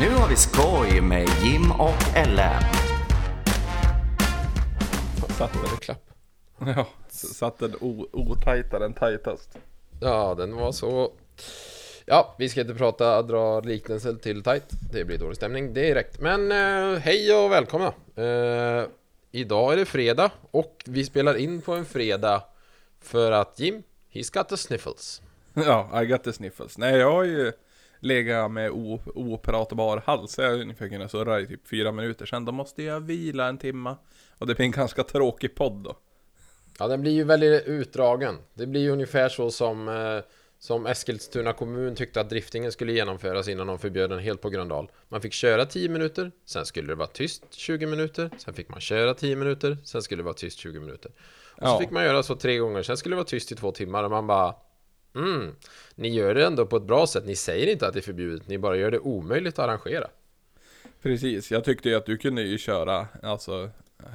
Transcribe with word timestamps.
Nu 0.00 0.08
har 0.08 0.28
vi 0.28 0.36
skoj 0.36 1.00
med 1.00 1.28
Jim 1.42 1.70
och 1.70 2.16
Ellen. 2.16 2.62
Satt 5.38 5.52
den 5.52 5.64
i 5.64 5.80
klapp? 5.80 6.10
Ja, 6.58 6.86
satt 7.08 7.58
den 7.58 7.74
otajtare 8.12 8.84
än 8.84 8.94
tajtast. 8.94 9.58
Ja, 10.00 10.34
den 10.34 10.56
var 10.56 10.72
så... 10.72 11.12
Ja, 12.04 12.34
vi 12.38 12.48
ska 12.48 12.60
inte 12.60 12.74
prata, 12.74 13.22
dra 13.22 13.60
liknelser 13.60 14.14
till 14.14 14.42
tight. 14.42 14.70
Det 14.92 15.04
blir 15.04 15.18
dålig 15.18 15.36
stämning 15.36 15.74
direkt. 15.74 16.20
Men 16.20 16.52
eh, 16.52 16.98
hej 16.98 17.34
och 17.34 17.52
välkomna! 17.52 17.92
Eh, 18.14 18.84
idag 19.30 19.72
är 19.72 19.76
det 19.76 19.86
fredag 19.86 20.30
och 20.50 20.82
vi 20.86 21.04
spelar 21.04 21.34
in 21.34 21.62
på 21.62 21.74
en 21.74 21.84
fredag 21.84 22.42
för 23.00 23.32
att 23.32 23.60
Jim, 23.60 23.82
he's 24.12 24.34
got 24.34 24.48
the 24.48 24.56
sniffles. 24.56 25.22
Ja, 25.54 26.02
I 26.02 26.06
got 26.06 26.24
the 26.24 26.32
sniffles. 26.32 26.78
Nej, 26.78 26.96
jag 26.96 27.12
har 27.12 27.24
ju 27.24 27.52
legat 28.00 28.50
med 28.50 28.70
opratbar 29.14 30.02
hals. 30.06 30.38
Jag 30.38 30.44
har 30.50 30.54
ungefär 30.60 30.88
kunnat 30.88 31.10
surra 31.10 31.40
i 31.40 31.46
typ 31.46 31.68
fyra 31.68 31.92
minuter 31.92 32.26
sedan. 32.26 32.44
Då 32.44 32.52
måste 32.52 32.82
jag 32.82 33.00
vila 33.00 33.48
en 33.48 33.58
timma. 33.58 33.96
Och 34.38 34.46
det 34.46 34.54
blir 34.54 34.64
en 34.66 34.70
ganska 34.72 35.02
tråkig 35.04 35.54
podd 35.54 35.72
då. 35.84 35.96
Ja, 36.78 36.88
den 36.88 37.00
blir 37.00 37.12
ju 37.12 37.24
väldigt 37.24 37.66
utdragen. 37.66 38.36
Det 38.54 38.66
blir 38.66 38.80
ju 38.80 38.90
ungefär 38.90 39.28
så 39.28 39.50
som, 39.50 39.88
eh, 39.88 40.24
som 40.58 40.86
Eskilstuna 40.86 41.52
kommun 41.52 41.94
tyckte 41.94 42.20
att 42.20 42.30
driftingen 42.30 42.72
skulle 42.72 42.92
genomföras 42.92 43.48
innan 43.48 43.66
de 43.66 43.78
förbjöd 43.78 44.10
den 44.10 44.18
helt 44.18 44.40
på 44.40 44.50
Gröndal. 44.50 44.90
Man 45.08 45.20
fick 45.20 45.32
köra 45.32 45.66
10 45.66 45.88
minuter, 45.88 46.32
sen 46.46 46.66
skulle 46.66 46.88
det 46.88 46.94
vara 46.94 47.08
tyst 47.08 47.44
20 47.50 47.86
minuter, 47.86 48.30
sen 48.38 48.54
fick 48.54 48.68
man 48.68 48.80
köra 48.80 49.14
10 49.14 49.36
minuter, 49.36 49.76
sen 49.84 50.02
skulle 50.02 50.20
det 50.20 50.24
vara 50.24 50.34
tyst 50.34 50.58
20 50.58 50.80
minuter. 50.80 51.10
Och 51.56 51.68
så 51.68 51.74
Ja. 51.74 51.78
fick 51.78 51.90
man 51.90 52.04
göra 52.04 52.22
så 52.22 52.36
tre 52.36 52.58
gånger, 52.58 52.82
sen 52.82 52.96
skulle 52.96 53.12
det 53.12 53.16
vara 53.16 53.26
tyst 53.26 53.52
i 53.52 53.54
två 53.54 53.72
timmar 53.72 54.04
och 54.04 54.10
man 54.10 54.26
bara 54.26 54.54
Mm, 55.14 55.54
ni 55.94 56.08
gör 56.08 56.34
det 56.34 56.46
ändå 56.46 56.66
på 56.66 56.76
ett 56.76 56.82
bra 56.82 57.06
sätt. 57.06 57.26
Ni 57.26 57.36
säger 57.36 57.66
inte 57.66 57.86
att 57.86 57.92
det 57.92 58.00
är 58.00 58.02
förbjudet, 58.02 58.48
ni 58.48 58.58
bara 58.58 58.76
gör 58.76 58.90
det 58.90 58.98
omöjligt 58.98 59.58
att 59.58 59.64
arrangera. 59.64 60.08
Precis, 61.02 61.50
jag 61.50 61.64
tyckte 61.64 61.88
ju 61.88 61.94
att 61.94 62.06
du 62.06 62.16
kunde 62.18 62.42
ju 62.42 62.58
köra 62.58 63.08
alltså 63.22 63.70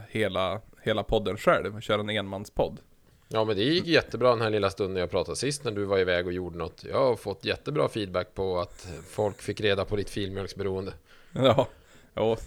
hela, 0.10 0.62
hela 0.82 1.04
podden 1.04 1.38
själv. 1.38 1.82
Köra 1.82 2.00
en 2.02 2.10
enmanspodd. 2.10 2.80
Ja 3.28 3.46
men 3.46 3.56
det 3.56 3.64
gick 3.64 3.86
jättebra 3.88 4.30
den 4.30 4.42
här 4.42 4.50
lilla 4.50 4.70
stunden 4.70 5.00
jag 5.02 5.10
pratade 5.12 5.36
sist 5.38 5.64
när 5.64 5.72
du 5.72 5.84
var 5.84 6.00
iväg 6.00 6.28
och 6.28 6.34
gjorde 6.34 6.58
något. 6.58 6.84
Jag 6.90 7.00
har 7.06 7.16
fått 7.16 7.46
jättebra 7.46 7.90
feedback 7.90 8.34
på 8.34 8.60
att 8.60 8.88
folk 9.10 9.42
fick 9.42 9.62
reda 9.62 9.86
på 9.86 9.96
ditt 9.96 10.10
filmjölksberoende. 10.10 10.94
Ja, 11.32 11.68
och 12.14 12.40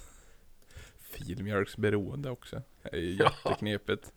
filmjölksberoende 1.01 2.31
också. 2.31 2.63
Det 2.83 2.89
är 2.97 3.01
ju 3.01 3.17
Ja. 3.17 3.33
jätteknepigt. 3.45 4.13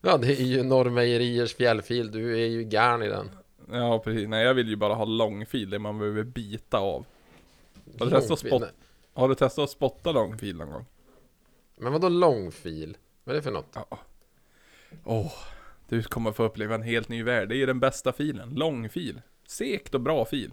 Ja 0.00 0.16
det 0.16 0.26
är 0.40 0.44
ju 0.44 0.62
Norrmejeriers 0.62 1.54
fjällfil, 1.54 2.10
du 2.10 2.32
är 2.42 2.46
ju 2.46 2.62
garn 2.64 3.02
i 3.02 3.08
den. 3.08 3.30
Ja, 3.70 3.98
precis. 3.98 4.28
Nej, 4.28 4.44
jag 4.44 4.54
vill 4.54 4.68
ju 4.68 4.76
bara 4.76 4.94
ha 4.94 5.04
långfil, 5.04 5.70
det 5.70 5.78
man 5.78 5.98
behöver 5.98 6.22
bita 6.22 6.78
av. 6.78 7.06
Har 7.98 8.06
du 8.06 8.10
testat 8.10 8.30
att 8.30 8.38
spotta? 8.38 8.68
Har 9.14 9.28
du 9.28 9.34
testat 9.34 9.64
att 9.64 9.70
spotta 9.70 10.12
långfil 10.12 10.56
någon 10.56 10.70
gång? 10.70 10.86
Men 11.76 11.92
vadå 11.92 12.08
långfil? 12.08 12.96
Vad 13.24 13.34
är 13.34 13.36
det 13.36 13.42
för 13.42 13.50
något? 13.50 13.70
Ja. 13.74 13.98
Åh, 15.04 15.32
du 15.88 16.02
kommer 16.02 16.32
få 16.32 16.44
uppleva 16.44 16.74
en 16.74 16.82
helt 16.82 17.08
ny 17.08 17.22
värld. 17.22 17.48
Det 17.48 17.54
är 17.54 17.56
ju 17.56 17.66
den 17.66 17.80
bästa 17.80 18.12
filen. 18.12 18.54
Långfil. 18.54 19.20
Sekt 19.46 19.94
och 19.94 20.00
bra 20.00 20.24
fil. 20.24 20.52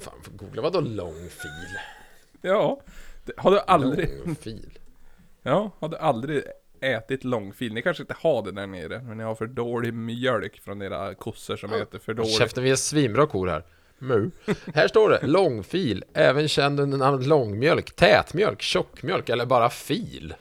Fan, 0.00 0.20
googla 0.36 0.62
vadå 0.62 0.80
långfil? 0.80 1.78
Ja. 2.40 2.80
Det, 3.24 3.32
har 3.36 3.50
du 3.50 3.60
aldrig... 3.60 4.18
Långfil? 4.18 4.78
Ja, 5.42 5.70
har 5.78 5.88
du 5.88 5.96
aldrig 5.96 6.44
ätit 6.80 7.24
långfil? 7.24 7.74
Ni 7.74 7.82
kanske 7.82 8.02
inte 8.02 8.16
har 8.18 8.42
det 8.42 8.52
där 8.52 8.66
nere, 8.66 9.02
men 9.02 9.18
ni 9.18 9.24
har 9.24 9.34
för 9.34 9.46
dålig 9.46 9.94
mjölk 9.94 10.60
från 10.60 10.82
era 10.82 11.14
kossor 11.14 11.56
som 11.56 11.72
äter 11.72 11.98
för 11.98 12.14
dåligt. 12.14 12.38
Käften, 12.38 12.64
vi 12.64 12.70
är 12.70 12.76
svinbra 12.76 13.26
kor 13.26 13.48
här. 13.48 13.64
Mu. 13.98 14.30
Här 14.74 14.88
står 14.88 15.10
det 15.10 15.26
långfil, 15.26 16.04
även 16.14 16.48
känd 16.48 16.80
under 16.80 16.98
namnet 16.98 17.26
långmjölk, 17.26 17.96
tätmjölk, 17.96 18.62
tjockmjölk 18.62 19.28
eller 19.28 19.46
bara 19.46 19.70
fil. 19.70 20.34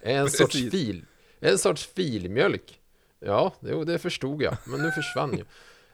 En 0.00 0.30
sorts 0.30 0.70
fil. 0.70 1.04
En 1.40 1.58
sorts 1.58 1.86
filmjölk. 1.86 2.80
Ja, 3.18 3.54
det 3.60 3.98
förstod 3.98 4.42
jag, 4.42 4.56
men 4.66 4.82
nu 4.82 4.90
försvann 4.90 5.36
ju. 5.36 5.44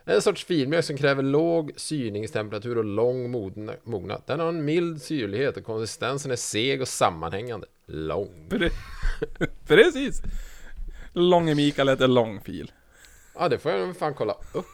En 0.08 0.22
sorts 0.22 0.44
filmjölk 0.44 0.84
som 0.84 0.96
kräver 0.96 1.22
låg 1.22 1.72
syrningstemperatur 1.76 2.78
och 2.78 2.84
lång 2.84 3.30
mogna- 3.30 3.76
mognad. 3.84 4.22
Den 4.26 4.40
har 4.40 4.48
en 4.48 4.64
mild 4.64 5.02
syrlighet 5.02 5.56
och 5.56 5.64
konsistensen 5.64 6.30
är 6.32 6.36
seg 6.36 6.80
och 6.80 6.88
sammanhängande. 6.88 7.66
Lång. 7.86 8.46
Pre- 8.50 8.70
Precis! 9.66 10.22
Långe 11.12 11.54
Mikael 11.54 11.88
äter 11.88 12.08
långfil. 12.08 12.72
Ja, 13.34 13.48
det 13.48 13.58
får 13.58 13.72
jag 13.72 13.86
nog 13.86 13.96
fan 13.96 14.14
kolla 14.14 14.32
upp. 14.52 14.66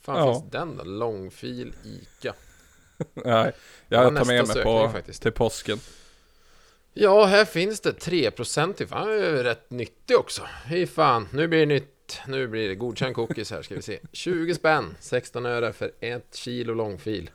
Fan 0.00 0.18
Ja. 0.18 0.34
finns 0.34 0.50
den 0.52 0.76
då? 0.76 0.84
Långfil 0.84 1.74
ICA. 1.84 2.34
Nej, 3.14 3.52
jag 3.88 4.16
tar 4.16 4.24
med 4.24 4.48
mig 4.48 4.62
på, 4.62 4.88
faktiskt. 4.92 5.22
till 5.22 5.32
påsken. 5.32 5.78
Ja, 6.94 7.24
här 7.24 7.44
finns 7.44 7.80
det 7.80 7.90
3% 7.92 8.82
i. 8.82 8.86
Fan, 8.86 9.08
rätt 9.42 9.70
nyttig 9.70 10.16
också. 10.18 10.42
Fy 10.68 10.86
fan, 10.86 11.28
nu 11.32 11.48
blir 11.48 11.58
det 11.58 11.66
Nu 12.26 12.48
blir 12.48 12.68
det 12.68 12.74
godkänd 12.74 13.14
cookies 13.14 13.50
här, 13.50 13.62
ska 13.62 13.74
vi 13.74 13.82
se. 13.82 14.00
20 14.12 14.54
spänn, 14.54 14.96
16 15.00 15.46
öre 15.46 15.72
för 15.72 15.92
ett 16.00 16.34
kilo 16.34 16.74
långfil. 16.74 17.30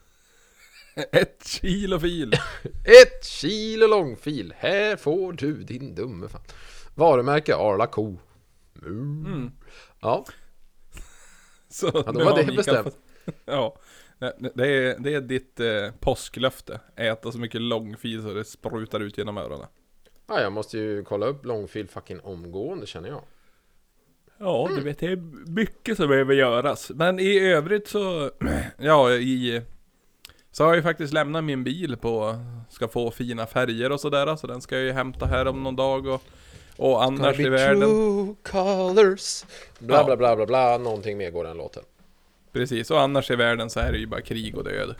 Ett 1.11 1.47
kilo 1.47 1.99
fil! 1.99 2.33
Ett 3.03 3.25
kilo 3.25 3.87
långfil! 3.87 4.53
Här 4.57 4.95
får 4.95 5.33
du 5.33 5.63
din 5.63 5.95
dumme 5.95 6.27
fan. 6.27 6.41
Varumärke 6.95 7.55
Arla 7.55 7.87
Ko. 7.87 8.17
Mm. 8.81 9.51
Ja, 9.99 10.25
Så 11.69 11.91
ja, 11.93 12.11
då 12.11 12.25
var 12.25 12.43
det 12.43 12.55
bestämt. 12.55 12.97
Ja, 13.45 13.77
det 14.53 14.67
är, 14.67 14.99
det 14.99 15.13
är 15.13 15.21
ditt 15.21 15.59
eh, 15.59 15.91
påsklöfte. 15.99 16.79
Äta 16.95 17.31
så 17.31 17.39
mycket 17.39 17.61
långfil 17.61 18.21
så 18.21 18.33
det 18.33 18.45
sprutar 18.45 18.99
ut 18.99 19.17
genom 19.17 19.37
öronen. 19.37 19.67
Ja, 20.27 20.41
jag 20.41 20.51
måste 20.51 20.77
ju 20.77 21.03
kolla 21.03 21.25
upp 21.25 21.45
långfil 21.45 21.87
fucking 21.87 22.19
omgående 22.19 22.85
känner 22.85 23.09
jag. 23.09 23.23
Ja, 24.39 24.69
du 24.75 24.81
vet, 24.81 24.99
det 24.99 25.05
är 25.05 25.49
mycket 25.51 25.97
som 25.97 26.07
behöver 26.09 26.33
göras. 26.33 26.91
Men 26.95 27.19
i 27.19 27.39
övrigt 27.39 27.87
så, 27.87 28.31
ja, 28.77 29.11
i... 29.11 29.61
Så 30.51 30.63
har 30.63 30.69
jag 30.69 30.75
ju 30.75 30.83
faktiskt 30.83 31.13
lämnat 31.13 31.43
min 31.43 31.63
bil 31.63 31.97
på, 31.97 32.35
ska 32.69 32.87
få 32.87 33.11
fina 33.11 33.45
färger 33.45 33.91
och 33.91 33.99
sådär, 33.99 34.35
så 34.35 34.47
den 34.47 34.61
ska 34.61 34.75
jag 34.75 34.85
ju 34.85 34.91
hämta 34.91 35.25
här 35.25 35.47
om 35.47 35.63
någon 35.63 35.75
dag 35.75 36.07
och, 36.07 36.21
och 36.77 37.03
annars 37.03 37.39
i 37.39 37.49
världen. 37.49 37.81
True 37.81 38.35
colors. 38.43 39.43
Bla 39.79 39.97
Ja. 39.97 40.03
bla 40.03 40.17
bla 40.17 40.35
bla 40.35 40.45
bla, 40.45 40.77
någonting 40.77 41.17
mer 41.17 41.31
går 41.31 41.43
den 41.43 41.57
låten. 41.57 41.83
Precis, 42.53 42.91
och 42.91 43.01
annars 43.01 43.31
i 43.31 43.35
världen 43.35 43.69
så 43.69 43.79
är 43.79 43.91
det 43.91 43.97
ju 43.97 44.05
bara 44.07 44.21
krig 44.21 44.57
och 44.57 44.63
död. 44.63 44.95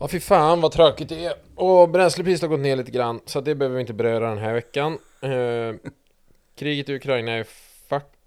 Ja 0.00 0.08
fy 0.08 0.20
fan 0.20 0.60
vad 0.60 0.72
tråkigt 0.72 1.08
det 1.08 1.24
är. 1.24 1.34
Och 1.54 1.88
bränslepriset 1.88 2.42
har 2.42 2.48
gått 2.48 2.60
ner 2.60 2.76
lite 2.76 2.90
grann, 2.90 3.20
så 3.26 3.40
det 3.40 3.54
behöver 3.54 3.74
vi 3.76 3.80
inte 3.80 3.92
beröra 3.92 4.28
den 4.28 4.38
här 4.38 4.54
veckan. 4.54 4.98
Eh, 5.20 5.90
kriget 6.58 6.88
i 6.88 6.94
Ukraina 6.94 7.32
är 7.32 7.46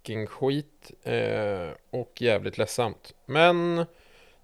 fucking 0.02 0.28
skit 0.28 0.92
eh, 1.04 1.70
och 1.90 2.22
jävligt 2.22 2.58
ledsamt. 2.58 3.14
Men 3.26 3.86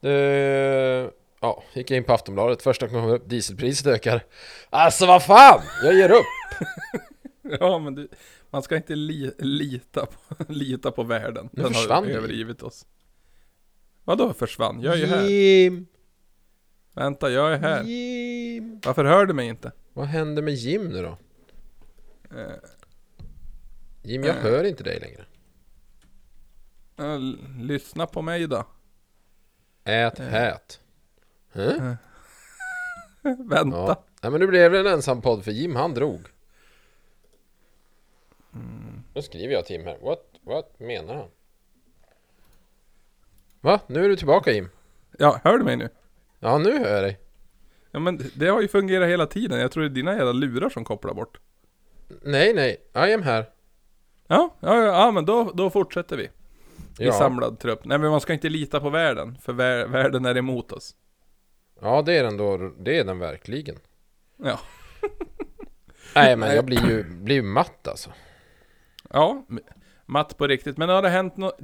det... 0.01 1.11
Ja, 1.41 1.63
gick 1.73 1.91
jag 1.91 1.97
in 1.97 2.03
på 2.03 2.13
Aftonbladet, 2.13 2.61
första 2.61 2.87
kom 2.87 3.05
upp, 3.09 3.29
dieselpriset 3.29 3.87
ökar. 3.87 4.23
Alltså 4.69 5.05
vad 5.05 5.23
fan! 5.25 5.61
Jag 5.83 5.93
ger 5.93 6.11
upp! 6.11 6.25
Ja, 7.59 7.79
men 7.79 7.95
du, 7.95 8.07
man 8.49 8.63
ska 8.63 8.75
inte 8.75 8.95
li, 8.95 9.31
lita, 9.39 10.05
på, 10.05 10.43
lita 10.53 10.91
på 10.91 11.03
världen. 11.03 11.49
Den 11.51 11.73
försvann 11.73 12.03
har 12.03 12.11
övergivit 12.11 12.63
oss. 12.63 12.85
Vadå 14.03 14.33
försvann? 14.33 14.81
Jag 14.81 14.93
är 14.93 14.97
ju 14.97 15.05
här. 15.05 15.23
Jim! 15.23 15.87
Vänta, 16.93 17.29
jag 17.29 17.53
är 17.53 17.57
här. 17.57 17.83
Jim! 17.83 18.79
Varför 18.85 19.05
hör 19.05 19.25
du 19.25 19.33
mig 19.33 19.47
inte? 19.47 19.71
Vad 19.93 20.05
händer 20.05 20.41
med 20.41 20.53
Jim 20.53 20.87
nu 20.87 21.01
då? 21.01 21.17
Eh, 22.37 22.51
Jim, 24.03 24.23
jag 24.23 24.35
Eh. 24.35 24.41
hör 24.41 24.63
inte 24.63 24.83
dig 24.83 24.99
längre. 24.99 25.25
Eh, 26.97 27.19
lyssna 27.59 28.05
på 28.07 28.21
mig 28.21 28.47
då. 28.47 28.65
Ät 29.83 30.19
Eh. 30.19 30.25
hät. 30.27 30.79
Huh? 31.51 31.93
Vänta. 33.49 33.77
Ja. 33.77 34.03
Nej 34.21 34.31
men 34.31 34.39
nu 34.41 34.47
blev 34.47 34.71
det 34.71 34.79
en 34.79 34.87
ensam 34.87 35.21
podd 35.21 35.43
för 35.43 35.51
Jim, 35.51 35.75
han 35.75 35.93
drog. 35.93 36.27
Nu 39.13 39.21
skriver 39.21 39.53
jag 39.53 39.65
Tim 39.65 39.85
här. 39.85 39.97
What, 40.01 40.19
what 40.41 40.79
menar 40.79 41.15
han? 41.15 41.27
Va? 43.61 43.79
Nu 43.87 44.05
är 44.05 44.09
du 44.09 44.15
tillbaka 44.15 44.51
Jim? 44.51 44.69
Ja, 45.19 45.39
hör 45.43 45.57
du 45.57 45.63
mig 45.63 45.75
nu? 45.77 45.89
Ja, 46.39 46.57
nu 46.57 46.79
hör 46.79 46.93
jag 46.93 47.03
dig. 47.03 47.19
Ja 47.91 47.99
men 47.99 48.19
det 48.35 48.47
har 48.47 48.61
ju 48.61 48.67
fungerat 48.67 49.09
hela 49.09 49.25
tiden. 49.25 49.59
Jag 49.59 49.71
tror 49.71 49.83
det 49.83 49.87
är 49.89 49.93
dina 49.93 50.15
jävla 50.15 50.31
lurar 50.31 50.69
som 50.69 50.83
kopplar 50.85 51.13
bort. 51.13 51.39
Nej, 52.21 52.53
nej. 52.53 52.77
I 53.09 53.13
am 53.13 53.21
här. 53.21 53.49
Ja, 54.27 54.55
ja, 54.59 54.75
ja, 54.75 54.85
ja 55.05 55.11
men 55.11 55.25
då, 55.25 55.51
då 55.53 55.69
fortsätter 55.69 56.17
vi. 56.17 56.29
I 56.99 57.05
Ja. 57.05 57.11
samlad 57.13 57.59
trupp. 57.59 57.85
Nej 57.85 57.97
men 57.97 58.11
man 58.11 58.21
ska 58.21 58.33
inte 58.33 58.49
lita 58.49 58.79
på 58.79 58.89
världen. 58.89 59.37
För 59.41 59.53
vär, 59.53 59.87
världen 59.87 60.25
är 60.25 60.37
emot 60.37 60.71
oss. 60.71 60.95
Ja, 61.81 62.01
det 62.01 62.13
är 62.17 62.23
den 62.23 62.37
då. 62.37 62.57
Det 62.79 62.97
är 62.99 63.03
den 63.03 63.19
verkligen. 63.19 63.75
Ja. 64.43 64.59
Nej, 66.15 66.35
men 66.35 66.55
jag 66.55 66.65
blir 66.65 66.89
ju, 66.89 67.03
blir 67.03 67.35
ju 67.35 67.41
matt 67.41 67.87
alltså. 67.87 68.09
Ja, 69.09 69.45
matt 70.05 70.37
på 70.37 70.47
riktigt. 70.47 70.77
Men 70.77 70.89
har 70.89 71.01
det 71.01 71.09
hänt 71.09 71.37
något? 71.37 71.57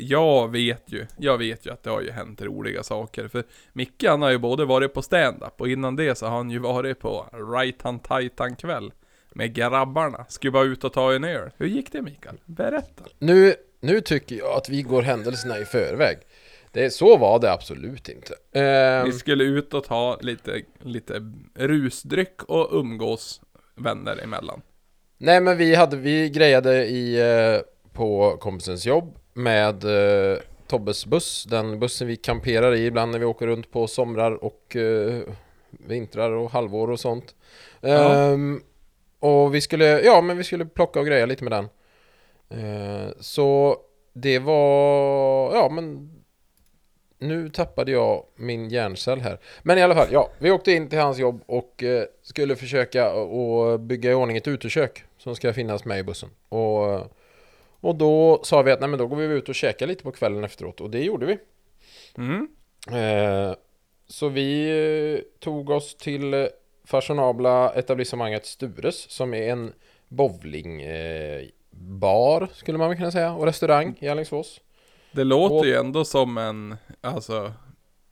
Jag 0.00 0.50
vet 0.50 0.92
ju, 0.92 1.06
jag 1.18 1.38
vet 1.38 1.66
ju 1.66 1.72
att 1.72 1.82
det 1.82 1.90
har 1.90 2.00
ju 2.00 2.10
hänt 2.10 2.42
roliga 2.42 2.82
saker. 2.82 3.28
För 3.28 3.44
Micke 3.72 4.04
han 4.08 4.22
har 4.22 4.30
ju 4.30 4.38
både 4.38 4.64
varit 4.64 4.94
på 4.94 5.02
stand-up 5.02 5.60
och 5.60 5.68
innan 5.68 5.96
det 5.96 6.14
så 6.18 6.26
har 6.26 6.36
han 6.36 6.50
ju 6.50 6.58
varit 6.58 7.00
på 7.00 7.26
Right 7.54 7.82
Hand 7.82 8.02
Titan 8.02 8.56
kväll. 8.56 8.92
Med 9.32 9.54
grabbarna. 9.54 10.24
Skulle 10.28 10.50
vara 10.50 10.64
ut 10.64 10.84
och 10.84 10.92
ta 10.92 11.14
en 11.14 11.24
öl. 11.24 11.50
Hur 11.56 11.66
gick 11.66 11.92
det 11.92 12.02
Mikael? 12.02 12.36
Berätta. 12.44 13.04
Nu, 13.18 13.54
nu 13.86 14.00
tycker 14.00 14.36
jag 14.36 14.52
att 14.56 14.68
vi 14.68 14.82
går 14.82 15.02
händelserna 15.02 15.58
i 15.58 15.64
förväg. 15.64 16.18
Det, 16.72 16.90
så 16.90 17.16
var 17.16 17.38
det 17.38 17.52
absolut 17.52 18.08
inte. 18.08 18.34
Ehm, 18.60 19.04
Vi 19.06 19.12
skulle 19.12 19.44
ut 19.44 19.74
och 19.74 19.84
ta 19.84 20.18
lite, 20.20 20.62
lite 20.80 21.32
rusdryck 21.54 22.42
och 22.42 22.68
umgås 22.80 23.40
vänner 23.74 24.22
emellan. 24.22 24.62
nej 25.18 25.40
men 25.40 25.56
vi 25.56 25.74
hade, 25.74 25.96
vi 25.96 26.28
grejade 26.30 26.86
i, 26.86 27.20
eh, 27.20 27.60
på 27.92 28.36
kompisens 28.40 28.86
jobb 28.86 29.16
med 29.32 29.84
eh, 29.84 30.38
Tobbes 30.66 31.06
buss, 31.06 31.44
den 31.44 31.80
bussen 31.80 32.06
vi 32.06 32.16
kamperar 32.16 32.74
i 32.74 32.86
ibland 32.86 33.12
när 33.12 33.18
vi 33.18 33.24
åker 33.24 33.46
runt 33.46 33.70
på 33.70 33.86
somrar 33.86 34.44
och 34.44 34.76
eh, 34.76 35.20
vintrar 35.70 36.30
och 36.30 36.50
halvår 36.50 36.90
och 36.90 37.00
sånt. 37.00 37.34
Ja. 37.80 38.14
Ehm, 38.14 38.60
och 39.20 39.54
vi 39.54 39.60
skulle, 39.60 40.00
ja 40.00 40.20
men 40.20 40.36
vi 40.36 40.44
skulle 40.44 40.64
plocka 40.66 41.00
och 41.00 41.06
greja 41.06 41.26
lite 41.26 41.44
med 41.44 41.52
den. 41.52 41.68
Eh, 42.48 43.08
så 43.20 43.76
det 44.12 44.38
var, 44.38 45.54
ja 45.54 45.68
men 45.68 46.10
nu 47.18 47.48
tappade 47.48 47.92
jag 47.92 48.24
min 48.36 48.68
hjärncell 48.68 49.20
här. 49.20 49.38
Men 49.62 49.78
i 49.78 49.82
alla 49.82 49.94
fall, 49.94 50.08
ja, 50.10 50.30
vi 50.38 50.50
åkte 50.50 50.72
in 50.72 50.88
till 50.88 50.98
hans 50.98 51.18
jobb 51.18 51.42
och 51.46 51.82
eh, 51.82 52.04
skulle 52.22 52.56
försöka 52.56 53.12
och 53.12 53.80
bygga 53.80 54.10
i 54.10 54.14
ordning 54.14 54.36
ett 54.36 54.48
utekök 54.48 55.04
som 55.18 55.36
ska 55.36 55.52
finnas 55.52 55.84
med 55.84 55.98
i 55.98 56.02
bussen. 56.02 56.30
Och, 56.48 57.00
och 57.80 57.94
då 57.94 58.40
sa 58.44 58.62
vi 58.62 58.72
att 58.72 58.80
nej 58.80 58.88
men 58.88 58.98
då 58.98 59.06
går 59.06 59.16
vi 59.16 59.24
ut 59.24 59.48
och 59.48 59.54
käkar 59.54 59.86
lite 59.86 60.02
på 60.02 60.12
kvällen 60.12 60.44
efteråt 60.44 60.80
och 60.80 60.90
det 60.90 61.04
gjorde 61.04 61.26
vi. 61.26 61.38
Mm. 62.16 62.48
Eh, 62.92 63.54
så 64.08 64.28
vi 64.28 65.22
tog 65.40 65.70
oss 65.70 65.96
till 65.96 66.48
fashionabla 66.84 67.72
etablissemanget 67.74 68.46
Stures 68.46 69.10
som 69.10 69.34
är 69.34 69.52
en 69.52 69.72
bowlingbar 70.08 71.40
eh, 71.40 71.48
bar, 71.78 72.48
skulle 72.54 72.78
man 72.78 72.88
väl 72.88 72.98
kunna 72.98 73.10
säga 73.10 73.32
och 73.32 73.46
restaurang 73.46 73.96
i 74.00 74.08
Alingsås. 74.08 74.60
Det 75.12 75.24
låter 75.24 75.56
Och- 75.56 75.66
ju 75.66 75.74
ändå 75.76 76.04
som 76.04 76.38
en, 76.38 76.76
alltså, 77.00 77.52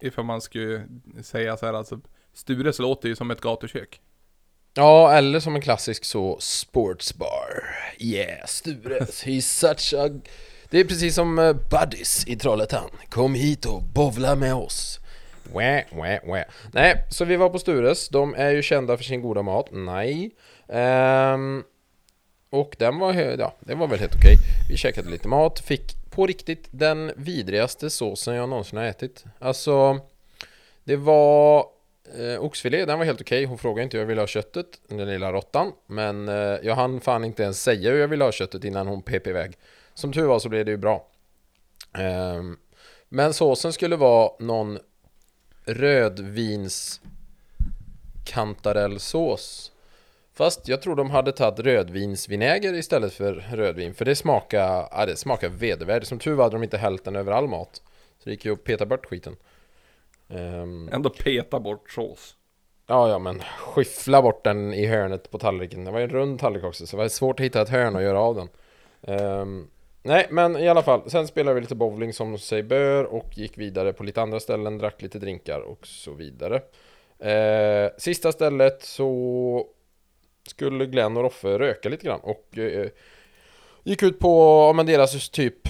ifall 0.00 0.24
man 0.24 0.40
skulle 0.40 0.86
säga 1.22 1.56
så 1.56 1.66
här, 1.66 1.72
alltså, 1.74 2.00
Stures 2.32 2.78
låter 2.78 3.08
ju 3.08 3.16
som 3.16 3.30
ett 3.30 3.40
gatukök. 3.40 4.00
Ja, 4.74 5.12
eller 5.12 5.40
som 5.40 5.54
en 5.54 5.60
klassisk 5.62 6.04
så 6.04 6.36
sportsbar. 6.40 7.64
Yeah, 7.98 8.46
Stures, 8.46 9.24
he's 9.24 9.40
such 9.40 9.94
a... 10.00 10.08
Det 10.70 10.80
är 10.80 10.84
precis 10.84 11.14
som 11.14 11.38
uh, 11.38 11.56
Buddies 11.70 12.26
i 12.26 12.36
Trollhättan. 12.36 12.90
Kom 13.08 13.34
hit 13.34 13.66
och 13.66 13.82
bovla 13.82 14.34
med 14.34 14.54
oss. 14.54 15.00
Wä, 15.54 15.84
wä, 15.92 16.20
wä. 16.26 16.44
Nej, 16.72 17.04
så 17.10 17.24
vi 17.24 17.36
var 17.36 17.48
på 17.48 17.58
Stures. 17.58 18.08
De 18.08 18.34
är 18.34 18.50
ju 18.50 18.62
kända 18.62 18.96
för 18.96 19.04
sin 19.04 19.22
goda 19.22 19.42
mat. 19.42 19.68
Nej. 19.72 20.30
Ehm, 20.68 21.62
och 22.54 22.76
den 22.78 22.98
var, 22.98 23.14
ja, 23.14 23.54
den 23.60 23.78
var 23.78 23.86
väl 23.86 23.98
helt 23.98 24.14
okej. 24.14 24.36
Vi 24.68 24.76
käkade 24.76 25.10
lite 25.10 25.28
mat, 25.28 25.60
fick 25.60 26.10
på 26.10 26.26
riktigt 26.26 26.68
den 26.70 27.12
vidrigaste 27.16 27.90
såsen 27.90 28.34
jag 28.34 28.48
någonsin 28.48 28.78
har 28.78 28.84
ätit. 28.84 29.24
Alltså, 29.38 30.00
det 30.84 30.96
var 30.96 31.66
eh, 32.18 32.44
oxfilé, 32.44 32.84
den 32.84 32.98
var 32.98 33.06
helt 33.06 33.20
okej. 33.20 33.44
Hon 33.44 33.58
frågade 33.58 33.82
inte 33.82 33.96
hur 33.96 34.02
jag 34.02 34.08
ville 34.08 34.20
ha 34.20 34.26
köttet, 34.26 34.66
den 34.88 35.06
lilla 35.06 35.32
råttan. 35.32 35.72
Men 35.86 36.28
eh, 36.28 36.34
jag 36.62 36.74
hann 36.74 37.00
fan 37.00 37.24
inte 37.24 37.42
ens 37.42 37.62
säga 37.62 37.90
hur 37.90 38.00
jag 38.00 38.08
ville 38.08 38.24
ha 38.24 38.32
köttet 38.32 38.64
innan 38.64 38.86
hon 38.86 39.02
pep 39.02 39.26
iväg. 39.26 39.58
Som 39.94 40.12
tur 40.12 40.26
var 40.26 40.38
så 40.38 40.48
blev 40.48 40.64
det 40.64 40.70
ju 40.70 40.76
bra. 40.76 41.06
Eh, 41.98 42.42
men 43.08 43.34
såsen 43.34 43.72
skulle 43.72 43.96
vara 43.96 44.30
någon 44.38 44.78
rödvins 45.64 47.00
kantarellsås. 48.24 49.72
Fast 50.36 50.68
jag 50.68 50.82
tror 50.82 50.96
de 50.96 51.10
hade 51.10 51.32
tagit 51.32 51.60
rödvinsvinäger 51.60 52.74
istället 52.74 53.12
för 53.12 53.32
rödvin. 53.32 53.94
För 53.94 54.04
det 54.04 54.16
smakar, 54.16 54.88
ja, 54.90 55.06
det 55.06 55.16
smakar 55.16 55.48
vedervärdigt. 55.48 56.08
Som 56.08 56.18
tur 56.18 56.34
var 56.34 56.44
hade 56.44 56.56
de 56.56 56.62
inte 56.62 56.78
hällt 56.78 57.04
den 57.04 57.16
över 57.16 57.32
all 57.32 57.48
mat. 57.48 57.82
Så 58.18 58.24
det 58.24 58.30
gick 58.30 58.44
ju 58.44 58.52
att 58.52 58.64
peta 58.64 58.86
bort 58.86 59.06
skiten. 59.06 59.36
Ehm, 60.28 60.88
Ändå 60.92 61.10
peta 61.10 61.60
bort 61.60 61.90
sås. 61.90 62.36
Ja, 62.86 63.08
ja, 63.08 63.18
men 63.18 63.42
skyffla 63.58 64.22
bort 64.22 64.44
den 64.44 64.74
i 64.74 64.86
hörnet 64.86 65.30
på 65.30 65.38
tallriken. 65.38 65.84
Det 65.84 65.90
var 65.90 65.98
ju 65.98 66.04
en 66.04 66.10
rund 66.10 66.40
tallrik 66.40 66.64
också, 66.64 66.86
så 66.86 66.96
det 66.96 67.02
var 67.02 67.08
svårt 67.08 67.40
att 67.40 67.46
hitta 67.46 67.62
ett 67.62 67.68
hörn 67.68 67.96
och 67.96 68.02
göra 68.02 68.20
av 68.20 68.34
den. 68.34 68.48
Ehm, 69.02 69.66
nej, 70.02 70.26
men 70.30 70.56
i 70.56 70.68
alla 70.68 70.82
fall. 70.82 71.10
Sen 71.10 71.26
spelade 71.26 71.54
vi 71.54 71.60
lite 71.60 71.74
bowling 71.74 72.12
som 72.12 72.38
sig 72.38 72.62
bör 72.62 73.04
och 73.04 73.38
gick 73.38 73.58
vidare 73.58 73.92
på 73.92 74.04
lite 74.04 74.22
andra 74.22 74.40
ställen, 74.40 74.78
drack 74.78 75.02
lite 75.02 75.18
drinkar 75.18 75.60
och 75.60 75.86
så 75.86 76.12
vidare. 76.12 76.62
Eh, 77.18 77.90
sista 77.98 78.32
stället 78.32 78.82
så 78.82 79.66
skulle 80.46 80.86
Glenn 80.86 81.16
och 81.16 81.22
Roffe 81.22 81.58
röka 81.58 81.88
lite 81.88 82.06
grann 82.06 82.20
och 82.20 82.58
eh, 82.58 82.88
gick 83.82 84.02
ut 84.02 84.18
på 84.18 84.64
ja, 84.68 84.72
men 84.72 84.86
deras 84.86 85.30
typ 85.30 85.68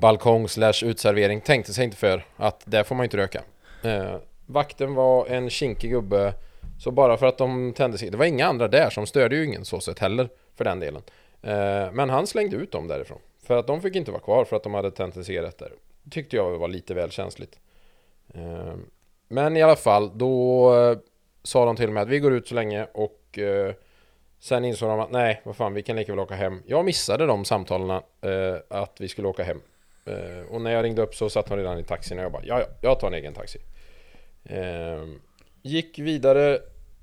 balkong 0.00 0.48
slash 0.48 0.84
utservering. 0.84 1.40
Tänkte 1.40 1.72
sig 1.72 1.84
inte 1.84 1.96
för 1.96 2.24
att 2.36 2.62
där 2.64 2.84
får 2.84 2.94
man 2.94 3.04
inte 3.04 3.16
röka. 3.16 3.42
Eh, 3.82 4.16
vakten 4.46 4.94
var 4.94 5.26
en 5.26 5.50
kinkig 5.50 5.90
gubbe 5.90 6.34
Så 6.78 6.90
bara 6.90 7.16
för 7.16 7.26
att 7.26 7.38
de 7.38 7.72
tände 7.72 7.98
sig 7.98 8.10
Det 8.10 8.16
var 8.16 8.24
inga 8.24 8.46
andra 8.46 8.68
där 8.68 8.90
som 8.90 9.06
störde 9.06 9.36
ju 9.36 9.44
ingen 9.44 9.64
så 9.64 9.80
sett 9.80 9.98
heller 9.98 10.28
För 10.56 10.64
den 10.64 10.80
delen 10.80 11.02
eh, 11.42 11.92
Men 11.92 12.10
han 12.10 12.26
slängde 12.26 12.56
ut 12.56 12.72
dem 12.72 12.88
därifrån 12.88 13.18
För 13.42 13.56
att 13.56 13.66
de 13.66 13.82
fick 13.82 13.96
inte 13.96 14.10
vara 14.10 14.22
kvar 14.22 14.44
för 14.44 14.56
att 14.56 14.62
de 14.62 14.74
hade 14.74 14.90
tänt 14.90 15.16
en 15.16 15.24
cigarett 15.24 15.58
där 15.58 15.72
Tyckte 16.10 16.36
jag 16.36 16.58
var 16.58 16.68
lite 16.68 16.94
väl 16.94 17.10
känsligt 17.10 17.58
eh, 18.34 18.74
Men 19.28 19.56
i 19.56 19.62
alla 19.62 19.76
fall 19.76 20.18
Då 20.18 20.74
eh, 20.74 20.98
sa 21.42 21.64
de 21.64 21.76
till 21.76 21.90
mig 21.90 22.02
att 22.02 22.08
vi 22.08 22.18
går 22.18 22.32
ut 22.32 22.48
så 22.48 22.54
länge 22.54 22.86
och 22.92 23.25
eh, 23.38 23.74
Sen 24.38 24.64
insåg 24.64 24.88
de 24.88 25.00
att 25.00 25.10
nej, 25.10 25.40
vad 25.44 25.56
fan, 25.56 25.74
vi 25.74 25.82
kan 25.82 25.96
lika 25.96 26.12
väl 26.12 26.18
åka 26.18 26.34
hem. 26.34 26.62
Jag 26.66 26.84
missade 26.84 27.26
de 27.26 27.44
samtalen 27.44 27.90
eh, 27.90 28.56
att 28.68 29.00
vi 29.00 29.08
skulle 29.08 29.28
åka 29.28 29.42
hem. 29.42 29.60
Eh, 30.04 30.52
och 30.54 30.60
när 30.60 30.70
jag 30.70 30.84
ringde 30.84 31.02
upp 31.02 31.14
så 31.14 31.30
satt 31.30 31.48
hon 31.48 31.58
redan 31.58 31.78
i 31.78 31.84
taxin 31.84 32.18
och 32.18 32.24
jag 32.24 32.32
bara, 32.32 32.44
ja, 32.44 32.60
ja, 32.60 32.66
jag 32.80 33.00
tar 33.00 33.08
en 33.08 33.14
egen 33.14 33.34
taxi. 33.34 33.58
Eh, 34.44 35.04
gick 35.62 35.98
vidare 35.98 36.58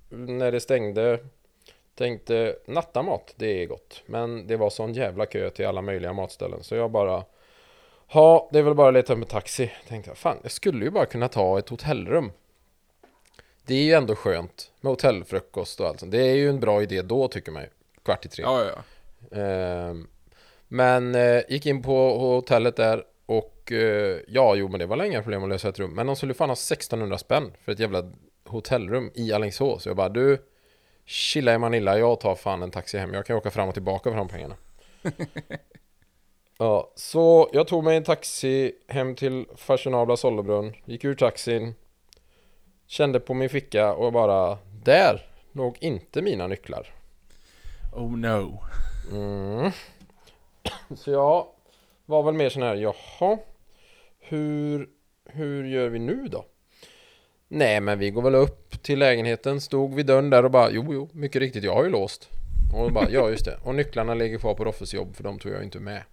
när 0.09 0.51
det 0.51 0.59
stängde. 0.59 1.19
Tänkte, 1.95 2.55
nattamat, 2.65 3.33
det 3.37 3.63
är 3.63 3.65
gott. 3.65 4.03
Men 4.05 4.47
det 4.47 4.57
var 4.57 4.69
sån 4.69 4.93
jävla 4.93 5.25
kö 5.25 5.49
till 5.49 5.67
alla 5.67 5.81
möjliga 5.81 6.13
matställen. 6.13 6.63
Så 6.63 6.75
jag 6.75 6.91
bara, 6.91 7.23
ja, 8.13 8.49
det 8.51 8.59
är 8.59 8.63
väl 8.63 8.75
bara 8.75 8.87
att 8.87 8.93
leta 8.93 9.13
upp 9.13 9.19
en 9.19 9.25
taxi. 9.25 9.71
Tänkte 9.87 10.09
jag, 10.09 10.17
fan, 10.17 10.37
jag 10.41 10.51
skulle 10.51 10.85
ju 10.85 10.91
bara 10.91 11.05
kunna 11.05 11.27
ta 11.27 11.59
ett 11.59 11.69
hotellrum. 11.69 12.31
Det 13.65 13.73
är 13.75 13.83
ju 13.83 13.93
ändå 13.93 14.15
skönt 14.15 14.71
med 14.81 14.89
hotellfrukost 14.89 15.79
och 15.79 15.87
allt 15.87 15.99
sånt. 15.99 16.11
Det 16.11 16.21
är 16.21 16.35
ju 16.35 16.49
en 16.49 16.59
bra 16.59 16.81
idé 16.81 17.01
då 17.01 17.27
tycker 17.27 17.51
man 17.51 17.61
ju. 17.61 17.69
Kvart 18.03 18.25
i 18.25 18.29
tre. 18.29 18.43
Ja, 18.43 18.63
ja. 18.63 18.83
Ehm, 19.37 20.07
Men 20.67 21.15
eh, 21.15 21.41
gick 21.49 21.65
in 21.65 21.81
på 21.81 22.17
hotellet 22.17 22.75
där 22.75 23.03
och 23.25 23.71
eh, 23.71 24.19
ja, 24.27 24.55
jo 24.55 24.67
men 24.67 24.79
det 24.79 24.85
var 24.85 24.95
länge 24.97 25.21
problem 25.21 25.43
att 25.43 25.49
lösa 25.49 25.69
ett 25.69 25.79
rum. 25.79 25.91
Men 25.91 26.07
de 26.07 26.15
skulle 26.15 26.33
fan 26.33 26.49
ha 26.49 26.53
1600 26.53 27.17
spänn 27.17 27.51
för 27.63 27.71
ett 27.71 27.79
jävla 27.79 28.11
hotellrum 28.45 29.11
i 29.15 29.33
Alingsås. 29.33 29.83
Så 29.83 29.89
jag 29.89 29.95
bara 29.97 30.09
du, 30.09 30.37
chilla 31.05 31.53
i 31.53 31.57
Manilla, 31.57 31.97
jag 31.99 32.19
tar 32.19 32.35
fan 32.35 32.63
en 32.63 32.71
taxi 32.71 32.97
hem. 32.97 33.13
Jag 33.13 33.25
kan 33.25 33.35
åka 33.35 33.51
fram 33.51 33.67
och 33.67 33.73
tillbaka 33.73 34.09
för 34.09 34.17
de 34.17 34.27
pengarna. 34.27 34.55
ja, 36.57 36.91
så 36.95 37.49
jag 37.53 37.67
tog 37.67 37.83
mig 37.83 37.97
en 37.97 38.03
taxi 38.03 38.75
hem 38.87 39.15
till 39.15 39.45
fashionabla 39.55 40.17
Sollebrunn. 40.17 40.73
Gick 40.85 41.03
ur 41.03 41.15
taxin. 41.15 41.75
Kände 42.87 43.19
på 43.19 43.33
min 43.33 43.49
ficka 43.49 43.93
och 43.93 44.13
bara, 44.13 44.57
där 44.83 45.25
låg 45.51 45.77
inte 45.79 46.21
mina 46.21 46.47
nycklar. 46.47 46.93
Oh 47.93 48.17
no. 48.17 48.59
Mm. 49.11 49.71
Så 50.95 51.11
jag 51.11 51.47
var 52.05 52.23
väl 52.23 52.33
mer 52.33 52.49
sån 52.49 52.63
här, 52.63 52.75
jaha, 52.75 53.37
hur, 54.19 54.89
hur 55.25 55.63
gör 55.63 55.89
vi 55.89 55.99
nu 55.99 56.27
då? 56.27 56.45
Nej, 57.47 57.81
men 57.81 57.99
vi 57.99 58.11
går 58.11 58.21
väl 58.21 58.35
upp 58.35 58.83
till 58.83 58.99
lägenheten, 58.99 59.61
stod 59.61 59.93
vid 59.93 60.05
dörren 60.05 60.29
där 60.29 60.45
och 60.45 60.51
bara, 60.51 60.71
jo, 60.71 60.93
jo, 60.93 61.09
mycket 61.11 61.39
riktigt, 61.39 61.63
jag 61.63 61.73
har 61.73 61.83
ju 61.83 61.89
låst. 61.89 62.29
Och 62.73 62.91
bara, 62.91 63.09
ja, 63.09 63.29
just 63.29 63.45
det. 63.45 63.59
Och 63.63 63.75
nycklarna 63.75 64.13
ligger 64.13 64.37
kvar 64.37 64.53
på 64.53 64.65
Roffes 64.65 64.93
jobb, 64.93 65.15
för 65.15 65.23
de 65.23 65.39
tog 65.39 65.51
jag 65.51 65.63
inte 65.63 65.79
med. 65.79 66.03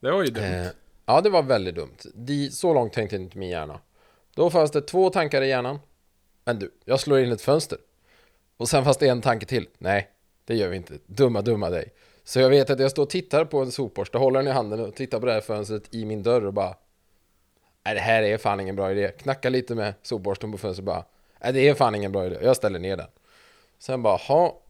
Det 0.00 0.10
var 0.10 0.24
ju 0.24 0.30
dumt. 0.30 0.44
Eh, 0.44 0.66
ja, 1.06 1.20
det 1.20 1.30
var 1.30 1.42
väldigt 1.42 1.74
dumt. 1.74 1.96
De, 2.14 2.50
så 2.50 2.74
långt 2.74 2.92
tänkte 2.92 3.16
inte 3.16 3.38
min 3.38 3.48
hjärna. 3.48 3.80
Då 4.36 4.50
fanns 4.50 4.70
det 4.70 4.80
två 4.80 5.10
tankar 5.10 5.42
i 5.42 5.48
hjärnan. 5.48 5.78
Men 6.44 6.58
du, 6.58 6.70
jag 6.84 7.00
slår 7.00 7.20
in 7.20 7.32
ett 7.32 7.42
fönster. 7.42 7.78
Och 8.56 8.68
sen 8.68 8.84
fanns 8.84 8.96
det 8.96 9.08
en 9.08 9.22
tanke 9.22 9.46
till. 9.46 9.68
Nej, 9.78 10.10
det 10.44 10.54
gör 10.54 10.68
vi 10.68 10.76
inte. 10.76 10.98
Dumma, 11.06 11.42
dumma 11.42 11.70
dig. 11.70 11.92
Så 12.24 12.40
jag 12.40 12.50
vet 12.50 12.70
att 12.70 12.80
jag 12.80 12.90
står 12.90 13.02
och 13.02 13.10
tittar 13.10 13.44
på 13.44 13.58
en 13.58 13.72
sopborste, 13.72 14.18
håller 14.18 14.38
den 14.38 14.48
i 14.48 14.50
handen 14.50 14.80
och 14.80 14.94
tittar 14.94 15.20
på 15.20 15.26
det 15.26 15.32
här 15.32 15.40
fönstret 15.40 15.94
i 15.94 16.04
min 16.04 16.22
dörr 16.22 16.46
och 16.46 16.52
bara 16.52 16.74
Nej, 17.84 17.94
det 17.94 18.00
här 18.00 18.22
är 18.22 18.38
fan 18.38 18.60
ingen 18.60 18.76
bra 18.76 18.92
idé. 18.92 19.08
Knacka 19.18 19.48
lite 19.48 19.74
med 19.74 19.94
sopborsten 20.02 20.52
på 20.52 20.58
fönstret 20.58 20.78
och 20.78 20.84
bara 20.94 21.04
Nej, 21.42 21.52
det 21.52 21.68
är 21.68 21.74
fan 21.74 21.94
ingen 21.94 22.12
bra 22.12 22.26
idé. 22.26 22.38
Jag 22.42 22.56
ställer 22.56 22.78
ner 22.78 22.96
den. 22.96 23.06
Sen 23.78 24.02
bara, 24.02 24.16
ha 24.16 24.60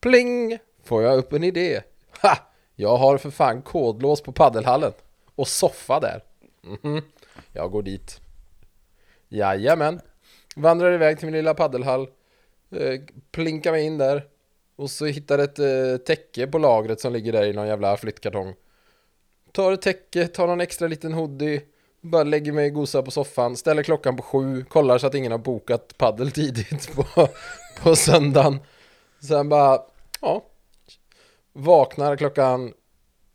Pling! 0.00 0.58
Får 0.84 1.02
jag 1.02 1.18
upp 1.18 1.32
en 1.32 1.44
idé. 1.44 1.82
Ha! 2.22 2.38
Jag 2.74 2.96
har 2.96 3.18
för 3.18 3.30
fan 3.30 3.62
kodlås 3.62 4.20
på 4.20 4.32
paddelhallen 4.32 4.92
och 5.34 5.48
soffa 5.48 6.00
där. 6.00 6.22
Mhm. 6.62 7.02
Jag 7.52 7.70
går 7.70 7.82
dit. 7.82 8.20
Jajamän. 9.28 10.00
Vandrar 10.56 10.92
iväg 10.92 11.18
till 11.18 11.26
min 11.26 11.34
lilla 11.34 11.54
paddelhall. 11.54 12.08
Eh, 12.70 13.00
plinkar 13.32 13.72
mig 13.72 13.84
in 13.84 13.98
där. 13.98 14.24
Och 14.76 14.90
så 14.90 15.06
hittar 15.06 15.38
ett 15.38 15.58
eh, 15.58 15.96
täcke 16.06 16.46
på 16.46 16.58
lagret 16.58 17.00
som 17.00 17.12
ligger 17.12 17.32
där 17.32 17.46
i 17.46 17.52
någon 17.52 17.66
jävla 17.66 17.96
flyttkartong. 17.96 18.54
Tar 19.52 19.72
ett 19.72 19.82
täcke, 19.82 20.26
tar 20.26 20.46
någon 20.46 20.60
extra 20.60 20.88
liten 20.88 21.12
hoodie. 21.12 21.62
Bara 22.00 22.22
lägger 22.22 22.52
mig 22.52 22.66
och 22.66 22.74
gosar 22.74 23.02
på 23.02 23.10
soffan. 23.10 23.56
Ställer 23.56 23.82
klockan 23.82 24.16
på 24.16 24.22
sju. 24.22 24.64
Kollar 24.64 24.98
så 24.98 25.06
att 25.06 25.14
ingen 25.14 25.32
har 25.32 25.38
bokat 25.38 25.98
paddel 25.98 26.30
tidigt 26.32 26.94
på, 26.94 27.28
på 27.82 27.96
söndagen. 27.96 28.58
Sen 29.20 29.48
bara, 29.48 29.82
ja. 30.20 30.44
Vaknar 31.52 32.16
klockan 32.16 32.72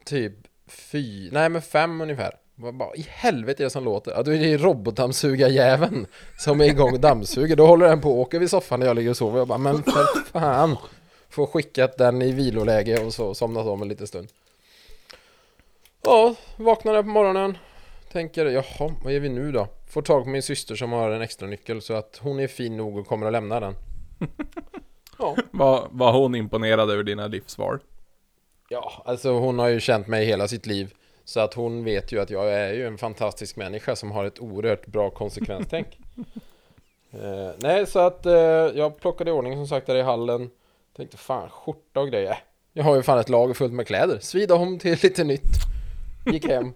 typ 0.05 0.33
fy, 0.67 1.31
nej 1.31 1.49
men 1.49 1.61
fem 1.61 2.01
ungefär. 2.01 2.40
Vad 2.61 2.75
bara, 2.75 2.95
i 2.95 3.05
helvete 3.09 3.63
är 3.63 3.65
det 3.65 3.69
som 3.69 3.83
låter? 3.83 4.11
Ja, 4.11 4.23
då 4.23 4.33
är 4.33 4.39
det 4.39 4.57
robotdammsugarjäveln 4.57 6.07
som 6.37 6.61
är 6.61 6.65
igång 6.65 6.93
och 6.93 6.99
dammsuger. 6.99 7.55
Då 7.55 7.67
håller 7.67 7.87
den 7.87 8.01
på 8.01 8.11
och 8.11 8.19
åker 8.19 8.39
vid 8.39 8.49
soffan 8.49 8.79
när 8.79 8.87
jag 8.87 8.95
ligger 8.95 9.09
och 9.09 9.17
sover. 9.17 9.37
Jag 9.37 9.47
bara, 9.47 9.57
men 9.57 9.83
för 9.83 10.31
fan. 10.31 10.77
Får 11.29 11.45
skickat 11.45 11.97
den 11.97 12.21
i 12.21 12.31
viloläge 12.31 13.05
och 13.05 13.13
så 13.13 13.33
somnat 13.33 13.67
om 13.67 13.81
en 13.81 13.87
liten 13.87 14.07
stund. 14.07 14.27
Ja, 16.01 16.35
vaknar 16.55 17.03
på 17.03 17.09
morgonen. 17.09 17.57
Tänker, 18.11 18.45
jaha, 18.45 18.95
vad 19.03 19.13
gör 19.13 19.19
vi 19.19 19.29
nu 19.29 19.51
då? 19.51 19.67
Får 19.89 20.01
tag 20.01 20.23
på 20.23 20.29
min 20.29 20.43
syster 20.43 20.75
som 20.75 20.91
har 20.91 21.11
en 21.11 21.21
extra 21.21 21.47
nyckel 21.47 21.81
så 21.81 21.93
att 21.93 22.19
hon 22.21 22.39
är 22.39 22.47
fin 22.47 22.77
nog 22.77 22.97
och 22.97 23.07
kommer 23.07 23.25
att 23.25 23.31
lämna 23.31 23.59
den. 23.59 23.75
Ja. 25.19 25.35
Var, 25.51 25.87
var 25.91 26.13
hon 26.13 26.35
imponerad 26.35 26.91
över 26.91 27.03
dina 27.03 27.27
livsval? 27.27 27.79
Ja, 28.69 29.01
alltså 29.05 29.31
hon 29.31 29.59
har 29.59 29.67
ju 29.67 29.79
känt 29.79 30.07
mig 30.07 30.25
hela 30.25 30.47
sitt 30.47 30.65
liv. 30.65 30.93
Så 31.23 31.39
att 31.39 31.53
hon 31.53 31.83
vet 31.83 32.11
ju 32.11 32.21
att 32.21 32.29
jag 32.29 32.53
är 32.53 32.73
ju 32.73 32.87
en 32.87 32.97
fantastisk 32.97 33.55
människa 33.55 33.95
som 33.95 34.11
har 34.11 34.25
ett 34.25 34.39
oerhört 34.39 34.87
bra 34.87 35.09
konsekvenstänk. 35.09 35.87
eh, 37.11 37.49
nej, 37.57 37.85
så 37.85 37.99
att 37.99 38.25
eh, 38.25 38.33
jag 38.33 38.99
plockade 38.99 39.29
i 39.29 39.33
ordning 39.33 39.55
som 39.55 39.67
sagt 39.67 39.87
där 39.87 39.95
i 39.95 40.01
hallen. 40.01 40.49
Tänkte 40.97 41.17
fan, 41.17 41.49
skjorta 41.49 41.99
och 41.99 42.07
grejer. 42.07 42.37
Jag 42.73 42.83
har 42.83 42.95
ju 42.95 43.03
fan 43.03 43.19
ett 43.19 43.29
lager 43.29 43.53
fullt 43.53 43.73
med 43.73 43.87
kläder. 43.87 44.19
Svida 44.19 44.55
om 44.55 44.79
till 44.79 44.97
lite 45.03 45.23
nytt. 45.23 45.57
Gick 46.25 46.47
hem. 46.47 46.73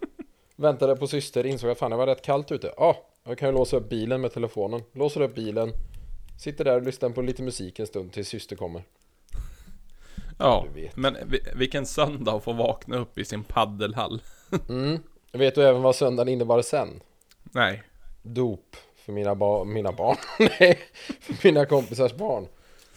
Väntade 0.56 0.96
på 0.96 1.08
syster, 1.08 1.46
insåg 1.46 1.70
att 1.70 1.78
fan 1.78 1.92
det 1.92 1.98
var 1.98 2.08
rätt 2.08 2.22
kallt 2.22 2.52
ute. 2.52 2.74
Ja, 2.78 2.84
ah, 2.84 2.96
jag 3.28 3.38
kan 3.38 3.50
ju 3.50 3.56
låsa 3.56 3.78
upp 3.78 3.90
bilen 3.90 4.22
med 4.22 4.34
telefonen. 4.34 4.82
Låser 4.94 5.22
upp 5.22 5.36
bilen. 5.36 5.72
Sitter 6.40 6.64
där 6.64 6.76
och 6.76 6.82
lyssnar 6.82 7.10
på 7.10 7.22
lite 7.22 7.44
musik 7.44 7.80
en 7.80 7.88
stund 7.88 8.12
tills 8.12 8.28
syster 8.28 8.56
kommer. 8.56 8.84
Ja, 10.38 10.66
men 10.96 11.18
vi- 11.26 11.44
vilken 11.56 11.86
söndag 11.86 12.32
att 12.32 12.44
få 12.44 12.54
vakna 12.54 12.98
upp 12.98 13.18
i 13.18 13.26
sin 13.26 13.44
paddelhall. 13.44 14.22
Mm. 14.70 15.00
Vet 15.32 15.56
du 15.56 15.64
även 15.64 15.82
vad 15.82 15.96
söndagen 15.96 16.34
innebar 16.34 16.62
sen? 16.62 17.02
Nej. 17.44 17.84
Dop 18.22 18.76
för 18.96 19.12
mina, 19.14 19.36
ba- 19.36 19.64
mina 19.64 19.92
barn. 19.92 20.18
Nej, 20.60 20.80
för 21.20 21.48
mina 21.48 21.66
kompisars 21.66 22.14
barn. 22.14 22.48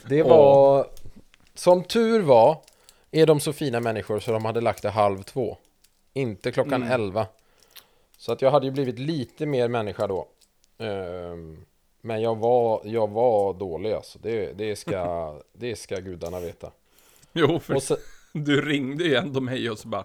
Det 0.06 0.22
var... 0.22 0.86
Som 1.54 1.84
tur 1.84 2.22
var 2.22 2.56
är 3.10 3.26
de 3.26 3.40
så 3.40 3.52
fina 3.52 3.80
människor 3.80 4.20
så 4.20 4.32
de 4.32 4.44
hade 4.44 4.60
lagt 4.60 4.82
det 4.82 4.90
halv 4.90 5.22
två. 5.22 5.56
Inte 6.12 6.52
klockan 6.52 6.82
Mm. 6.82 6.92
elva. 6.92 7.26
Så 8.16 8.32
att 8.32 8.42
jag 8.42 8.50
hade 8.50 8.66
ju 8.66 8.72
blivit 8.72 8.98
lite 8.98 9.46
mer 9.46 9.68
människa 9.68 10.06
då. 10.06 10.28
Ehm, 10.78 11.64
men 12.00 12.22
jag 12.22 12.38
var, 12.38 12.80
jag 12.84 13.10
var 13.10 13.54
dålig 13.54 13.92
alltså. 13.92 14.18
Det, 14.22 14.52
det, 14.52 14.76
ska, 14.76 15.34
det 15.52 15.76
ska 15.76 15.96
gudarna 15.96 16.40
veta. 16.40 16.70
Jo, 17.32 17.58
för 17.60 17.78
sen, 17.78 17.96
du 18.32 18.60
ringde 18.60 19.04
ju 19.04 19.14
ändå 19.14 19.40
mig 19.40 19.70
och 19.70 19.78
så 19.78 19.88
bara 19.88 20.04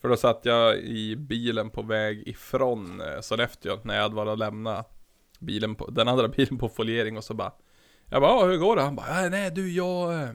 För 0.00 0.08
då 0.08 0.16
satt 0.16 0.40
jag 0.42 0.76
i 0.78 1.16
bilen 1.16 1.70
på 1.70 1.82
väg 1.82 2.28
ifrån 2.28 3.00
eh, 3.00 3.20
Sollefteå 3.20 3.78
när 3.82 3.94
jag 3.94 4.02
hade 4.02 4.14
varit 4.14 4.30
och 4.30 4.38
lämnat 4.38 4.88
bilen 5.38 5.74
på, 5.74 5.90
den 5.90 6.08
andra 6.08 6.28
bilen 6.36 6.58
på 6.58 6.68
foliering 6.68 7.16
och 7.16 7.24
så 7.24 7.34
bara 7.34 7.52
Jag 8.10 8.22
bara, 8.22 8.30
"Ja, 8.30 8.44
hur 8.44 8.56
går 8.56 8.76
det? 8.76 8.82
Han 8.82 8.96
bara, 8.96 9.22
"Ja, 9.22 9.28
nej 9.28 9.50
du 9.50 9.72
jag 9.72 10.14
eh, 10.22 10.30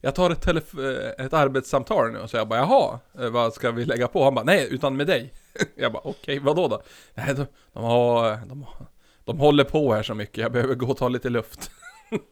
Jag 0.00 0.14
tar 0.14 0.30
ett, 0.30 0.46
telef- 0.46 1.16
eh, 1.18 1.24
ett 1.26 1.32
arbetssamtal 1.32 2.12
nu 2.12 2.18
och 2.18 2.30
så 2.30 2.36
jag 2.36 2.48
bara, 2.48 2.58
jaha, 2.60 2.98
vad 3.30 3.52
ska 3.54 3.70
vi 3.70 3.84
lägga 3.84 4.08
på? 4.08 4.24
Han 4.24 4.34
bara, 4.34 4.44
nej 4.44 4.68
utan 4.70 4.96
med 4.96 5.06
dig 5.06 5.32
Jag 5.76 5.92
bara, 5.92 6.02
okej, 6.04 6.38
vadå 6.38 6.68
då? 6.68 6.82
Nej, 7.14 7.34
de, 7.34 7.46
de 7.72 7.84
har, 7.84 8.38
de, 8.46 8.62
har- 8.62 8.86
de 9.24 9.38
håller 9.40 9.64
på 9.64 9.94
här 9.94 10.02
så 10.02 10.14
mycket, 10.14 10.38
jag 10.38 10.52
behöver 10.52 10.74
gå 10.74 10.86
och 10.86 10.96
ta 10.96 11.08
lite 11.08 11.28
luft 11.30 11.70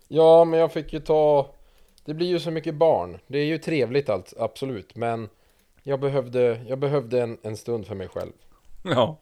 ja, 0.09 0.45
men 0.45 0.61
jag 0.61 0.73
fick 0.73 0.93
ju 0.93 1.01
ta... 1.01 1.55
Det 2.05 2.15
blir 2.15 2.27
ju 2.27 2.41
så 2.41 2.51
mycket 2.51 2.75
barn. 2.75 3.19
Det 3.27 3.39
är 3.39 3.45
ju 3.45 3.59
trevligt 3.59 4.09
allt, 4.09 4.33
absolut. 4.39 4.95
Men 4.97 5.29
jag 5.83 6.01
behövde, 6.01 6.61
jag 6.69 6.79
behövde 6.79 7.23
en, 7.23 7.39
en 7.43 7.57
stund 7.57 7.87
för 7.87 7.95
mig 7.95 8.09
själv. 8.09 8.33
Ja 8.83 9.17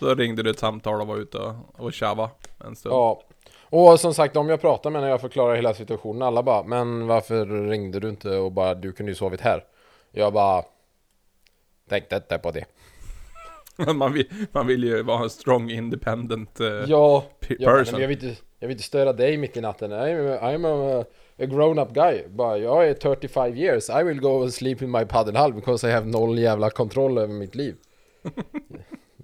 Så 0.00 0.14
ringde 0.14 0.42
du 0.42 0.50
ett 0.50 0.58
samtal 0.58 1.00
och 1.00 1.06
var 1.06 1.16
ute 1.16 1.38
och, 1.38 1.54
och 1.76 1.92
tjava 1.92 2.30
en 2.64 2.76
stund 2.76 2.94
Ja. 2.94 3.22
Och 3.70 4.00
som 4.00 4.14
sagt, 4.14 4.36
om 4.36 4.48
jag 4.48 4.60
pratar 4.60 4.90
med 4.90 5.02
när 5.02 5.08
jag 5.08 5.20
förklarar 5.20 5.54
hela 5.56 5.74
situationen, 5.74 6.22
alla 6.22 6.42
bara 6.42 6.62
Men 6.62 7.06
varför 7.06 7.46
ringde 7.68 8.00
du 8.00 8.08
inte 8.08 8.36
och 8.36 8.52
bara 8.52 8.74
du 8.74 8.92
kunde 8.92 9.12
ju 9.12 9.16
sovit 9.16 9.40
här? 9.40 9.64
Jag 10.12 10.32
bara 10.32 10.64
Tänkte 11.88 12.16
inte 12.16 12.38
på 12.38 12.50
det. 12.50 12.64
man, 13.94 14.12
vill, 14.12 14.28
man 14.52 14.66
vill 14.66 14.84
ju 14.84 15.02
vara 15.02 15.22
en 15.22 15.30
strong 15.30 15.70
independent 15.70 16.60
eh, 16.60 16.66
Ja, 16.66 17.24
pe- 17.40 17.56
ja 17.58 17.70
men 17.70 17.84
person. 17.84 18.00
jag, 18.00 18.08
vill 18.08 18.24
inte, 18.24 18.40
jag 18.58 18.68
vill 18.68 18.74
inte 18.74 18.84
störa 18.86 19.12
dig 19.12 19.36
mitt 19.36 19.56
i 19.56 19.60
natten. 19.60 19.92
I'm, 19.92 20.40
I'm 20.40 21.00
a, 21.00 21.04
a 21.38 21.46
grown 21.46 21.78
up 21.78 21.92
guy. 21.92 22.22
Bara, 22.28 22.58
jag 22.58 22.88
är 22.88 22.94
35 22.94 23.56
years. 23.56 23.90
I 23.90 24.02
will 24.02 24.20
go 24.20 24.42
and 24.42 24.54
sleep 24.54 24.82
in 24.82 24.90
my 24.90 25.04
paddelhall 25.04 25.52
because 25.52 25.88
I 25.88 25.92
have 25.92 26.06
noll 26.06 26.38
jävla 26.38 26.70
kontroll 26.70 27.18
över 27.18 27.34
mitt 27.34 27.54
liv. 27.54 27.76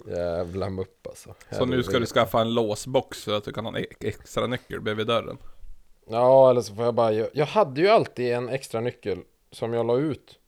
Jävla 0.07 0.69
mupp 0.69 1.07
alltså. 1.07 1.35
Så 1.51 1.65
nu 1.65 1.83
ska 1.83 1.99
du 1.99 2.05
skaffa 2.05 2.41
en 2.41 2.53
låsbox 2.53 3.23
så 3.23 3.35
att 3.35 3.43
du 3.43 3.53
kan 3.53 3.65
ha 3.65 3.77
en 3.77 3.85
extra 3.99 4.47
nyckel 4.47 4.81
bredvid 4.81 5.07
dörren. 5.07 5.37
Ja, 6.09 6.49
eller 6.49 6.61
så 6.61 6.75
får 6.75 6.85
jag 6.85 6.93
bara... 6.93 7.11
Jag, 7.11 7.27
jag 7.33 7.45
hade 7.45 7.81
ju 7.81 7.87
alltid 7.87 8.33
en 8.33 8.49
extra 8.49 8.79
nyckel 8.81 9.19
som 9.51 9.73
jag 9.73 9.85
la 9.85 9.97
ut. 9.97 10.39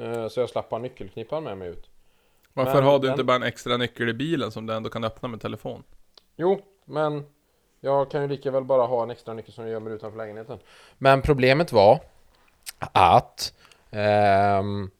Eh, 0.00 0.28
Så 0.28 0.40
jag 0.40 0.48
slapp 0.50 0.70
ha 0.70 0.78
nyckelknippan 0.78 1.44
med 1.44 1.58
mig 1.58 1.68
ut. 1.68 1.90
Varför 2.54 2.74
Men 2.74 2.84
har 2.84 2.98
du 2.98 3.06
den- 3.06 3.14
inte 3.14 3.24
bara 3.24 3.36
en 3.36 3.42
extra 3.42 3.76
nyckel 3.76 4.08
i 4.08 4.12
bilen 4.14 4.50
som 4.52 4.66
du 4.66 4.74
ändå 4.74 4.90
kan 4.90 5.04
öppna 5.04 5.28
med 5.28 5.40
telefon? 5.40 5.82
Jo, 6.36 6.60
men 6.84 7.24
jag 7.80 8.10
kan 8.10 8.22
ju 8.22 8.28
lika 8.28 8.50
väl 8.50 8.64
bara 8.64 8.86
ha 8.86 9.02
en 9.02 9.10
extra 9.10 9.34
nyckel 9.34 9.52
som 9.52 9.64
jag 9.64 9.72
gömmer 9.72 9.90
utanför 9.90 10.18
lägenheten. 10.18 10.58
Men 10.98 11.22
problemet 11.22 11.72
var 11.72 12.00
att 12.78 13.54
ehm, 13.90 14.90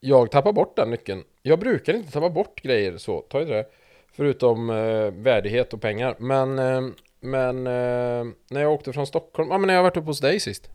jag 0.00 0.30
tappade 0.30 0.52
bort 0.52 0.76
den 0.76 0.90
nyckeln. 0.90 1.24
Jag 1.42 1.58
brukar 1.58 1.94
inte 1.94 2.12
tappa 2.12 2.30
bort 2.30 2.62
grejer 2.62 2.96
så, 2.98 3.20
ta 3.20 3.40
inte 3.40 3.52
det. 3.52 3.66
Förutom 4.12 4.70
eh, 4.70 5.10
värdighet 5.10 5.72
och 5.74 5.80
pengar. 5.80 6.16
Men, 6.18 6.58
ehm, 6.58 6.94
men 7.20 7.66
eh, 7.66 8.34
när 8.50 8.60
jag 8.60 8.72
åkte 8.72 8.92
från 8.92 9.06
Stockholm, 9.06 9.50
ja 9.50 9.58
men 9.58 9.66
när 9.66 9.74
jag 9.74 9.82
varit 9.82 9.96
uppe 9.96 10.06
hos 10.06 10.20
dig 10.20 10.40
sist. 10.40 10.70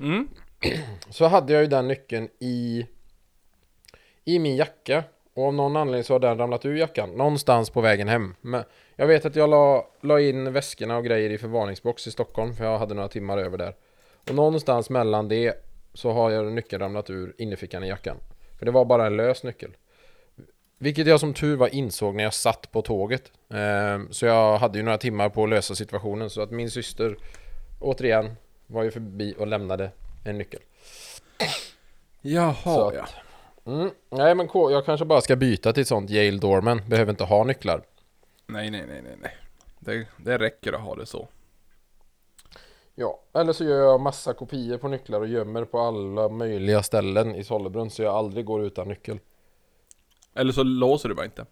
Mm? 0.00 0.28
Så 1.10 1.26
hade 1.26 1.52
jag 1.52 1.62
ju 1.62 1.68
den 1.68 1.88
nyckeln 1.88 2.28
i 2.38 2.86
I 4.24 4.38
min 4.38 4.56
jacka 4.56 5.04
Och 5.34 5.44
av 5.44 5.54
någon 5.54 5.76
anledning 5.76 6.04
så 6.04 6.14
har 6.14 6.20
den 6.20 6.38
ramlat 6.38 6.64
ur 6.64 6.76
jackan 6.76 7.10
Någonstans 7.10 7.70
på 7.70 7.80
vägen 7.80 8.08
hem 8.08 8.34
Men 8.40 8.64
Jag 8.96 9.06
vet 9.06 9.24
att 9.24 9.36
jag 9.36 9.50
la, 9.50 9.86
la 10.00 10.20
in 10.20 10.52
väskorna 10.52 10.96
och 10.96 11.04
grejer 11.04 11.30
i 11.30 11.38
förvarningsbox 11.38 12.06
i 12.06 12.10
Stockholm 12.10 12.54
För 12.54 12.64
jag 12.64 12.78
hade 12.78 12.94
några 12.94 13.08
timmar 13.08 13.38
över 13.38 13.58
där. 13.58 13.74
Och 14.28 14.34
någonstans 14.34 14.90
mellan 14.90 15.28
det 15.28 15.64
Så 15.94 16.10
har 16.12 16.30
jag 16.30 16.52
nyckeln 16.52 16.82
ramlat 16.82 17.10
ur 17.10 17.34
innerfickan 17.38 17.84
i 17.84 17.88
jackan. 17.88 18.16
För 18.58 18.66
det 18.66 18.72
var 18.72 18.84
bara 18.84 19.06
en 19.06 19.16
lös 19.16 19.42
nyckel. 19.44 19.70
Vilket 20.78 21.06
jag 21.06 21.20
som 21.20 21.34
tur 21.34 21.56
var 21.56 21.74
insåg 21.74 22.14
när 22.14 22.24
jag 22.24 22.34
satt 22.34 22.72
på 22.72 22.82
tåget. 22.82 23.32
Ehm, 23.50 24.08
Så 24.12 24.26
jag 24.26 24.58
hade 24.58 24.78
ju 24.78 24.84
några 24.84 24.98
timmar 24.98 25.28
på 25.28 25.44
att 25.44 25.50
lösa 25.50 25.74
situationen. 25.74 26.30
Så 26.30 26.42
att 26.42 26.50
min 26.50 26.70
syster 26.70 27.16
Återigen 27.80 28.36
Var 28.66 28.82
ju 28.82 28.90
förbi 28.90 29.34
och 29.38 29.46
lämnade 29.46 29.90
en 30.24 30.38
nyckel. 30.38 30.60
Jaha 32.22 32.54
Så 32.74 32.88
att- 32.88 32.94
ja. 32.94 33.06
Mm. 33.72 33.90
Nej 34.10 34.34
men 34.34 34.48
jag 34.54 34.84
kanske 34.86 35.06
bara 35.06 35.20
ska 35.20 35.36
byta 35.36 35.72
till 35.72 35.80
ett 35.80 35.88
sånt 35.88 36.10
Yale 36.10 36.38
Dorman 36.38 36.82
Behöver 36.88 37.10
inte 37.10 37.24
ha 37.24 37.44
nycklar 37.44 37.82
Nej 38.46 38.70
nej 38.70 38.84
nej 38.86 39.02
nej 39.02 39.16
nej. 39.22 39.36
Det, 39.78 40.06
det 40.16 40.38
räcker 40.38 40.72
att 40.72 40.80
ha 40.80 40.94
det 40.94 41.06
så. 41.06 41.28
Ja, 42.94 43.20
eller 43.34 43.52
så 43.52 43.64
gör 43.64 43.78
jag 43.84 44.00
massa 44.00 44.34
kopior 44.34 44.78
på 44.78 44.88
nycklar 44.88 45.20
och 45.20 45.26
gömmer 45.26 45.64
på 45.64 45.78
alla 45.80 46.28
möjliga 46.28 46.82
ställen 46.82 47.34
i 47.34 47.44
Sollebrunn 47.44 47.90
Så 47.90 48.02
jag 48.02 48.14
aldrig 48.14 48.44
går 48.44 48.64
utan 48.64 48.88
nyckel 48.88 49.18
Eller 50.34 50.52
så 50.52 50.62
låser 50.62 51.08
du 51.08 51.14
bara 51.14 51.24
inte. 51.24 51.46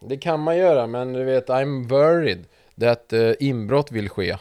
Det 0.00 0.16
kan 0.16 0.40
man 0.40 0.56
göra 0.56 0.86
men 0.86 1.12
du 1.12 1.24
vet 1.24 1.48
I'm 1.48 1.88
worried 1.88 2.44
That 2.80 3.12
uh, 3.12 3.32
inbrott 3.40 3.92
vill 3.92 4.08
ske 4.08 4.36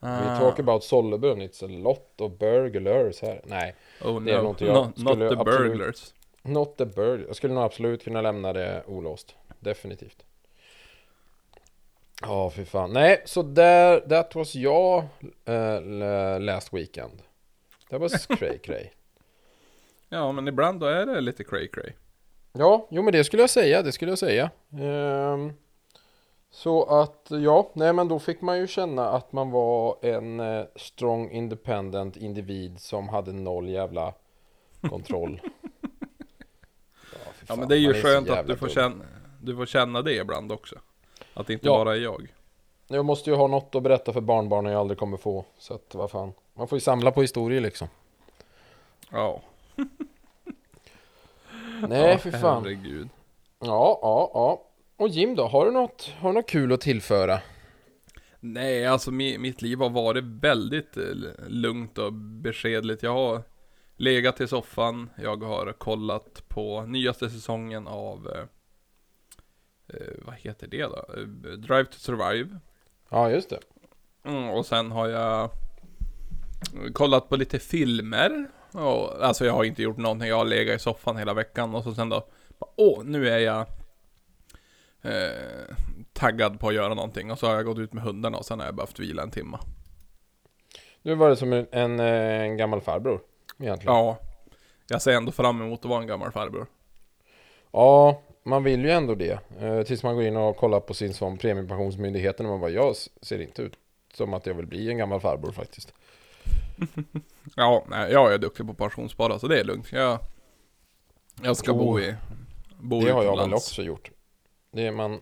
Ah. 0.00 0.20
We 0.20 0.38
talk 0.40 0.58
about 0.58 0.84
Sollebrunn 0.84 1.42
It's 1.42 1.64
a 1.64 1.68
lot 1.82 2.20
of 2.20 2.32
burglars 2.38 3.22
här 3.22 3.40
Nej, 3.44 3.74
oh, 4.04 4.22
det 4.22 4.32
är 4.32 4.38
no. 4.38 4.42
något 4.42 4.60
jag 4.60 4.74
no, 4.74 4.80
Not 4.96 5.18
the 5.18 5.26
absolut- 5.36 5.44
burglars. 5.44 6.14
not 6.42 6.76
the 6.76 6.86
burg 6.86 7.24
Jag 7.26 7.36
skulle 7.36 7.54
nog 7.54 7.64
absolut 7.64 8.04
kunna 8.04 8.20
lämna 8.20 8.52
det 8.52 8.82
olåst 8.86 9.34
Definitivt 9.60 10.24
Ja, 12.22 12.50
fy 12.50 12.64
fan. 12.64 12.92
Nej, 12.92 13.22
så 13.24 13.42
där, 13.42 14.00
that 14.00 14.34
was 14.34 14.54
jag 14.54 15.04
uh, 15.48 16.40
last 16.40 16.74
weekend. 16.74 17.22
That 17.90 18.00
was 18.00 18.26
cray 18.38 18.58
cray. 18.58 18.88
Ja, 20.08 20.32
men 20.32 20.48
ibland 20.48 20.80
då 20.80 20.86
är 20.86 21.06
det 21.06 21.20
lite 21.20 21.44
cray 21.44 21.68
cray. 21.68 21.92
Ja, 22.52 22.86
jo 22.90 23.02
men 23.02 23.12
det 23.12 23.24
skulle 23.24 23.42
jag 23.42 23.50
säga, 23.50 23.82
det 23.82 23.92
skulle 23.92 24.10
jag 24.10 24.18
säga. 24.18 24.50
Ehm, 24.80 25.52
så 26.50 26.84
att, 26.84 27.26
ja, 27.28 27.70
nej 27.72 27.92
men 27.92 28.08
då 28.08 28.18
fick 28.18 28.40
man 28.40 28.58
ju 28.58 28.66
känna 28.66 29.08
att 29.08 29.32
man 29.32 29.50
var 29.50 29.98
en 30.02 30.40
eh, 30.40 30.64
strong 30.76 31.30
independent 31.30 32.16
individ 32.16 32.80
som 32.80 33.08
hade 33.08 33.32
noll 33.32 33.68
jävla 33.68 34.14
kontroll. 34.80 35.40
ja, 37.12 37.18
fy 37.34 37.46
Ja 37.46 37.46
fan, 37.46 37.58
men 37.58 37.68
det 37.68 37.74
är 37.74 37.78
ju 37.78 37.94
skönt 37.94 38.30
att 38.30 38.36
jävla 38.36 38.54
du 38.54 38.58
får, 38.58 38.66
dum. 38.66 38.74
känna, 38.74 39.04
du 39.40 39.56
får 39.56 39.66
känna 39.66 40.02
det 40.02 40.14
ibland 40.14 40.52
också. 40.52 40.76
Att 41.34 41.46
det 41.46 41.52
inte 41.52 41.66
Ja. 41.66 41.72
bara 41.72 41.96
är 41.96 42.00
jag. 42.00 42.34
Jag 42.88 43.04
måste 43.04 43.30
ju 43.30 43.36
ha 43.36 43.46
något 43.46 43.74
att 43.74 43.82
berätta 43.82 44.12
för 44.12 44.20
barnbarnen 44.20 44.72
jag 44.72 44.80
aldrig 44.80 44.98
kommer 44.98 45.16
få. 45.16 45.44
Så 45.58 45.74
att 45.74 45.94
vad 45.94 46.10
fan. 46.10 46.32
Man 46.54 46.68
får 46.68 46.76
ju 46.76 46.80
samla 46.80 47.10
på 47.10 47.20
historier 47.22 47.60
liksom. 47.60 47.88
Ja. 49.10 49.40
Nej, 51.88 52.10
ja, 52.10 52.18
för 52.18 52.30
fan. 52.30 52.62
Herregud. 52.62 53.08
Ja, 53.60 53.98
ja, 54.02 54.30
ja. 54.34 54.62
Och 54.96 55.08
Jim 55.08 55.34
då? 55.36 55.46
Har 55.46 55.64
du 55.66 55.70
något, 55.72 56.10
har 56.18 56.28
du 56.28 56.34
något 56.34 56.48
kul 56.50 56.72
att 56.72 56.80
tillföra? 56.80 57.38
Nej, 58.40 58.86
alltså 58.86 59.10
mi, 59.10 59.38
mitt 59.38 59.62
liv 59.62 59.78
har 59.78 59.90
varit 59.90 60.24
väldigt 60.24 60.96
eh, 60.96 61.02
lugnt 61.48 61.98
och 61.98 62.12
beskedligt. 62.12 63.02
Jag 63.02 63.12
har 63.12 63.42
legat 63.96 64.40
i 64.40 64.48
soffan, 64.48 65.10
jag 65.22 65.42
har 65.42 65.72
kollat 65.72 66.42
på 66.48 66.82
nyaste 66.82 67.30
säsongen 67.30 67.86
av 67.88 68.28
eh, 68.34 68.44
vad 70.22 70.34
heter 70.34 70.66
det 70.66 70.82
då? 70.82 71.04
Eh, 71.16 71.52
Drive 71.52 71.84
to 71.84 71.98
Survive. 71.98 72.58
Ja, 73.08 73.30
just 73.30 73.50
det. 73.50 73.60
Mm, 74.24 74.50
och 74.50 74.66
sen 74.66 74.90
har 74.90 75.08
jag 75.08 75.50
kollat 76.92 77.28
på 77.28 77.36
lite 77.36 77.58
filmer. 77.58 78.46
Och, 78.72 79.24
alltså 79.24 79.46
jag 79.46 79.52
har 79.52 79.64
inte 79.64 79.82
gjort 79.82 79.96
någonting, 79.96 80.28
jag 80.28 80.36
har 80.36 80.44
legat 80.44 80.76
i 80.76 80.82
soffan 80.82 81.16
hela 81.16 81.34
veckan 81.34 81.74
och 81.74 81.82
så 81.82 81.94
sen 81.94 82.08
då, 82.08 82.26
åh 82.76 83.04
nu 83.04 83.28
är 83.28 83.38
jag 83.38 83.66
eh, 85.02 85.74
taggad 86.12 86.60
på 86.60 86.68
att 86.68 86.74
göra 86.74 86.94
någonting. 86.94 87.30
Och 87.30 87.38
så 87.38 87.46
har 87.46 87.54
jag 87.54 87.64
gått 87.64 87.78
ut 87.78 87.92
med 87.92 88.02
hundarna 88.02 88.38
och 88.38 88.44
sen 88.44 88.58
har 88.58 88.66
jag 88.66 88.74
behövt 88.74 88.98
vila 88.98 89.22
en 89.22 89.30
timma. 89.30 89.60
Nu 91.02 91.14
var 91.14 91.30
det 91.30 91.36
som 91.36 91.52
en, 91.52 91.66
en, 91.70 92.00
eh, 92.00 92.40
en 92.40 92.56
gammal 92.56 92.80
farbror. 92.80 93.20
Egentligen. 93.58 93.94
Ja, 93.94 94.18
jag 94.88 95.02
ser 95.02 95.12
ändå 95.12 95.32
fram 95.32 95.62
emot 95.62 95.80
att 95.80 95.90
vara 95.90 96.00
en 96.00 96.06
gammal 96.06 96.32
farbror. 96.32 96.66
Ja, 97.72 98.22
man 98.46 98.64
vill 98.64 98.84
ju 98.84 98.90
ändå 98.90 99.14
det. 99.14 99.38
Eh, 99.60 99.82
tills 99.82 100.02
man 100.02 100.14
går 100.14 100.24
in 100.24 100.36
och 100.36 100.56
kollar 100.56 100.80
på 100.80 100.94
sin 100.94 101.14
sån 101.14 101.38
premiepensionsmyndigheten 101.38 102.46
och 102.46 102.52
man 102.52 102.60
bara, 102.60 102.70
jag 102.70 102.96
ser 103.22 103.40
inte 103.40 103.62
ut 103.62 103.72
som 104.14 104.34
att 104.34 104.46
jag 104.46 104.54
vill 104.54 104.66
bli 104.66 104.90
en 104.90 104.98
gammal 104.98 105.20
farbror 105.20 105.52
faktiskt. 105.52 105.94
Ja, 107.56 107.84
nej, 107.88 108.12
jag 108.12 108.34
är 108.34 108.38
duktig 108.38 108.66
på 108.66 108.74
pensionsspara 108.74 109.38
så 109.38 109.48
det 109.48 109.60
är 109.60 109.64
lugnt. 109.64 109.92
Jag, 109.92 110.18
jag 111.42 111.56
ska 111.56 111.74
bo 111.74 111.94
Oh. 111.94 112.02
i 112.02 112.14
bo 112.80 113.00
det 113.00 113.10
har 113.10 113.24
jag 113.24 113.36
väl 113.36 113.54
också 113.54 113.82
gjort. 113.82 114.10
Det, 114.70 114.90
man, 114.90 115.20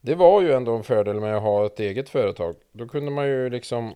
det 0.00 0.14
var 0.14 0.42
ju 0.42 0.52
ändå 0.52 0.76
en 0.76 0.84
fördel 0.84 1.20
med 1.20 1.36
att 1.36 1.42
ha 1.42 1.66
ett 1.66 1.80
eget 1.80 2.08
företag. 2.08 2.54
Då 2.72 2.88
kunde 2.88 3.10
man 3.10 3.26
ju 3.26 3.50
liksom... 3.50 3.94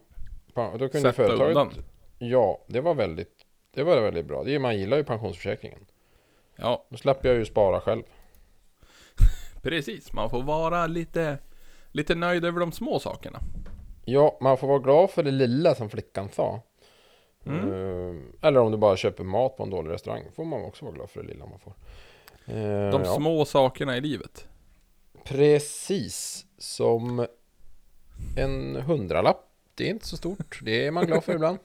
Då 0.55 0.79
kunde 0.79 1.01
Sätta 1.01 1.13
företaget... 1.13 1.49
undan. 1.49 1.73
Ja, 2.19 2.65
det 2.67 2.81
var 2.81 2.95
väldigt... 2.95 3.47
Det 3.75 3.83
var 3.83 4.01
väldigt 4.01 4.27
bra. 4.27 4.45
Det, 4.45 4.59
man 4.59 4.79
gillar 4.79 4.97
ju 4.97 5.05
pensionsförsäkringen. 5.05 5.87
Ja, 6.57 6.87
Då 6.89 6.97
slapp 6.97 7.25
jag 7.25 7.35
ju 7.35 7.45
spara 7.45 7.81
själv. 7.81 8.03
Precis. 9.63 10.13
Man 10.13 10.31
får 10.31 10.43
vara 10.43 10.87
lite, 10.87 11.39
lite 11.93 12.15
nöjd 12.15 12.45
över 12.45 12.61
de 12.61 12.73
små 12.73 12.99
sakerna. 12.99 13.41
Ja, 14.05 14.39
man 14.41 14.59
får 14.59 14.67
vara 14.69 14.79
glad 14.79 15.11
för 15.11 15.23
det 15.23 15.31
lilla 15.31 15.75
som 15.75 15.91
flickan 15.91 16.29
sa. 16.29 16.61
Mm. 17.47 17.69
Eh, 17.69 18.49
eller 18.49 18.61
om 18.61 18.73
du 18.73 18.79
bara 18.79 18.97
köper 18.97 19.25
mat 19.25 19.57
på 19.57 19.63
en 19.63 19.71
dålig 19.71 19.91
restaurang. 19.91 20.23
får 20.37 20.45
man 20.45 20.65
också 20.65 20.85
vara 20.85 20.95
glad 20.95 21.11
för 21.11 21.23
det 21.23 21.29
lilla 21.29 21.47
man 21.47 21.59
får. 21.59 21.73
Eh, 22.47 22.91
De 22.91 23.03
ja. 23.05 23.15
små 23.17 23.45
sakerna 23.45 23.97
i 23.97 24.01
livet. 24.01 24.49
Precis 25.25 26.47
som 26.59 27.27
en 28.37 28.77
hundralapp. 28.77 29.43
Det 29.75 29.85
är 29.87 29.91
inte 29.91 30.07
så 30.07 30.17
stort. 30.17 30.61
Det 30.63 30.87
är 30.87 30.91
man 30.91 31.07
glad 31.07 31.25
för 31.25 31.35
ibland. 31.35 31.59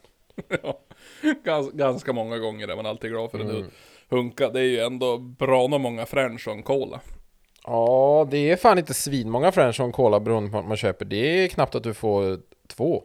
Gans, 1.43 1.71
ganska 1.71 2.13
många 2.13 2.37
gånger 2.37 2.67
är 2.67 2.75
man 2.75 2.85
alltid 2.85 3.11
glad 3.11 3.31
för 3.31 3.39
en 3.39 3.49
Mm. 3.49 3.69
hunka. 4.09 4.49
Det 4.49 4.59
är 4.59 4.63
ju 4.63 4.79
ändå 4.79 5.17
bra 5.17 5.67
nog 5.67 5.81
många 5.81 6.05
french 6.05 6.47
en 6.47 6.63
cola. 6.63 6.99
Ja, 7.63 8.27
det 8.31 8.51
är 8.51 8.55
fan 8.55 8.77
inte 8.77 8.93
svinmånga 8.93 9.51
french 9.51 9.79
en 9.79 9.91
cola 9.91 10.19
beroende 10.19 10.51
på 10.51 10.57
vad 10.57 10.65
man 10.65 10.77
köper. 10.77 11.05
Det 11.05 11.43
är 11.43 11.47
knappt 11.47 11.75
att 11.75 11.83
du 11.83 11.93
får 11.93 12.39
två. 12.67 13.03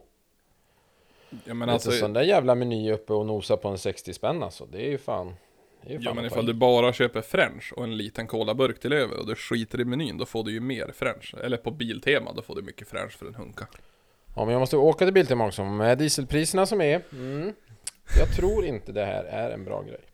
Ja 1.45 1.53
men 1.53 1.69
alltså, 1.69 1.91
sån 1.91 2.13
där 2.13 2.21
jävla 2.21 2.55
meny 2.55 2.91
uppe 2.91 3.13
och 3.13 3.25
nosa 3.25 3.57
på 3.57 3.67
en 3.67 3.77
60 3.77 4.13
spänn 4.13 4.43
alltså. 4.43 4.65
Det 4.65 4.85
är 4.85 4.89
ju 4.89 4.97
fan... 4.97 5.35
Är 5.81 5.89
fan 5.89 6.01
ja 6.01 6.13
men 6.13 6.25
ifall 6.25 6.45
du 6.45 6.53
bara 6.53 6.93
köper 6.93 7.21
french 7.21 7.73
och 7.75 7.83
en 7.83 7.97
liten 7.97 8.27
colaburk 8.27 8.79
till 8.79 8.93
över 8.93 9.19
och 9.19 9.27
du 9.27 9.35
skiter 9.35 9.81
i 9.81 9.85
menyn, 9.85 10.17
då 10.17 10.25
får 10.25 10.43
du 10.43 10.51
ju 10.51 10.59
mer 10.59 10.91
french. 10.95 11.35
Eller 11.43 11.57
på 11.57 11.71
Biltema, 11.71 12.33
då 12.33 12.41
får 12.41 12.55
du 12.55 12.61
mycket 12.61 12.87
french 12.87 13.17
för 13.17 13.25
en 13.25 13.35
hunka. 13.35 13.67
Ja, 14.35 14.45
men 14.45 14.51
jag 14.51 14.59
måste 14.59 14.77
åka 14.77 15.05
till 15.05 15.13
Biltema 15.13 15.45
också. 15.45 15.63
Med 15.63 15.97
dieselpriserna 15.97 16.65
som 16.65 16.81
är. 16.81 17.01
Mm, 17.11 17.53
jag 18.19 18.35
tror 18.35 18.65
inte 18.65 18.91
det 18.91 19.05
här 19.05 19.23
är 19.23 19.51
en 19.51 19.65
bra 19.65 19.81
grej. 19.81 20.06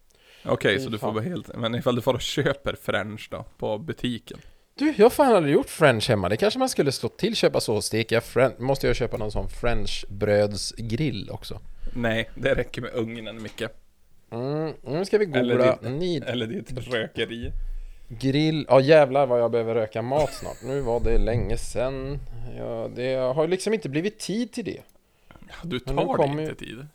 Okej, 0.46 0.78
Fy 0.78 0.84
så 0.84 0.90
du 0.90 0.98
får 0.98 1.12
vara 1.12 1.24
helt... 1.24 1.56
Men 1.58 1.76
ifall 1.76 1.96
du 1.96 2.02
får 2.02 2.14
och 2.14 2.22
köper 2.22 2.76
french 2.82 3.28
då, 3.32 3.46
på 3.58 3.78
butiken. 3.78 4.38
Du, 4.76 4.94
jag 4.98 5.06
har 5.06 5.10
fan 5.10 5.36
aldrig 5.36 5.54
gjort 5.54 5.70
french 5.70 6.10
hemma. 6.10 6.30
Det 6.30 6.38
kanske 6.38 6.60
man 6.60 6.70
skulle 6.70 6.92
slå 6.92 7.10
till 7.10 7.36
köpa 7.36 7.60
så. 7.62 7.82
Steker 7.82 8.16
jag 8.16 8.24
french. 8.24 8.60
Måste 8.60 8.88
jag 8.88 8.96
köpa 8.96 9.18
någon 9.18 9.32
sån 9.32 9.50
french 9.50 10.06
brödsgrill 10.10 11.30
också? 11.32 11.60
Nej, 11.94 12.30
det 12.36 12.54
räcker 12.56 12.82
med 12.82 12.92
ugnen 12.94 13.42
mycket. 13.42 13.80
Mm, 14.32 14.74
nu 14.84 15.06
ska 15.06 15.18
vi 15.18 15.26
Eller 15.26 15.58
googla. 15.58 15.78
ditt- 15.82 15.92
Need 15.92 16.24
Eller 16.24 16.48
ditt 16.48 16.72
rökeri. 16.88 17.52
grill. 18.10 18.66
Ja 18.70 18.80
jävlar 18.82 19.26
vad 19.26 19.40
jag 19.42 19.52
behöver 19.52 19.76
röka 19.76 20.02
mat 20.02 20.34
snart. 20.34 20.58
Nu 20.64 20.82
var 20.82 21.00
det 21.00 21.18
länge 21.18 21.58
sen. 21.58 22.20
Ja, 22.58 22.90
det 22.96 23.14
har 23.16 23.48
liksom 23.48 23.74
inte 23.74 23.90
blivit 23.90 24.20
tid 24.20 24.52
till 24.52 24.66
det. 24.66 24.82
Du 25.64 25.80
Men 25.86 25.96
nu 25.96 26.02
tar 26.02 26.18
dig 26.18 26.36
ju- 26.36 26.42
inte 26.42 26.56
tid. 26.56 26.88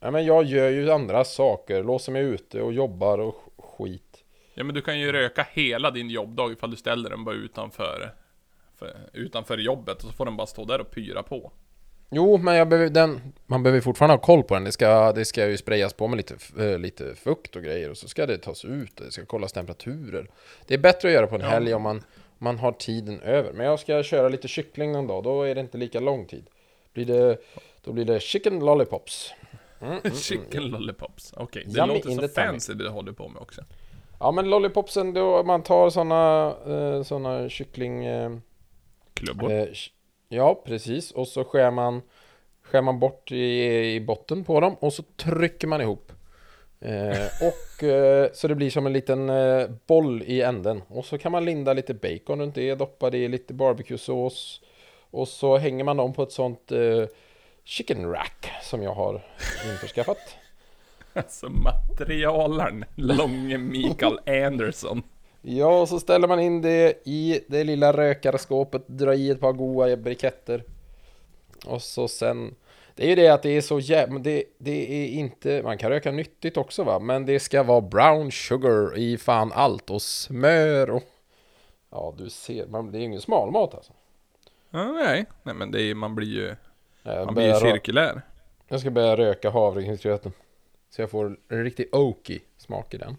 Ja, 0.00 0.10
men 0.10 0.24
jag 0.24 0.44
gör 0.44 0.68
ju 0.70 0.90
andra 0.90 1.24
saker. 1.24 1.82
Låser 1.82 2.12
mig 2.12 2.22
ute 2.22 2.62
och 2.62 2.72
jobbar 2.72 3.18
och 3.18 3.34
sk- 3.34 3.62
skit. 3.76 4.24
Ja 4.54 4.64
men 4.64 4.74
du 4.74 4.80
kan 4.82 4.98
ju 5.00 5.12
röka 5.12 5.46
hela 5.52 5.90
din 5.90 6.10
jobbdag 6.10 6.52
ifall 6.52 6.70
du 6.70 6.76
ställer 6.76 7.10
den 7.10 7.24
bara 7.24 7.34
utanför 7.34 8.14
för, 8.78 8.96
utanför 9.12 9.58
jobbet 9.58 9.96
och 9.96 10.02
så 10.02 10.12
får 10.12 10.24
den 10.24 10.36
bara 10.36 10.46
stå 10.46 10.64
där 10.64 10.80
och 10.80 10.90
pyra 10.90 11.22
på. 11.22 11.52
Jo, 12.10 12.36
men 12.36 12.54
jag 12.56 12.68
behöver, 12.68 12.90
den, 12.90 13.20
man 13.46 13.62
behöver 13.62 13.80
fortfarande 13.80 14.14
ha 14.14 14.20
koll 14.20 14.42
på 14.42 14.54
den. 14.54 14.64
Det 14.64 14.72
ska, 14.72 15.12
det 15.12 15.24
ska 15.24 15.46
ju 15.48 15.56
sprayas 15.56 15.92
på 15.92 16.08
med 16.08 16.16
lite, 16.16 16.36
eh, 16.72 16.78
lite 16.78 17.14
fukt 17.14 17.56
och 17.56 17.62
grejer 17.62 17.90
och 17.90 17.96
så 17.98 18.08
ska 18.08 18.26
det 18.26 18.38
tas 18.38 18.64
ut 18.64 19.00
och 19.00 19.06
det 19.06 19.12
ska 19.12 19.24
kollas 19.24 19.52
temperaturer. 19.52 20.26
Det 20.66 20.74
är 20.74 20.78
bättre 20.78 21.08
att 21.08 21.14
göra 21.14 21.26
på 21.26 21.34
en 21.34 21.40
Ja. 21.40 21.46
helg 21.48 21.74
om 21.74 21.82
man, 21.82 22.02
man 22.38 22.58
har 22.58 22.72
tiden 22.72 23.20
över. 23.20 23.52
Men 23.52 23.66
jag 23.66 23.80
ska 23.80 24.02
köra 24.02 24.28
lite 24.28 24.48
kyckling 24.48 24.92
någon 24.92 25.06
dag, 25.06 25.24
då 25.24 25.42
är 25.42 25.54
det 25.54 25.60
inte 25.60 25.78
lika 25.78 26.00
lång 26.00 26.26
tid. 26.26 26.44
Blir 26.92 27.04
det, 27.04 27.38
då 27.84 27.92
blir 27.92 28.04
det 28.04 28.20
chicken 28.22 28.60
lollipops. 28.60 29.32
Mm, 29.80 29.92
mm, 29.92 30.00
mm. 30.04 30.16
Chicken 30.16 30.62
lollipops. 30.62 31.32
Okej, 31.36 31.64
det 31.66 31.78
Yummy 31.78 31.94
låter 31.94 32.10
så 32.10 32.20
the 32.20 32.28
tummy. 32.28 32.46
fancy 32.46 32.74
det 32.74 32.84
du 32.84 32.90
håller 32.90 33.12
på 33.12 33.28
med 33.28 33.42
också. 33.42 33.62
Ja 34.20 34.30
men 34.30 34.50
lollipopsen, 34.50 35.14
då 35.14 35.42
man 35.42 35.62
tar 35.62 35.90
såna, 35.90 36.54
eh, 36.66 37.02
såna 37.02 37.48
kyckling... 37.48 38.04
Eh, 38.04 38.30
Klubbor. 39.14 39.52
Eh, 39.52 39.66
ja, 40.28 40.62
precis. 40.66 41.10
Och 41.10 41.28
så 41.28 41.44
skär 41.44 41.70
man, 41.70 42.02
skär 42.62 42.82
man 42.82 42.98
bort 42.98 43.32
i, 43.32 43.64
i 43.94 44.00
botten 44.00 44.44
på 44.44 44.60
dem 44.60 44.74
och 44.74 44.92
så 44.92 45.02
trycker 45.02 45.66
man 45.66 45.80
ihop. 45.80 46.12
Eh, 46.80 47.26
och 47.42 47.84
eh, 47.84 48.28
så 48.32 48.48
det 48.48 48.54
blir 48.54 48.70
som 48.70 48.86
en 48.86 48.92
liten 48.92 49.28
eh, 49.28 49.68
boll 49.86 50.22
i 50.22 50.42
änden. 50.42 50.82
Och 50.88 51.04
så 51.04 51.18
kan 51.18 51.32
man 51.32 51.44
linda 51.44 51.72
lite 51.72 51.94
bacon 51.94 52.40
runt 52.40 52.54
det, 52.54 52.74
doppa 52.74 53.10
det 53.10 53.18
i 53.18 53.28
lite 53.28 53.54
barbecue-sås. 53.54 54.60
Och 55.10 55.28
så 55.28 55.56
hänger 55.56 55.84
man 55.84 55.96
dem 55.96 56.12
på 56.12 56.22
ett 56.22 56.32
sånt 56.32 56.72
chicken 57.68 58.10
rack 58.10 58.50
som 58.62 58.82
jag 58.82 58.94
har 58.94 59.24
införskaffat. 59.70 60.18
Alltså 61.12 61.48
materialen. 61.48 62.84
Långe 62.94 63.58
Mikael 63.58 64.18
Anderson. 64.46 65.02
Ja, 65.42 65.80
och 65.80 65.88
så 65.88 66.00
ställer 66.00 66.28
man 66.28 66.40
in 66.40 66.62
det 66.62 67.02
i 67.04 67.40
det 67.48 67.64
lilla 67.64 67.92
rökarskåpet, 67.92 68.82
drar 68.86 69.12
i 69.12 69.30
ett 69.30 69.40
par 69.40 69.52
goda 69.52 69.96
briketter. 69.96 70.64
Och 71.66 71.82
så 71.82 72.08
sen... 72.08 72.54
Det 72.94 73.04
är 73.04 73.08
ju 73.08 73.14
det 73.14 73.28
att 73.28 73.42
det 73.42 73.56
är 73.56 73.60
så 73.60 73.80
jävla... 73.80 74.18
Det, 74.18 74.44
det 74.58 75.04
är 75.04 75.08
inte... 75.08 75.62
Man 75.62 75.78
kan 75.78 75.90
röka 75.90 76.12
nyttigt 76.12 76.56
också 76.56 76.84
va, 76.84 76.98
men 76.98 77.26
det 77.26 77.40
ska 77.40 77.62
vara 77.62 77.80
brown 77.80 78.32
sugar 78.32 78.98
i 78.98 79.18
fan 79.18 79.52
allt 79.54 79.90
och 79.90 80.02
smör 80.02 80.90
och... 80.90 81.02
Ja, 81.90 82.14
du 82.18 82.30
ser. 82.30 82.66
Man, 82.66 82.92
det 82.92 82.98
är 82.98 83.00
ju 83.00 83.06
ingen 83.06 83.20
smalmat 83.20 83.74
alltså. 83.74 83.92
Ja, 84.70 84.92
nej. 84.92 85.26
nej, 85.42 85.54
men 85.54 85.70
det 85.70 85.82
är, 85.82 85.94
man 85.94 86.14
blir 86.14 86.28
ju 86.28 86.54
Jag, 87.02 87.24
man 87.26 87.34
blir 87.34 87.46
ju 87.46 87.54
cirkulär. 87.54 88.22
jag 88.68 88.80
ska 88.80 88.90
börja 88.90 89.16
röka 89.16 89.50
havregrynsgröten. 89.50 90.32
Så 90.90 91.02
jag 91.02 91.10
får 91.10 91.36
en 91.48 91.64
riktig 91.64 91.88
oaky 91.94 92.40
smak 92.58 92.94
i 92.94 92.98
den. 92.98 93.16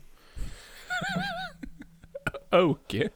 Okej. 2.52 3.10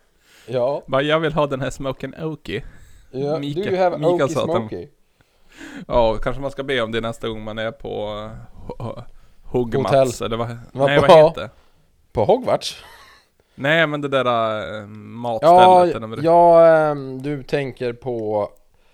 Ja, 0.47 0.83
Bara 0.87 1.01
jag 1.01 1.19
vill 1.19 1.33
ha 1.33 1.47
den 1.47 1.61
här 1.61 1.69
smoken 1.69 2.15
Oki. 2.23 2.63
ja 3.11 3.39
Mika- 3.39 3.69
du 3.69 3.77
have 3.77 3.97
Mika 3.97 4.09
oaky 4.09 4.33
smoky. 4.33 4.87
Ja, 5.87 6.17
kanske 6.17 6.41
man 6.41 6.51
ska 6.51 6.63
be 6.63 6.81
om 6.81 6.91
det 6.91 7.01
nästa 7.01 7.27
gång 7.29 7.43
man 7.43 7.57
är 7.57 7.71
på 7.71 8.13
uh, 8.79 8.99
Hugmats 9.43 10.21
eller 10.21 10.37
vad? 10.37 10.57
Vad 10.71 10.87
Nej 10.89 10.99
vad 10.99 11.09
bra. 11.09 11.27
heter? 11.27 11.49
På 12.11 12.23
Hogwarts? 12.25 12.83
Nej 13.55 13.87
men 13.87 14.01
det 14.01 14.07
där 14.07 14.25
äh, 14.81 14.87
matstället 14.87 15.53
Ja, 15.61 15.85
eller 15.87 16.07
vad 16.07 16.17
det- 16.19 16.25
ja 16.25 16.67
ehm, 16.67 17.21
du 17.21 17.43
tänker 17.43 17.93
på 17.93 18.49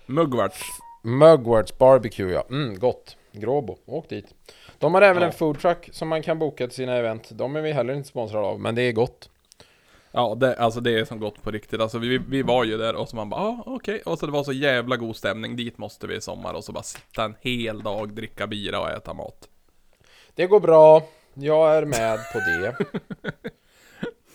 Mugwarts. 0.06 0.62
Mugwarts 1.02 1.78
Barbecue 1.78 2.32
ja. 2.32 2.44
Mm, 2.50 2.78
gott. 2.78 3.16
Gråbo, 3.32 3.78
åk 3.86 4.08
dit. 4.08 4.34
De 4.78 4.94
har 4.94 5.02
även 5.02 5.22
Ja. 5.22 5.26
en 5.26 5.32
foodtruck 5.32 5.88
som 5.92 6.08
man 6.08 6.22
kan 6.22 6.38
boka 6.38 6.66
till 6.66 6.76
sina 6.76 6.96
event. 6.96 7.28
De 7.32 7.56
är 7.56 7.60
vi 7.62 7.72
heller 7.72 7.94
inte 7.94 8.08
sponsrade 8.08 8.46
av, 8.46 8.60
men 8.60 8.74
det 8.74 8.82
är 8.82 8.92
gott. 8.92 9.30
Ja, 10.12 10.34
det, 10.34 10.56
alltså 10.56 10.80
det 10.80 10.98
är 10.98 11.04
som 11.04 11.20
gott 11.20 11.42
på 11.42 11.50
riktigt. 11.50 11.80
Alltså 11.80 11.98
vi, 11.98 12.18
vi 12.18 12.42
var 12.42 12.64
ju 12.64 12.76
där 12.78 12.94
och 12.94 13.08
så 13.08 13.16
man 13.16 13.28
bara, 13.30 13.40
ah, 13.40 13.62
okej. 13.66 14.02
Och 14.06 14.18
så 14.18 14.26
det 14.26 14.32
var 14.32 14.44
så 14.44 14.52
jävla 14.52 14.96
god 14.96 15.16
stämning, 15.16 15.56
dit 15.56 15.78
måste 15.78 16.06
vi 16.06 16.16
i 16.16 16.20
sommar. 16.20 16.54
Och 16.54 16.64
så 16.64 16.72
bara 16.72 16.82
sitta 16.82 17.24
en 17.24 17.34
hel 17.40 17.82
dag, 17.82 18.12
dricka 18.14 18.46
bira 18.46 18.80
och 18.80 18.90
äta 18.90 19.14
mat. 19.14 19.48
Det 20.34 20.46
går 20.46 20.60
bra. 20.60 21.02
Jag 21.34 21.76
är 21.76 21.84
med 21.84 22.18
på 22.32 22.38
det. 22.38 22.76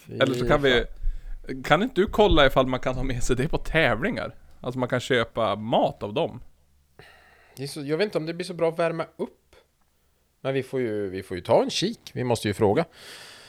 Eller 0.24 0.34
så 0.34 0.48
kan 0.48 0.62
vi, 0.62 0.86
kan 1.64 1.84
inte 1.84 2.02
du 2.02 2.08
kolla 2.08 2.46
ifall 2.46 2.68
man 2.68 2.80
kan 2.80 2.96
ha 2.96 3.04
med 3.04 3.24
sig 3.24 3.36
det 3.36 3.48
på 3.48 3.58
tävlingar? 3.58 4.36
Alltså 4.62 4.80
man 4.80 4.90
kan 4.90 5.00
köpa 5.00 5.56
mat 5.56 6.04
av 6.04 6.14
dem. 6.14 6.42
Det 7.58 7.68
så, 7.68 7.82
jag 7.82 7.98
vet 7.98 8.06
inte 8.06 8.18
om 8.18 8.26
det 8.26 8.34
blir 8.34 8.46
så 8.46 8.54
bra 8.54 8.70
att 8.70 8.80
värma 8.80 9.04
upp. 9.18 9.56
Men 10.42 10.54
vi 10.54 10.64
får 10.64 10.80
ju, 10.80 11.10
vi 11.10 11.24
får 11.24 11.38
ju 11.38 11.44
ta 11.44 11.64
en 11.64 11.70
kik. 11.70 12.12
Vi 12.14 12.24
måste 12.24 12.48
ju 12.48 12.54
fråga. 12.54 12.86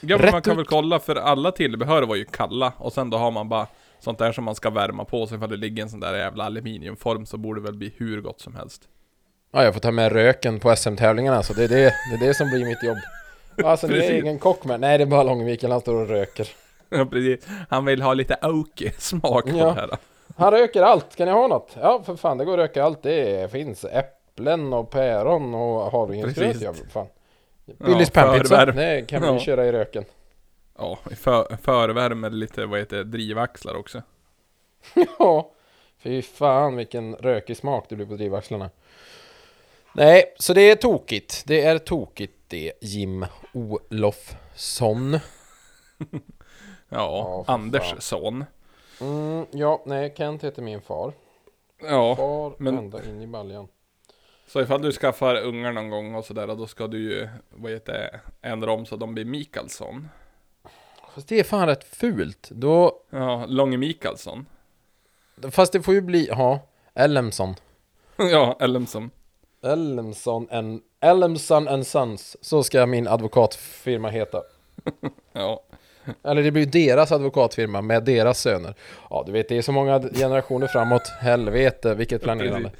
Ja 0.00 0.18
men 0.18 0.30
man 0.30 0.42
kan 0.42 0.52
ut. 0.52 0.58
väl 0.58 0.64
kolla 0.66 0.98
för 0.98 1.16
alla 1.16 1.52
tillbehör 1.52 2.02
var 2.02 2.16
ju 2.16 2.24
kalla 2.24 2.72
och 2.78 2.92
sen 2.92 3.10
då 3.10 3.18
har 3.18 3.30
man 3.30 3.48
bara 3.48 3.66
sånt 4.00 4.18
där 4.18 4.32
som 4.32 4.44
man 4.44 4.54
ska 4.54 4.70
värma 4.70 5.04
på 5.04 5.26
så 5.26 5.34
ifall 5.34 5.48
det 5.50 5.56
ligger 5.56 5.82
en 5.82 5.90
sån 5.90 6.00
där 6.00 6.14
jävla 6.16 6.44
aluminiumform 6.44 7.26
så 7.26 7.36
borde 7.36 7.60
det 7.60 7.64
väl 7.64 7.74
bli 7.76 7.92
hur 7.96 8.20
gott 8.20 8.40
som 8.40 8.54
helst. 8.54 8.82
Ja, 9.52 9.64
jag 9.64 9.74
får 9.74 9.80
ta 9.80 9.90
med 9.90 10.12
röken 10.12 10.60
på 10.60 10.76
SM-tävlingarna. 10.76 11.42
Så 11.42 11.52
det 11.52 11.64
är 11.64 11.68
det, 11.68 11.76
det 12.10 12.24
är 12.24 12.28
det 12.28 12.34
som 12.34 12.48
blir 12.50 12.64
mitt 12.66 12.82
jobb. 12.82 12.98
Alltså, 13.64 13.86
ni 13.86 13.96
är 13.98 14.12
ingen 14.20 14.38
kock 14.38 14.64
med. 14.64 14.80
Nej, 14.80 14.98
det 14.98 15.04
är 15.04 15.06
bara 15.06 15.22
Långviken. 15.22 15.70
Han 15.70 15.80
står 15.80 15.94
och 15.94 16.08
röker. 16.08 16.48
Ja 16.88 17.06
precis. 17.06 17.46
Han 17.70 17.84
vill 17.84 18.02
ha 18.02 18.14
lite 18.14 18.36
oaky 18.42 18.90
smak 18.98 19.44
på 19.44 19.56
Ja. 19.58 19.64
det 19.64 19.72
här. 19.72 19.90
Han 20.36 20.50
röker 20.50 20.82
allt. 20.82 21.12
Ska 21.12 21.24
ni 21.24 21.30
ha 21.30 21.46
något? 21.46 21.76
Ja, 21.80 22.02
för 22.02 22.16
fan, 22.16 22.38
det 22.38 22.44
går 22.44 22.52
att 22.52 22.58
röka 22.58 22.84
allt. 22.84 23.02
Det 23.02 23.52
finns 23.52 23.84
äpplen 23.84 24.72
och 24.72 24.90
päron 24.90 25.54
och 25.54 25.90
havregrynsgröt. 25.92 26.60
Ja, 26.60 26.72
för 26.72 26.86
fan. 26.86 27.06
Billys 27.78 28.10
Ja. 28.14 28.64
Det 28.66 29.08
kan 29.08 29.22
vi 29.22 29.28
Ja. 29.28 29.38
köra 29.38 29.66
i 29.66 29.72
röken. 29.72 30.04
Ja, 30.78 30.98
för, 31.16 31.56
förvärme 31.62 32.28
lite, 32.30 32.66
vad 32.66 32.78
heter 32.78 32.96
det, 32.96 33.04
drivaxlar 33.04 33.74
också. 33.76 34.02
Ja, 35.18 35.50
fy 35.98 36.22
fan 36.22 36.76
vilken 36.76 37.14
rökig 37.16 37.56
smak 37.56 37.86
det 37.88 37.96
blir 37.96 38.06
på 38.06 38.14
drivaxlarna. 38.14 38.70
Nej, 39.92 40.34
så 40.38 40.52
det 40.54 40.70
är 40.70 40.74
tokigt. 40.76 41.42
Det 41.46 41.62
är 41.64 41.78
tokigt 41.78 42.32
det, 42.48 42.72
Jim 42.80 43.26
Olofsson. 43.52 45.12
Ja, 46.88 46.98
Ja, 46.98 47.44
för 47.46 47.52
Anders 47.52 47.90
fan. 47.90 48.00
son. 48.00 48.44
Mm, 49.00 49.46
ja, 49.50 49.82
nej, 49.86 50.14
Kent 50.16 50.44
heter 50.44 50.62
min 50.62 50.80
far. 50.80 51.12
Ja, 51.82 52.16
Far 52.16 52.52
men- 52.58 52.78
ända 52.78 53.04
in 53.04 53.22
i 53.22 53.26
baljan. 53.26 53.68
så 54.46 54.60
ifall 54.60 54.82
du 54.82 54.92
skaffar 54.92 55.36
ungar 55.42 55.72
någon 55.72 55.90
gång 55.90 56.14
och 56.14 56.24
sådär, 56.24 56.46
då 56.46 56.66
ska 56.66 56.86
du 56.86 56.98
ju, 56.98 57.28
vad 57.50 57.72
heter 57.72 57.92
det, 57.92 58.20
ändra 58.48 58.72
om 58.72 58.86
så 58.86 58.96
de 58.96 59.14
blir 59.14 59.24
Mikaelsson. 59.24 60.08
Fast 61.14 61.28
det 61.28 61.40
är 61.40 61.44
fan 61.44 61.66
rätt 61.66 61.84
fult. 61.84 62.48
Då, 62.50 63.00
Ja, 63.10 63.44
Långe 63.48 63.76
Mikaelsson. 63.76 64.46
fast 65.50 65.72
det 65.72 65.82
får 65.82 65.94
ju 65.94 66.00
bli, 66.00 66.26
ja, 66.28 66.60
Ellemsson. 66.94 67.54
ja, 68.16 68.56
Ellemsson. 68.60 69.10
Ellemsson 69.62 70.48
and, 70.50 70.82
Ellemsson 71.00 71.68
and 71.68 71.86
Sons. 71.86 72.36
Så 72.40 72.62
ska 72.62 72.86
min 72.86 73.08
advokatfirma 73.08 74.08
heta. 74.08 74.42
Ja, 75.32 75.62
Eller 76.24 76.42
det 76.42 76.50
blir 76.50 76.66
deras 76.66 77.12
advokatfirma 77.12 77.82
med 77.82 78.04
deras 78.04 78.40
söner. 78.40 78.74
Ja, 79.10 79.22
du 79.26 79.32
vet, 79.32 79.48
det 79.48 79.56
är 79.58 79.62
så 79.62 79.72
många 79.72 80.00
generationer 80.00 80.66
framåt. 80.66 81.08
Helvete, 81.20 81.94
vilket 81.94 82.22
planerande. 82.22 82.70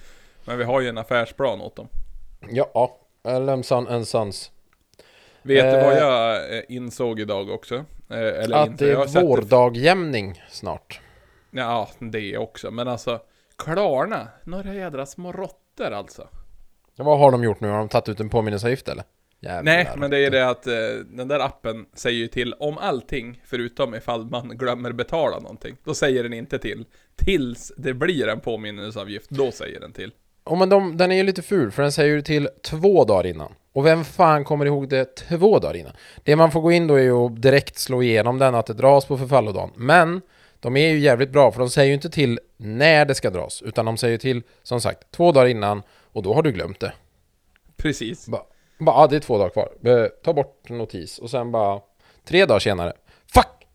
Men 0.45 0.59
vi 0.59 0.65
har 0.65 0.81
ju 0.81 0.89
en 0.89 0.99
affärsplan 0.99 1.61
åt 1.61 1.77
dem. 1.77 1.89
Ja, 2.51 2.99
Ellemsson 3.25 3.89
and 3.89 4.09
Sons. 4.09 4.51
Vet 5.43 5.75
du 5.75 5.81
vad 5.81 5.93
Eh, 5.93 5.99
jag 5.99 6.57
eh, 6.57 6.63
insåg 6.69 7.21
idag 7.21 7.51
också? 7.51 7.75
Eh, 8.11 8.19
Eller 8.19 8.57
Att 8.57 8.69
inte, 8.69 8.85
det 8.85 8.93
är 8.93 9.23
vårdagjämning 9.23 10.43
snart. 10.51 11.01
Ja, 11.51 11.89
det 11.99 12.39
också. 12.39 12.71
Men 12.71 12.89
alltså, 12.89 13.21
Klarna, 13.57 14.29
några 14.45 14.75
jädra 14.75 15.07
små 15.07 15.33
råttor 15.33 15.91
alltså. 15.93 16.29
Vad 16.97 17.19
har 17.19 17.33
de 17.33 17.45
gjort 17.45 17.61
nu? 17.61 17.69
Har 17.69 17.79
de 17.79 17.89
tagit 17.89 18.09
ut 18.09 18.21
en 18.21 18.29
påminnelseavgift 18.29 18.89
eller? 18.89 19.05
Jävlar. 19.41 19.63
Nej, 19.63 19.89
men 19.97 20.11
det 20.11 20.19
är 20.19 20.31
det 20.31 20.49
att 20.49 20.67
eh, 20.67 20.75
den 21.11 21.29
där 21.29 21.41
appen 21.41 21.87
säger 21.95 22.19
ju 22.19 22.27
till 22.27 22.53
om 22.53 22.79
allting, 22.79 23.43
förutom 23.45 23.95
ifall 23.95 24.25
man 24.25 24.49
glömmer 24.49 24.93
betala 24.93 25.39
någonting. 25.39 25.77
Då 25.85 25.95
säger 25.95 26.23
den 26.23 26.33
inte 26.33 26.59
till. 26.59 26.85
Tills 27.17 27.73
det 27.77 27.95
blir 27.95 28.29
en 28.29 28.41
påminnelseavgift, 28.41 29.31
då 29.31 29.53
säger 29.53 29.81
den 29.81 29.93
till. 29.93 30.13
Oh, 30.45 30.59
men 30.59 30.69
de, 30.69 30.97
den 30.97 31.13
är 31.13 31.17
ju 31.17 31.23
lite 31.23 31.43
ful, 31.43 31.71
för 31.71 31.83
den 31.83 31.93
säger 31.93 32.15
ju 32.15 32.23
till 32.23 32.49
två 32.63 33.05
dagar 33.05 33.27
innan. 33.27 33.53
Och 33.73 33.87
vem 33.87 34.05
fan 34.05 34.45
kommer 34.45 34.67
ihåg 34.67 34.89
det 34.89 35.17
två 35.17 35.59
dagar 35.59 35.77
innan? 35.77 35.93
Det 36.25 36.37
man 36.37 36.51
får 36.51 36.61
gå 36.61 36.73
in 36.73 36.87
då 36.87 36.95
är 36.95 37.03
ju 37.03 37.13
att 37.13 37.43
direkt 37.43 37.79
slå 37.79 38.03
igenom 38.03 38.39
den, 38.39 38.55
att 38.55 38.67
det 38.67 38.75
dras 38.75 39.05
på 39.05 39.19
förfallodagen. 39.19 39.71
Men 39.77 40.23
de 40.61 40.77
är 40.77 40.89
ju 40.89 40.99
jävligt 40.99 41.31
bra, 41.31 41.53
för 41.53 41.61
de 41.61 41.71
säger 41.71 41.89
ju 41.89 41.95
inte 41.95 42.11
till 42.11 42.41
när 42.57 43.05
det 43.05 43.15
ska 43.15 43.31
dras, 43.31 43.63
utan 43.63 43.85
de 43.85 43.97
säger 43.97 44.19
till, 44.19 44.43
som 44.63 44.81
sagt, 44.81 45.11
två 45.11 45.33
dagar 45.33 45.47
innan, 45.47 45.83
och 46.13 46.23
då 46.23 46.35
har 46.35 46.43
du 46.43 46.53
glömt 46.53 46.81
det. 46.81 46.93
Precis. 47.77 48.29
Bara, 48.29 48.43
bara 48.79 48.97
ah, 48.97 49.07
det 49.07 49.17
är 49.17 49.21
två 49.21 49.39
dagar 49.39 49.51
kvar. 49.51 49.73
Eh, 49.85 50.07
ta 50.25 50.33
bort 50.33 50.69
notis, 50.69 51.19
och 51.19 51.31
sen 51.31 51.53
bara, 51.53 51.81
tre 52.25 52.45
dagar 52.47 52.59
senare, 52.59 52.93
fuck! 53.35 53.67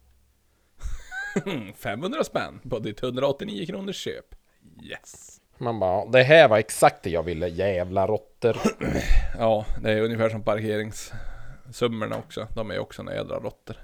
500 1.78 2.24
spänn 2.24 2.60
på 2.70 2.80
ditt 2.80 3.04
189 3.04 3.66
kronors 3.66 3.96
köp. 3.96 4.26
Yes. 4.84 5.38
Man 5.58 5.80
bara, 5.80 6.06
det 6.06 6.24
här 6.24 6.48
var 6.48 6.58
exakt 6.58 7.04
det 7.04 7.10
jag 7.10 7.24
ville, 7.24 7.48
jävla 7.48 8.08
råttor. 8.08 8.58
Ja, 9.40 9.66
det 9.84 9.92
är 9.92 10.02
ungefär 10.02 10.30
som 10.30 10.44
parkeringssummorna 10.44 12.18
också. 12.18 12.48
De 12.56 12.72
är 12.72 12.80
också 12.80 13.04
några 13.04 13.18
jädra 13.18 13.40
råttor. 13.40 13.76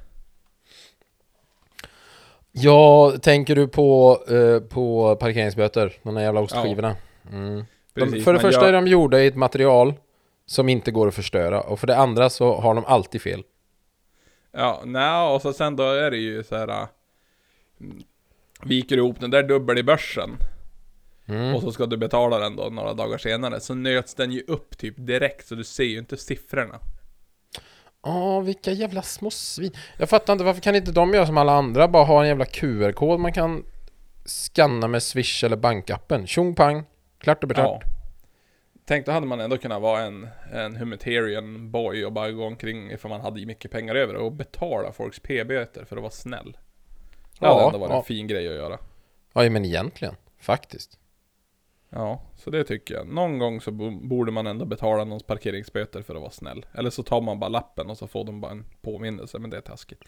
Ja, 2.51 3.13
tänker 3.21 3.55
du 3.55 3.67
på, 3.67 4.19
eh, 4.29 4.59
på 4.69 5.15
parkeringsböter? 5.15 5.93
De 6.03 6.15
där 6.15 6.21
jävla 6.21 6.41
ostskivorna? 6.41 6.95
Mm. 7.31 7.65
De, 7.93 8.01
Precis, 8.01 8.23
för 8.25 8.33
det 8.33 8.39
första 8.39 8.61
jag- 8.61 8.69
är 8.69 8.73
de 8.73 8.87
gjorda 8.87 9.19
i 9.19 9.27
ett 9.27 9.35
material 9.35 9.93
som 10.47 10.69
inte 10.69 10.91
går 10.91 11.07
att 11.07 11.15
förstöra. 11.15 11.61
Och 11.61 11.79
för 11.79 11.87
det 11.87 11.97
andra 11.97 12.29
så 12.29 12.55
har 12.61 12.75
de 12.75 12.85
alltid 12.85 13.21
fel. 13.21 13.43
Ja, 14.51 14.81
nej, 14.85 15.33
och 15.35 15.41
så 15.41 15.53
sen 15.53 15.75
då 15.75 15.83
är 15.83 16.11
det 16.11 16.17
ju 16.17 16.43
så 16.43 16.55
här. 16.57 16.67
äh, 16.67 16.87
Viker 18.63 18.97
ihop 18.97 19.19
den 19.19 19.31
där 19.31 19.43
dubbel 19.43 19.77
i 19.77 19.83
börsen 19.83 20.37
Mm. 21.29 21.55
och 21.55 21.61
så 21.61 21.71
ska 21.71 21.85
du 21.85 21.97
betala 21.97 22.39
den 22.39 22.55
då 22.55 22.63
några 22.69 22.93
dagar 22.93 23.17
senare 23.17 23.59
så 23.59 23.73
nöts 23.75 24.15
den 24.15 24.31
ju 24.31 24.43
upp 24.47 24.77
typ 24.77 24.93
direkt 24.97 25.47
så 25.47 25.55
du 25.55 25.63
ser 25.63 25.83
ju 25.83 25.99
inte 25.99 26.17
siffrorna. 26.17 26.79
Ja, 28.03 28.39
vilka 28.39 28.71
jävla 28.71 29.01
små 29.01 29.31
svin. 29.31 29.71
Jag 29.97 30.09
fattar 30.09 30.33
inte, 30.33 30.45
varför 30.45 30.61
kan 30.61 30.75
inte 30.75 30.91
de 30.91 31.13
göra 31.13 31.25
som 31.25 31.37
alla 31.37 31.51
andra? 31.53 31.87
Bara 31.87 32.03
ha 32.03 32.21
en 32.21 32.27
jävla 32.27 32.45
QR-kod 32.45 33.19
man 33.19 33.33
kan 33.33 33.63
scanna 34.25 34.87
med 34.87 35.03
Swish 35.03 35.43
eller 35.43 35.57
bankappen. 35.57 36.27
Tjong 36.27 36.55
pang, 36.55 36.83
klart 37.19 37.43
och 37.43 37.51
Ja. 37.55 37.81
Tänk 38.89 39.05
då 39.05 39.11
hade 39.11 39.25
man 39.27 39.39
ändå 39.39 39.57
kunnat 39.57 39.81
vara 39.81 40.01
en, 40.01 40.27
en 40.53 40.75
humanitarian 40.75 41.71
boy 41.71 42.05
och 42.05 42.11
bara 42.11 42.31
gå 42.31 42.45
omkring 42.45 42.91
ifall 42.91 43.09
man 43.09 43.21
hade 43.21 43.45
mycket 43.45 43.71
pengar 43.71 43.95
över 43.95 44.15
och 44.15 44.31
betala 44.31 44.91
folks 44.91 45.19
p-böter 45.19 45.85
för 45.85 45.95
att 45.95 46.01
vara 46.01 46.11
snäll. 46.11 46.57
Det 47.39 47.45
hade 47.47 47.59
Ja, 47.61 47.67
ändå 47.67 47.79
varit 47.79 47.91
ja. 47.91 47.97
en 47.97 48.03
fin 48.03 48.27
grej 48.27 48.47
att 48.47 48.53
göra. 48.55 48.77
Ja, 49.33 49.49
men 49.49 49.65
egentligen. 49.65 50.15
Faktiskt. 50.39 50.99
Ja, 51.89 52.21
så 52.35 52.49
det 52.49 52.63
tycker 52.63 52.93
jag. 52.93 53.07
Någon 53.07 53.39
gång 53.39 53.61
så 53.61 53.71
bo- 53.71 53.99
borde 54.07 54.31
man 54.31 54.47
ändå 54.47 54.65
betala 54.65 55.03
någons 55.03 55.23
parkeringsböter 55.23 56.01
för 56.01 56.15
att 56.15 56.21
vara 56.21 56.31
snäll. 56.31 56.65
Eller 56.73 56.89
så 56.89 57.03
tar 57.03 57.21
man 57.21 57.39
bara 57.39 57.49
lappen 57.49 57.89
och 57.89 57.97
så 57.97 58.07
får 58.07 58.25
de 58.25 58.41
bara 58.41 58.51
en 58.51 58.65
påminnelse, 58.81 59.39
men 59.39 59.49
det 59.49 59.57
är 59.57 59.61
taskigt. 59.61 60.03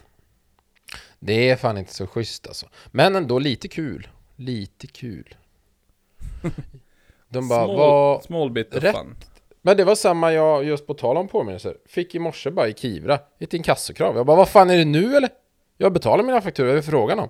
Det 1.20 1.50
är 1.50 1.56
fan 1.56 1.78
inte 1.78 1.94
så 1.94 2.08
schysst 2.08 2.48
alltså. 2.48 2.70
Men 2.88 3.16
ändå 3.16 3.40
lite 3.40 3.68
kul. 3.68 4.08
Lite 4.36 4.88
kul. 4.88 5.36
De 7.30 7.48
bara, 7.48 7.66
small, 7.66 7.78
vad... 7.78 8.24
small 8.24 8.52
bit 8.52 8.76
rätt. 8.76 8.96
fun. 8.96 9.16
Men 9.62 9.78
det 9.78 9.84
var 9.84 9.96
samma 9.96 10.34
jag, 10.34 10.64
just 10.64 10.88
på 10.88 10.94
tal 10.94 11.18
om 11.18 11.28
påminnelser, 11.28 11.78
fick 11.88 12.16
i 12.16 12.20
morse 12.20 12.52
bara 12.52 12.68
i 12.68 12.74
Kivra, 12.74 13.20
ett 13.40 13.54
inkassokrav. 13.54 14.18
Jag 14.18 14.26
bara, 14.26 14.38
vad 14.38 14.50
fan 14.50 14.70
är 14.70 14.78
det 14.78 14.86
nu 14.86 15.16
eller? 15.16 15.30
Jag 15.78 15.94
betalar 15.94 16.24
mina 16.24 16.42
fakturor, 16.42 16.68
vad 16.68 16.78
är 16.78 16.82
frågan 16.82 17.20
om? 17.20 17.30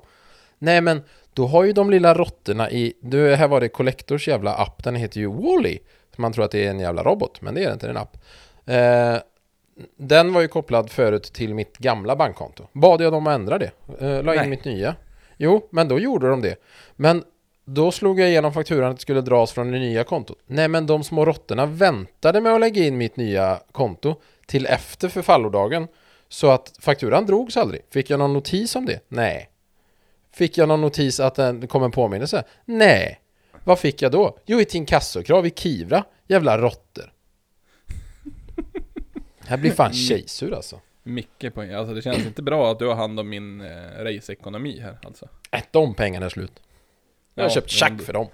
Nej 0.59 0.81
men, 0.81 1.01
då 1.33 1.47
har 1.47 1.63
ju 1.63 1.73
de 1.73 1.89
lilla 1.89 2.13
råttorna 2.13 2.71
i, 2.71 2.93
du, 3.01 3.35
här 3.35 3.47
var 3.47 3.61
det 3.61 3.69
Collectors 3.69 4.27
jävla 4.27 4.53
app, 4.53 4.83
den 4.83 4.95
heter 4.95 5.19
ju 5.19 5.27
Wally. 5.27 5.79
Man 6.17 6.33
tror 6.33 6.45
att 6.45 6.51
det 6.51 6.65
är 6.65 6.69
en 6.69 6.79
jävla 6.79 7.03
robot, 7.03 7.41
men 7.41 7.55
det 7.55 7.63
är 7.63 7.67
det 7.67 7.73
inte, 7.73 7.87
det 7.87 7.91
är 7.91 7.95
en 7.95 8.01
app. 8.01 8.17
Eh, 8.65 9.21
den 9.97 10.33
var 10.33 10.41
ju 10.41 10.47
kopplad 10.47 10.91
förut 10.91 11.23
till 11.23 11.53
mitt 11.53 11.77
gamla 11.77 12.15
bankkonto. 12.15 12.67
Bad 12.73 13.01
jag 13.01 13.13
dem 13.13 13.27
att 13.27 13.35
ändra 13.35 13.57
det, 13.57 13.71
eh, 13.99 14.23
la 14.23 14.33
in 14.33 14.39
Nej. 14.39 14.49
mitt 14.49 14.65
nya. 14.65 14.95
Jo, 15.37 15.67
men 15.71 15.87
då 15.87 15.99
gjorde 15.99 16.29
de 16.29 16.41
det. 16.41 16.55
Men 16.95 17.23
då 17.73 17.91
slog 17.91 18.19
jag 18.19 18.29
igenom 18.29 18.53
fakturan 18.53 18.91
att 18.91 18.97
det 18.97 19.01
skulle 19.01 19.21
dras 19.21 19.51
från 19.51 19.71
det 19.71 19.79
nya 19.79 20.03
kontot. 20.03 20.39
Nej, 20.45 20.67
men 20.67 20.87
de 20.87 21.03
små 21.03 21.25
råttorna 21.25 21.65
väntade 21.65 22.41
med 22.41 22.53
att 22.53 22.59
lägga 22.59 22.85
in 22.85 22.97
mitt 22.97 23.15
nya 23.15 23.59
konto 23.71 24.15
till 24.45 24.65
efter 24.65 25.09
förfallodagen. 25.09 25.87
Så 26.29 26.51
att 26.51 26.73
fakturan 26.79 27.25
drogs 27.25 27.57
aldrig. 27.57 27.81
Fick 27.89 28.09
jag 28.09 28.19
någon 28.19 28.33
notis 28.33 28.75
om 28.75 28.85
det? 28.85 28.99
Nej. 29.07 29.49
Fick 30.31 30.57
jag 30.57 30.67
någon 30.67 30.81
notis 30.81 31.19
att 31.19 31.35
den 31.35 31.67
kom 31.67 31.83
en 31.83 31.91
påminnelse? 31.91 32.43
Nej. 32.65 33.19
Vad 33.63 33.79
fick 33.79 34.01
jag 34.01 34.11
då? 34.11 34.37
Jo, 34.45 34.59
ett 34.59 34.75
inkassokrav 34.75 35.45
i 35.45 35.49
Kivra. 35.49 36.03
Jävla 36.27 36.57
råttor. 36.57 37.13
Här 39.39 39.57
blir 39.57 39.71
fan 39.71 39.93
tjejsur 39.93 40.53
alltså. 40.53 40.79
Mycket 41.03 41.53
poäng. 41.53 41.71
Alltså 41.73 41.93
det 41.93 42.01
känns 42.01 42.25
inte 42.25 42.41
bra 42.41 42.71
att 42.71 42.79
du 42.79 42.87
har 42.87 42.95
hand 42.95 43.19
om 43.19 43.29
min 43.29 43.61
eh, 43.61 44.03
raceekonomi 44.03 44.79
här 44.79 44.97
alltså. 45.03 45.27
Äh, 45.51 45.61
de 45.71 45.93
pengarna 45.93 46.25
är 46.25 46.29
slut. 46.29 46.61
Jag 47.39 47.43
har 47.45 47.49
Ja, 47.49 47.53
köpt 47.55 47.69
tjack 47.69 48.01
för 48.01 48.13
dem. 48.13 48.27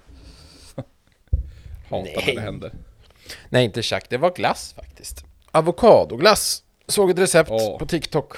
Hatar 1.90 2.04
Nej. 2.04 2.24
när 2.28 2.36
det 2.36 2.42
händer. 2.42 2.72
Nej, 3.50 3.66
inte 3.66 3.82
tjack. 3.82 4.10
Det 4.10 4.18
var 4.18 4.32
glass 4.32 4.74
faktiskt. 4.74 5.26
Avokadoglass. 5.52 6.64
Såg 6.88 7.10
ett 7.10 7.20
recept 7.20 7.50
Åh. 7.52 7.78
på 7.80 7.86
TikTok. 7.86 8.34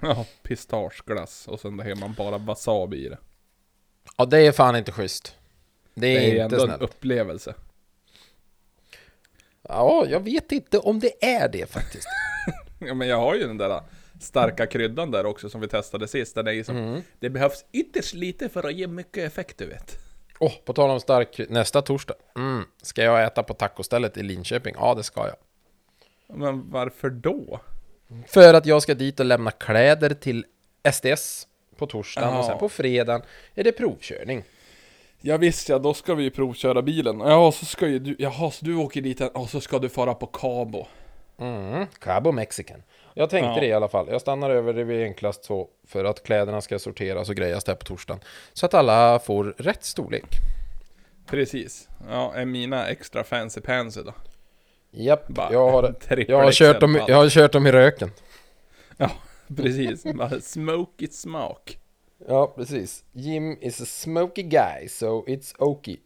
Ja, 0.00 0.26
pistageglass 0.42 1.48
och 1.48 1.60
sen 1.60 1.78
har 1.78 1.94
man 1.94 2.12
bara 2.14 2.38
wasabi 2.38 3.06
i 3.06 3.08
det. 3.08 3.18
Ja, 4.16 4.24
det 4.24 4.38
är 4.38 4.52
fan 4.52 4.76
inte 4.76 4.92
schysst. 4.92 5.34
Det 5.94 6.06
är, 6.06 6.20
Det 6.20 6.26
är 6.26 6.30
inte 6.30 6.42
ändå 6.42 6.56
en 6.56 6.62
snällt. 6.68 6.82
upplevelse. 6.82 7.54
Ja, 9.62 10.06
jag 10.08 10.20
vet 10.20 10.52
inte 10.52 10.78
om 10.78 11.00
det 11.00 11.24
är 11.24 11.48
det 11.48 11.70
faktiskt. 11.70 12.08
Ja, 12.80 12.94
men 12.94 13.08
jag 13.08 13.16
har 13.16 13.34
ju 13.34 13.46
den 13.46 13.56
där 13.58 13.82
starka 14.20 14.66
kryddan 14.66 15.10
där 15.10 15.26
också 15.26 15.50
som 15.50 15.60
vi 15.60 15.68
testade 15.68 16.08
sist. 16.08 16.34
Den 16.34 16.46
är 16.46 16.52
ju 16.52 16.64
som, 16.64 16.76
Mm. 16.76 17.02
Det 17.20 17.30
behövs 17.30 17.64
ytterst 17.72 18.14
lite 18.14 18.48
för 18.48 18.66
att 18.68 18.74
ge 18.74 18.86
mycket 18.86 19.24
effekt 19.24 19.58
du 19.58 19.66
vet. 19.66 19.98
Åh, 20.40 20.52
på 20.64 20.72
tal 20.72 20.90
om 20.90 21.00
stark 21.00 21.40
nästa 21.48 21.82
torsdag. 21.82 22.14
Mm. 22.36 22.64
Ska 22.82 23.02
jag 23.02 23.24
äta 23.24 23.42
på 23.42 23.54
tacostället 23.54 24.16
i 24.16 24.22
Linköping? 24.22 24.74
Ja, 24.78 24.94
det 24.94 25.02
ska 25.02 25.20
jag. 25.26 25.36
Men 26.38 26.70
varför 26.70 27.10
då? 27.10 27.60
För 28.26 28.54
att 28.54 28.66
jag 28.66 28.82
ska 28.82 28.94
dit 28.94 29.20
och 29.20 29.26
lämna 29.26 29.50
kläder 29.50 30.14
till 30.14 30.44
SDS 30.92 31.46
på 31.76 31.86
torsdagen 31.86 32.28
och 32.28 32.34
Jaha. 32.34 32.42
sen 32.42 32.58
på 32.58 32.68
fredagen 32.68 33.22
är 33.54 33.64
det 33.64 33.72
provkörning. 33.72 34.44
Ja 35.20 35.36
visst 35.36 35.68
ja, 35.68 35.78
då 35.78 35.94
ska 35.94 36.14
vi 36.14 36.22
ju 36.24 36.30
provköra 36.30 36.82
bilen. 36.82 37.20
Ja, 37.20 37.52
så 37.52 37.64
ska 37.64 37.86
ju 37.88 37.98
du, 37.98 38.16
jaha, 38.18 38.50
så 38.50 38.64
du 38.64 38.74
åker 38.74 39.00
dit 39.00 39.20
och 39.20 39.50
så 39.50 39.60
ska 39.60 39.78
du 39.78 39.88
fara 39.88 40.14
på 40.14 40.26
Cabo. 40.26 40.86
Mm, 41.38 41.86
Cabo 41.98 42.32
Mexican. 42.32 42.82
Jag 43.18 43.30
tänkte 43.30 43.48
Ja. 43.54 43.60
det 43.60 43.66
i 43.66 43.72
alla 43.72 43.88
fall. 43.88 44.08
Jag 44.10 44.20
stannar 44.20 44.50
över 44.50 44.72
det 44.72 44.84
vid 44.84 45.02
enklast 45.02 45.44
så 45.44 45.68
för 45.86 46.04
att 46.04 46.22
kläderna 46.22 46.60
ska 46.60 46.78
sorteras 46.78 47.28
och 47.28 47.34
grejas 47.34 47.64
där 47.64 47.74
på 47.74 47.84
torsdagen. 47.84 48.20
Så 48.52 48.66
att 48.66 48.74
alla 48.74 49.18
får 49.18 49.54
rätt 49.58 49.84
storlek. 49.84 50.26
Precis. 51.26 51.88
Ja, 52.08 52.34
är 52.34 52.44
mina 52.44 52.86
extra 52.88 53.24
fancy 53.24 53.60
pansy 53.60 54.02
då? 54.02 54.14
Japp, 54.90 55.28
Bara 55.28 55.52
jag 55.52 55.70
har, 55.70 55.94
jag, 56.28 56.38
har 56.42 56.52
kört 56.52 56.80
dem, 56.80 57.00
jag 57.08 57.16
har 57.16 57.28
kört 57.28 57.52
dem 57.52 57.66
i 57.66 57.72
röken. 57.72 58.10
Ja, 58.96 59.10
precis. 59.56 60.04
Smoky 60.42 61.06
smak. 61.06 61.78
Ja, 62.28 62.52
precis. 62.56 63.04
Jim 63.12 63.58
is 63.60 63.80
a 63.80 63.86
smoky 63.86 64.42
guy, 64.42 64.88
so 64.88 65.24
it's 65.26 65.54
okay. 65.58 65.96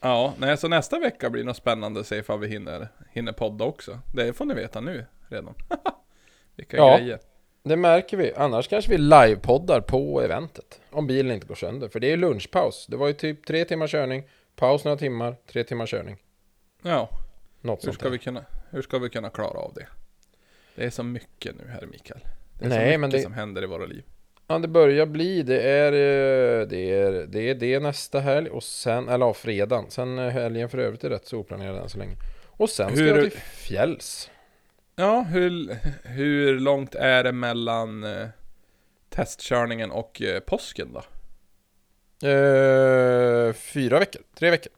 Ja, 0.00 0.34
nej, 0.38 0.56
så 0.56 0.68
nästa 0.68 0.98
vecka 0.98 1.30
blir 1.30 1.44
nog 1.44 1.56
spännande 1.56 2.00
att 2.00 2.06
se 2.06 2.16
ifall 2.16 2.38
vi 2.38 2.48
hinner, 2.48 2.88
hinner 3.12 3.32
podda 3.32 3.64
också. 3.64 3.98
Det 4.14 4.32
får 4.32 4.44
ni 4.44 4.54
veta 4.54 4.80
nu 4.80 5.06
redan. 5.28 5.54
Vilka 6.62 6.76
Ja. 6.76 6.98
grejer. 6.98 7.18
Det 7.62 7.76
märker 7.76 8.16
vi. 8.16 8.32
Annars 8.36 8.68
kanske 8.68 8.90
vi 8.90 8.98
livepoddar 8.98 9.80
på 9.80 10.20
eventet. 10.22 10.80
Om 10.90 11.06
bilen 11.06 11.32
inte 11.34 11.46
går 11.46 11.54
sönder. 11.54 11.88
För 11.88 12.00
det 12.00 12.12
är 12.12 12.16
lunchpaus. 12.16 12.86
Det 12.90 12.96
var 12.96 13.06
ju 13.06 13.12
typ 13.12 13.46
tre 13.46 13.64
timmar 13.64 13.86
körning. 13.86 14.24
Paus 14.56 14.84
några 14.84 14.96
timmar. 14.96 15.36
Tre 15.52 15.64
timmar 15.64 15.86
körning. 15.86 16.16
Ja, 16.82 17.08
Något 17.60 17.86
hur 17.86 17.92
ska, 17.92 18.08
vi 18.08 18.18
kunna, 18.18 18.44
hur 18.70 18.82
ska 18.82 18.98
vi 18.98 19.08
kunna 19.08 19.30
klara 19.30 19.58
av 19.58 19.74
det? 19.74 19.86
Det 20.74 20.84
är 20.84 20.90
så 20.90 21.02
mycket 21.02 21.54
nu 21.56 21.68
här 21.70 21.86
Mikael. 21.86 22.20
Det 22.58 22.64
är 22.64 22.68
Nej, 22.68 22.78
så 22.78 22.84
mycket 22.86 23.00
men 23.00 23.10
det- 23.10 23.22
som 23.22 23.32
händer 23.32 23.62
i 23.62 23.66
våra 23.66 23.86
liv. 23.86 24.02
Ja, 24.46 24.58
det 24.58 24.68
börjar 24.68 25.06
bli. 25.06 25.42
Det 25.42 25.60
är 25.62 25.92
eh, 25.92 26.66
det, 26.66 26.90
är, 26.92 27.12
det, 27.26 27.40
är 27.50 27.54
det 27.54 27.80
nästa 27.80 28.20
helg. 28.20 28.50
Och 28.50 28.62
sen, 28.62 29.08
eller 29.08 29.26
ja, 29.26 29.34
fredagen. 29.34 29.90
Sen 29.90 30.18
helgen 30.18 30.68
för 30.68 30.78
övrigt 30.78 31.04
är 31.04 31.10
rätt 31.10 31.26
så 31.26 31.38
oplanerad 31.38 31.76
än 31.78 31.88
så 31.88 31.98
länge. 31.98 32.16
Och 32.46 32.70
sen 32.70 32.90
ska 32.96 33.04
Hur- 33.04 33.14
jag 33.16 33.30
till 33.30 33.40
fjälls. 33.40 34.30
Ja, 34.96 35.20
hur, 35.20 35.76
hur 36.08 36.60
långt 36.60 36.94
är 36.94 37.24
det 37.24 37.32
mellan 37.32 38.04
eh, 38.04 38.28
testkörningen 39.10 39.90
och 39.90 40.22
eh, 40.22 40.40
påsken 40.40 40.92
då? 40.92 41.02
Eh, 42.28 43.52
fyra 43.52 43.98
veckor. 43.98 44.22
Tre 44.34 44.50
veckor. 44.50 44.72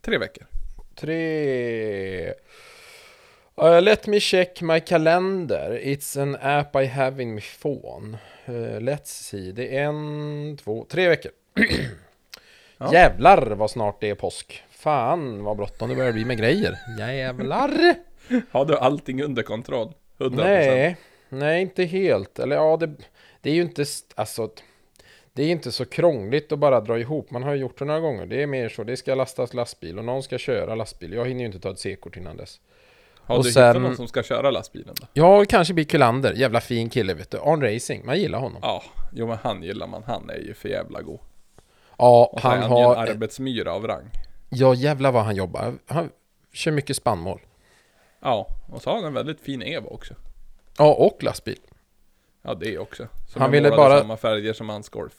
Tre 0.00 0.18
veckor? 0.18 0.46
Tre... 0.94 2.34
Uh, 3.62 3.80
let 3.82 4.06
me 4.06 4.20
check 4.20 4.60
my 4.60 4.80
calendar. 4.80 5.80
It's 5.82 6.22
an 6.22 6.36
app 6.40 6.76
I 6.76 6.86
have 6.86 7.22
in 7.22 7.34
my 7.34 7.40
phone. 7.40 8.18
Uh, 8.48 8.80
let's 8.80 9.04
see. 9.04 9.52
Det 9.52 9.76
är 9.76 9.84
en, 9.84 10.56
två, 10.56 10.86
tre 10.88 11.08
veckor. 11.08 11.32
Ja. 12.78 12.92
Jävlar 12.92 13.46
vad 13.46 13.70
snart 13.70 14.00
det 14.00 14.10
är 14.10 14.14
påsk. 14.14 14.64
Fan 14.70 15.44
vad 15.44 15.56
bråttom 15.56 15.88
det 15.88 15.94
börjar 15.94 16.12
bli 16.12 16.24
med 16.24 16.38
grejer. 16.38 16.78
Jävlar! 16.98 17.94
Har 18.50 18.64
du 18.64 18.76
allting 18.78 19.22
under 19.22 19.42
kontroll? 19.42 19.92
100%? 20.18 20.36
Nej, 20.36 20.96
nej 21.28 21.62
inte 21.62 21.84
helt. 21.84 22.38
Eller 22.38 22.56
ja, 22.56 22.76
det, 22.76 22.92
det 23.40 23.50
är 23.50 23.54
ju 23.54 23.62
inte, 23.62 23.84
alltså, 24.14 24.50
det 25.32 25.42
är 25.42 25.48
inte 25.50 25.72
så 25.72 25.84
krångligt 25.84 26.52
att 26.52 26.58
bara 26.58 26.80
dra 26.80 26.98
ihop. 26.98 27.30
Man 27.30 27.42
har 27.42 27.54
ju 27.54 27.60
gjort 27.60 27.78
det 27.78 27.84
några 27.84 28.00
gånger. 28.00 28.26
Det 28.26 28.42
är 28.42 28.46
mer 28.46 28.68
så, 28.68 28.84
det 28.84 28.96
ska 28.96 29.14
lastas 29.14 29.54
lastbil 29.54 29.98
och 29.98 30.04
någon 30.04 30.22
ska 30.22 30.38
köra 30.38 30.74
lastbil. 30.74 31.12
Jag 31.12 31.26
hinner 31.28 31.40
ju 31.40 31.46
inte 31.46 31.60
ta 31.60 31.70
ett 31.70 31.78
C-kort 31.78 32.16
innan 32.16 32.36
dess. 32.36 32.60
Har 33.14 33.36
och 33.38 33.44
du 33.44 33.50
sen- 33.52 33.68
hittat 33.68 33.82
någon 33.82 33.96
som 33.96 34.08
ska 34.08 34.22
köra 34.22 34.50
lastbilen 34.50 34.94
då? 35.00 35.06
Ja, 35.12 35.44
kanske 35.44 35.74
blir 35.74 35.84
Kullander. 35.84 36.32
Jävla 36.32 36.60
fin 36.60 36.90
kille 36.90 37.14
vet 37.14 37.30
du. 37.30 37.38
On 37.38 37.62
Racing, 37.62 38.06
man 38.06 38.18
gillar 38.18 38.38
honom. 38.38 38.58
Ja, 38.62 38.82
jo 39.12 39.26
men 39.26 39.38
han 39.42 39.62
gillar 39.62 39.86
man. 39.86 40.02
Han 40.06 40.30
är 40.30 40.38
ju 40.38 40.54
för 40.54 40.68
jävla 40.68 41.02
god. 41.02 41.20
Ja, 41.98 42.30
Och 42.32 42.40
han 42.40 42.50
han 42.52 42.60
ju 42.60 42.64
en 42.64 42.70
har... 42.70 42.96
arbetsmyra 42.96 43.72
av 43.72 43.86
rang. 43.86 44.04
Ja, 44.48 44.74
jävlar 44.74 45.12
vad 45.12 45.24
han 45.24 45.36
jobbar. 45.36 45.74
Han 45.86 46.10
kör 46.52 46.70
mycket 46.70 46.96
spannmål. 46.96 47.40
Ja, 48.26 48.48
och 48.72 48.82
så 48.82 48.90
har 48.90 48.96
han 48.96 49.04
en 49.04 49.14
väldigt 49.14 49.40
fin 49.40 49.62
Evo 49.62 49.88
också. 49.88 50.14
Ja, 50.78 50.94
och 50.94 51.22
lastbil. 51.22 51.58
Ja, 52.42 52.54
det 52.54 52.78
också. 52.78 53.08
Som 53.28 53.42
Han 53.42 53.50
ville 53.50 53.70
bara- 53.70 53.98
samma 54.00 54.16
färger 54.16 54.52
som 54.52 54.68
hans 54.68 54.88
Golf. 54.88 55.12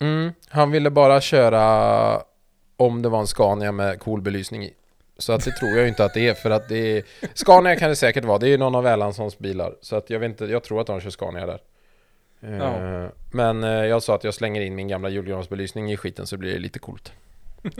Mm, 0.00 0.32
han 0.48 0.70
ville 0.70 0.90
bara 0.90 1.20
köra 1.20 2.22
om 2.76 3.02
det 3.02 3.08
var 3.08 3.20
en 3.20 3.26
Scania 3.26 3.72
med 3.72 4.00
cool 4.00 4.20
belysning 4.22 4.64
i. 4.64 4.74
Så 5.18 5.32
att 5.32 5.44
det 5.44 5.50
tror 5.50 5.70
jag 5.70 5.88
inte 5.88 6.04
att 6.04 6.14
det 6.14 6.28
är 6.28 6.34
för 6.34 6.50
att 6.50 6.68
det 6.68 6.76
är... 6.96 7.02
Scania 7.34 7.76
kan 7.76 7.88
det 7.90 7.96
säkert 7.96 8.24
vara, 8.24 8.38
det 8.38 8.46
är 8.46 8.50
ju 8.50 8.58
någon 8.58 8.74
av 8.74 8.86
Erlandssons 8.86 9.38
bilar. 9.38 9.74
Så 9.80 9.96
att 9.96 10.10
jag 10.10 10.18
vet 10.18 10.28
inte, 10.30 10.44
jag 10.44 10.62
tror 10.64 10.80
att 10.80 10.86
de 10.86 11.00
kör 11.00 11.10
Scania 11.10 11.46
där. 11.46 11.60
Eh, 12.40 12.56
Ja. 12.56 13.08
Men 13.32 13.64
eh, 13.64 13.70
jag 13.70 14.02
sa 14.02 14.14
att 14.14 14.24
jag 14.24 14.34
slänger 14.34 14.60
in 14.60 14.74
min 14.74 14.88
gamla 14.88 15.08
julgransbelysning 15.08 15.92
i 15.92 15.96
skiten 15.96 16.26
så 16.26 16.36
blir 16.36 16.52
det 16.52 16.58
lite 16.58 16.78
coolt. 16.78 17.12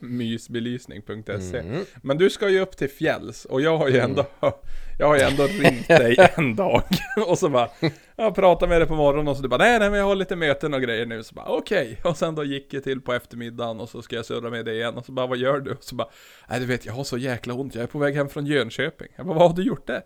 Mysbelysning.se 0.00 1.58
Mm. 1.58 1.84
Men 2.02 2.18
du 2.18 2.30
ska 2.30 2.48
ju 2.48 2.60
upp 2.60 2.76
till 2.76 2.90
fjälls 2.90 3.44
och 3.44 3.60
jag 3.60 3.78
har 3.78 3.88
ju 3.88 3.98
ändå 3.98 4.26
Jag 4.98 5.06
har 5.06 5.16
ju 5.16 5.22
ändå 5.22 5.44
ringt 5.46 5.88
dig 5.88 6.16
en 6.36 6.56
dag 6.56 6.82
Och 7.26 7.38
så 7.38 7.48
bara 7.48 7.68
Jag 8.16 8.34
pratade 8.34 8.70
med 8.70 8.80
dig 8.80 8.88
på 8.88 8.94
morgonen 8.94 9.28
och 9.28 9.36
så 9.36 9.42
du 9.42 9.48
bara 9.48 9.64
nej 9.64 9.78
nej 9.78 9.90
men 9.90 9.98
jag 9.98 10.06
har 10.06 10.14
lite 10.14 10.36
möten 10.36 10.74
och 10.74 10.82
grejer 10.82 11.06
nu 11.06 11.22
Så 11.22 11.34
bara 11.34 11.46
okej 11.46 12.00
Och 12.04 12.16
sen 12.16 12.34
då 12.34 12.44
gick 12.44 12.74
jag 12.74 12.84
till 12.84 13.00
på 13.00 13.12
eftermiddagen 13.12 13.80
och 13.80 13.88
så 13.88 14.02
ska 14.02 14.16
jag 14.16 14.26
surra 14.26 14.50
med 14.50 14.64
dig 14.64 14.76
igen 14.76 14.94
och 14.94 15.04
så 15.04 15.12
bara 15.12 15.26
vad 15.26 15.38
gör 15.38 15.60
du? 15.60 15.70
Och 15.72 15.84
så 15.84 15.94
bara 15.94 16.08
Nej 16.48 16.60
du 16.60 16.66
vet 16.66 16.86
jag 16.86 16.92
har 16.92 17.04
så 17.04 17.18
jäkla 17.18 17.54
ont 17.54 17.74
Jag 17.74 17.82
är 17.82 17.86
på 17.88 17.98
väg 17.98 18.14
hem 18.14 18.28
från 18.28 18.46
Jönköping 18.46 19.08
Jag 19.16 19.26
bara 19.26 19.38
vad 19.38 19.48
har 19.50 19.56
du 19.56 19.62
gjort 19.62 19.86
där? 19.86 20.02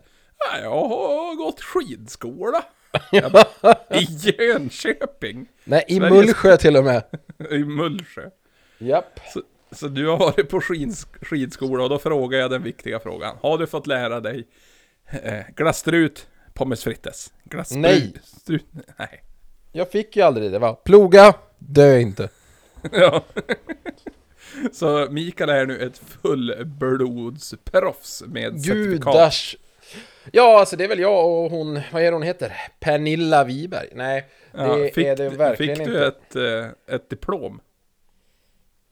"Nej, 0.53 0.61
jag 0.63 0.69
har 0.71 1.35
gått 1.35 1.61
skidskola 1.61 2.63
bara, 3.11 3.75
I 3.99 4.07
Jönköping? 4.09 5.47
Nej, 5.63 5.83
i 5.87 5.99
Mullsjö 5.99 6.57
till 6.57 6.77
och 6.77 6.83
med. 6.83 7.03
I 7.51 7.57
Mullsjö 7.57 8.29
Japp. 8.77 9.19
Så 9.33 9.41
du 9.79 10.07
har 10.07 10.17
varit 10.17 10.49
på 10.49 10.61
skids, 10.61 11.07
skidskola 11.21 11.83
och 11.83 11.89
då 11.89 11.99
frågar 11.99 12.39
jag 12.39 12.51
den 12.51 12.63
viktiga 12.63 12.99
frågan. 12.99 13.35
Har 13.41 13.57
du 13.57 13.67
fått 13.67 13.87
lära 13.87 14.19
dig 14.19 14.47
eh, 15.23 15.39
glasstrut, 15.55 16.27
pommes 16.53 16.83
frites? 16.83 17.33
Glasstrut, 17.43 17.81
Nej. 17.81 18.13
Strut, 18.23 18.65
nej. 18.97 19.23
Jag 19.71 19.91
fick 19.91 20.15
ju 20.15 20.21
aldrig 20.21 20.51
det 20.51 20.59
va? 20.59 20.73
Ploga, 20.73 21.33
dö 21.57 21.99
inte. 21.99 22.29
Ja. 22.91 23.23
Så 24.73 25.07
Mikael 25.11 25.49
är 25.49 25.65
nu 25.65 25.79
ett 25.79 26.01
fullblodsproffs 26.21 28.23
med 28.27 28.61
certifikat. 28.61 29.13
Gudars... 29.13 29.57
Ja, 30.31 30.59
alltså 30.59 30.75
det 30.75 30.83
är 30.83 30.87
väl 30.87 30.99
jag 30.99 31.25
och 31.25 31.51
hon, 31.51 31.79
vad 31.91 32.01
är 32.01 32.11
hon 32.11 32.23
heter? 32.23 32.53
Pernilla 32.79 33.43
Wiberg? 33.43 33.87
Nej, 33.95 34.25
det 34.51 34.61
Ja, 34.61 34.77
fick, 34.93 35.05
är 35.05 35.15
det 35.15 35.29
verkligen 35.29 35.75
fick 35.75 35.87
inte. 35.87 35.99
du 35.99 36.05
ett, 36.07 36.35
eh, 36.35 36.65
ett 36.95 37.09
diplom? 37.09 37.61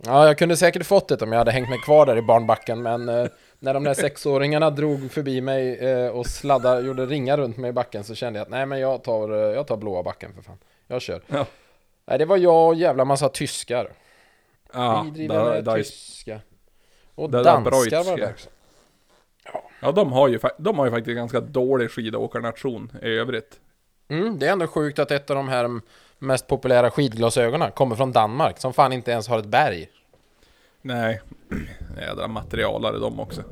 Ja, 0.04 0.26
jag 0.28 0.38
kunde 0.38 0.58
säkert 0.58 0.86
fått 0.86 1.08
det 1.08 1.22
om 1.22 1.32
jag 1.32 1.40
hade 1.40 1.52
hängt 1.52 1.70
mig 1.70 1.80
kvar 1.80 2.06
där 2.06 2.18
i 2.18 2.22
barnbacken, 2.22 2.82
men 2.82 3.10
eh, 3.10 3.28
när 3.60 3.74
de 3.74 3.84
där 3.84 3.94
sexåringarna 4.04 4.70
drog 4.70 5.12
förbi 5.12 5.42
mig 5.42 5.78
eh, 5.78 6.08
och 6.08 6.26
sladdade, 6.26 6.82
gjorde 6.82 7.06
ringar 7.06 7.38
runt 7.38 7.58
mig 7.58 7.70
i 7.70 7.74
backen 7.74 8.04
så 8.04 8.16
kände 8.16 8.40
jag 8.40 8.44
att 8.44 8.50
nej 8.50 8.66
men 8.66 8.80
jag 8.80 9.04
tar, 9.04 9.30
eh, 9.30 9.56
jag 9.56 9.68
tar 9.68 9.78
blåa 9.78 10.04
backen 10.04 10.34
för 10.34 10.42
fan. 10.42 10.58
Jag 10.88 11.02
kör. 11.02 11.22
Ja. 11.28 11.46
Nej, 12.06 12.18
det 12.18 12.26
var 12.26 12.38
jag 12.38 12.68
och 12.68 12.76
jävla 12.76 13.06
massa 13.06 13.30
tyskar. 13.30 13.92
Ja, 14.74 15.02
Vidriga 15.14 15.44
med 15.44 15.64
da, 15.64 15.72
da, 15.72 15.76
tyska. 15.76 16.40
Och 17.16 17.30
där 17.30 17.44
danskar 17.44 18.04
var 18.04 18.18
det 18.18 18.28
också. 18.28 18.50
Ja. 19.46 19.64
Ja, 19.80 19.92
de 19.92 20.12
har 20.12 20.28
ju, 20.28 20.40
de 20.58 20.80
har 20.80 20.86
ju 20.86 20.92
faktiskt 20.92 21.16
ganska 21.16 21.40
dålig 21.40 21.92
skidåkarnation 21.92 22.92
i 23.02 23.08
övrigt. 23.08 23.60
Mm, 24.08 24.40
det 24.40 24.48
är 24.48 24.52
ändå 24.52 24.68
sjukt 24.68 25.00
att 25.00 25.12
ett 25.12 25.30
av 25.30 25.36
de 25.36 25.50
här 25.50 25.82
mest 26.20 26.48
populära 26.48 26.92
skidglasögonen 26.92 27.72
kommer 27.72 27.96
från 27.96 28.12
Danmark, 28.12 28.60
som 28.60 28.74
fan 28.74 28.94
inte 28.94 29.12
ens 29.12 29.28
har 29.28 29.40
ett 29.40 29.46
berg. 29.46 29.90
Nej, 30.82 31.22
jädra 31.98 32.28
materialare 32.28 33.00
de 33.00 33.20
också. 33.20 33.44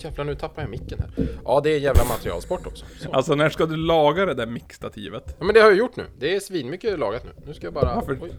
Jävlar, 0.00 0.24
nu 0.24 0.34
tappar 0.34 0.62
jag 0.62 0.70
micken 0.70 0.98
här. 0.98 1.28
Ja, 1.44 1.60
det 1.60 1.70
är 1.70 1.78
jävla 1.78 2.04
materialsport 2.04 2.66
också. 2.66 2.86
Så. 3.00 3.12
Alltså 3.12 3.34
när 3.34 3.50
ska 3.50 3.66
du 3.66 3.76
laga 3.76 4.26
det 4.26 4.34
där 4.34 4.46
mixstativet? 4.46 5.36
Ja, 5.38 5.44
men 5.44 5.54
det 5.54 5.60
har 5.60 5.68
jag 5.68 5.78
gjort 5.78 5.96
nu. 5.96 6.06
Det 6.18 6.36
är 6.36 6.40
svinmycket 6.40 6.98
lagat 6.98 7.24
nu. 7.24 7.30
Nu 7.46 7.54
ska 7.54 7.66
jag 7.66 7.74
bara 7.74 7.94
Varför? 7.94 8.18
oj, 8.22 8.32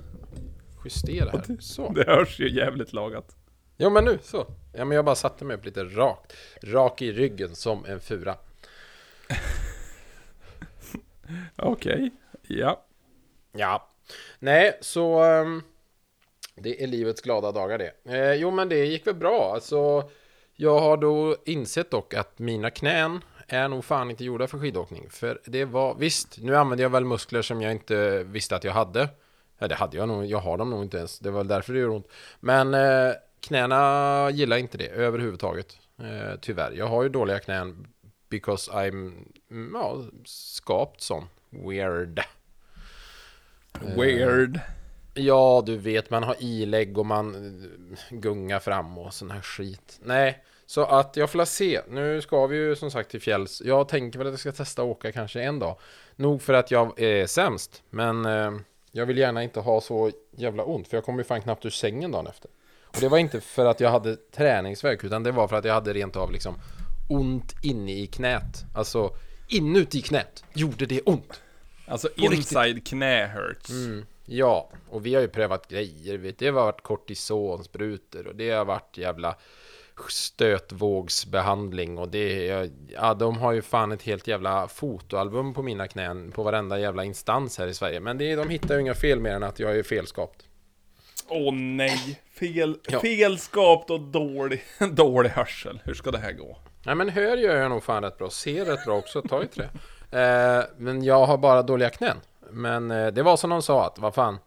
justera 0.85 1.29
här. 1.29 1.57
Så. 1.59 1.91
Det 1.95 2.07
hörs 2.07 2.39
ju 2.39 2.55
jävligt 2.55 2.93
lagat. 2.93 3.35
Ja, 3.77 3.89
men 3.89 4.05
nu 4.05 4.19
så. 4.23 4.45
Ja, 4.73 4.85
men 4.85 4.95
jag 4.95 5.05
bara 5.05 5.15
satte 5.15 5.45
mig 5.45 5.57
upp 5.57 5.65
lite 5.65 5.83
rakt. 5.83 6.33
Rak 6.63 7.01
i 7.01 7.11
ryggen 7.11 7.55
som 7.55 7.85
en 7.85 7.99
fura. 7.99 8.35
Okej, 11.55 12.11
ja. 12.47 12.83
Ja. 13.51 13.89
Nej, 14.39 14.77
så... 14.81 15.23
um, 15.23 15.63
det 16.61 16.83
är 16.83 16.87
livets 16.87 17.21
glada 17.21 17.51
dagar 17.51 17.77
det. 17.77 17.93
Eh, 18.05 18.33
jo, 18.33 18.51
men 18.51 18.69
det 18.69 18.85
gick 18.85 19.07
väl 19.07 19.15
bra. 19.15 19.53
Alltså, 19.53 20.09
jag 20.55 20.79
har 20.79 20.97
då 20.97 21.35
insett 21.45 21.91
dock 21.91 22.13
att 22.13 22.39
mina 22.39 22.69
knän 22.69 23.21
är 23.47 23.67
nog 23.67 23.85
fan 23.85 24.11
inte 24.11 24.23
gjorda 24.23 24.47
för 24.47 24.59
skidåkning. 24.59 25.09
För 25.09 25.41
det 25.45 25.65
var, 25.65 25.95
visst, 25.95 26.37
nu 26.41 26.55
använder 26.55 26.83
jag 26.83 26.89
väl 26.89 27.05
muskler 27.05 27.41
som 27.41 27.61
jag 27.61 27.71
inte 27.71 28.23
visste 28.23 28.55
att 28.55 28.63
jag 28.63 28.73
hade. 28.73 29.09
Ja, 29.57 29.67
det 29.67 29.75
hade 29.75 29.97
jag 29.97 30.07
nog, 30.07 30.25
jag 30.25 30.37
har 30.37 30.57
dem 30.57 30.69
nog 30.69 30.83
inte 30.83 30.97
ens. 30.97 31.19
Det 31.19 31.31
var 31.31 31.39
väl 31.39 31.47
därför 31.47 31.73
det 31.73 31.79
gör 31.79 31.89
ont. 31.89 32.07
Men 32.39 32.73
eh, 32.73 33.13
knäna 33.39 34.29
gillar 34.31 34.57
inte 34.57 34.77
det 34.77 34.87
överhuvudtaget. 34.87 35.77
Eh, 35.99 36.39
tyvärr. 36.41 36.71
Jag 36.71 36.85
har 36.87 37.03
ju 37.03 37.09
dåliga 37.09 37.39
knän 37.39 37.87
because 38.29 38.71
I'm, 38.71 39.13
ja, 39.73 40.01
skapt 40.25 41.01
sån. 41.01 41.23
Weird. 41.49 42.21
Eh, 43.73 43.95
weird. 43.95 44.59
Ja, 45.13 45.63
du 45.65 45.77
vet, 45.77 46.09
man 46.09 46.23
har 46.23 46.35
ilägg 46.39 46.97
och 46.97 47.05
man 47.05 47.35
eh, 47.35 48.17
gungar 48.17 48.59
fram 48.59 48.97
och 48.97 49.13
sån 49.13 49.31
här 49.31 49.41
skit. 49.41 49.99
Nej, 50.03 50.43
så 50.65 50.85
att 50.85 51.17
jag 51.17 51.29
får 51.29 51.37
la 51.37 51.45
se. 51.45 51.81
Nu 51.89 52.21
ska 52.21 52.47
vi 52.47 52.57
ju 52.57 52.75
som 52.75 52.91
sagt 52.91 53.11
till 53.11 53.21
fjälls. 53.21 53.61
Jag 53.65 53.87
tänker 53.87 54.19
väl 54.19 54.27
att 54.27 54.33
jag 54.33 54.39
ska 54.39 54.51
testa 54.51 54.81
att 54.81 54.87
åka 54.87 55.11
kanske 55.11 55.41
en 55.41 55.59
dag. 55.59 55.75
Nog 56.15 56.41
för 56.41 56.53
att 56.53 56.71
jag 56.71 56.99
är 56.99 57.27
sämst, 57.27 57.83
men 57.89 58.25
eh, 58.25 58.51
jag 58.91 59.05
vill 59.05 59.17
gärna 59.17 59.43
inte 59.43 59.59
ha 59.59 59.81
så 59.81 60.11
jävla 60.31 60.63
ont, 60.63 60.87
för 60.87 60.97
jag 60.97 61.03
kommer 61.03 61.19
ju 61.19 61.23
fan 61.23 61.41
knappt 61.41 61.65
ur 61.65 61.69
sängen 61.69 62.11
dagen 62.11 62.27
efter. 62.27 62.51
Och 62.85 62.97
det 62.99 63.09
var 63.09 63.17
inte 63.17 63.41
för 63.41 63.65
att 63.65 63.79
jag 63.79 63.89
hade 63.89 64.15
träningsvärk, 64.15 65.03
utan 65.03 65.23
det 65.23 65.31
var 65.31 65.47
för 65.47 65.55
att 65.55 65.65
jag 65.65 65.73
hade 65.73 65.93
rent 65.93 66.15
av 66.15 66.31
liksom 66.31 66.55
ont 67.09 67.53
inne 67.63 67.91
i 67.91 68.07
knät. 68.07 68.65
Alltså, 68.75 69.15
inuti 69.47 70.01
knät 70.01 70.43
gjorde 70.53 70.85
det 70.85 71.01
ont. 71.01 71.41
Alltså 71.89 72.09
inside 72.15 72.85
knä 72.87 73.27
hurts. 73.27 73.69
Mm, 73.69 74.05
ja, 74.25 74.69
och 74.89 75.05
vi 75.05 75.15
har 75.15 75.21
ju 75.21 75.27
prövat 75.27 75.67
grejer. 75.67 76.17
Vet. 76.17 76.37
Det 76.37 76.45
har 76.45 76.53
varit 76.53 76.81
kortisonsprutor 76.81 78.27
och 78.27 78.35
det 78.35 78.49
har 78.51 78.65
varit 78.65 78.97
jävla 78.97 79.35
stötvågsbehandling 80.09 81.97
och 81.97 82.09
det 82.09 82.69
ja, 82.93 83.13
de 83.13 83.37
har 83.37 83.51
ju 83.51 83.61
fan 83.61 83.91
ett 83.91 84.01
helt 84.01 84.27
jävla 84.27 84.67
fotoalbum 84.67 85.53
på 85.53 85.61
mina 85.61 85.87
knän 85.87 86.31
på 86.31 86.43
varenda 86.43 86.79
jävla 86.79 87.03
instans 87.03 87.57
här 87.57 87.67
i 87.67 87.73
Sverige. 87.73 87.99
Men 87.99 88.17
det, 88.17 88.35
de 88.35 88.49
hittar 88.49 88.75
ju 88.75 88.81
inga 88.81 88.95
fel 88.95 89.19
mer 89.19 89.31
än 89.31 89.43
att 89.43 89.59
jag 89.59 89.77
är 89.77 89.83
felskapt. 89.83 90.45
Åh 91.27 91.53
nej, 91.53 92.21
fel, 92.39 92.77
Ja. 92.87 92.99
felskapt 92.99 93.89
och 93.89 93.99
dålig, 94.01 94.63
dålig 94.91 95.29
hörsel. 95.29 95.79
Hur 95.83 95.93
ska 95.93 96.11
det 96.11 96.17
här 96.17 96.31
gå? 96.31 96.57
Nej 96.85 96.95
men 96.95 97.09
hör 97.09 97.37
gör 97.37 97.55
jag 97.55 97.69
nog 97.69 97.83
fan 97.83 98.03
rätt 98.03 98.17
bra, 98.17 98.29
ser 98.29 98.65
rätt 98.65 98.85
bra 98.85 98.97
också, 98.97 99.21
ta 99.21 99.43
i 99.43 99.47
trä. 99.47 99.69
Eh, 100.11 100.63
men 100.77 101.03
jag 101.03 101.25
har 101.25 101.37
bara 101.37 101.61
dåliga 101.61 101.89
knän. 101.89 102.17
Men 102.51 102.91
eh, 102.91 103.07
det 103.07 103.23
var 103.23 103.37
som 103.37 103.49
de 103.49 103.61
sa 103.61 103.85
att, 103.85 103.99
vad 103.99 104.13
fan. 104.13 104.39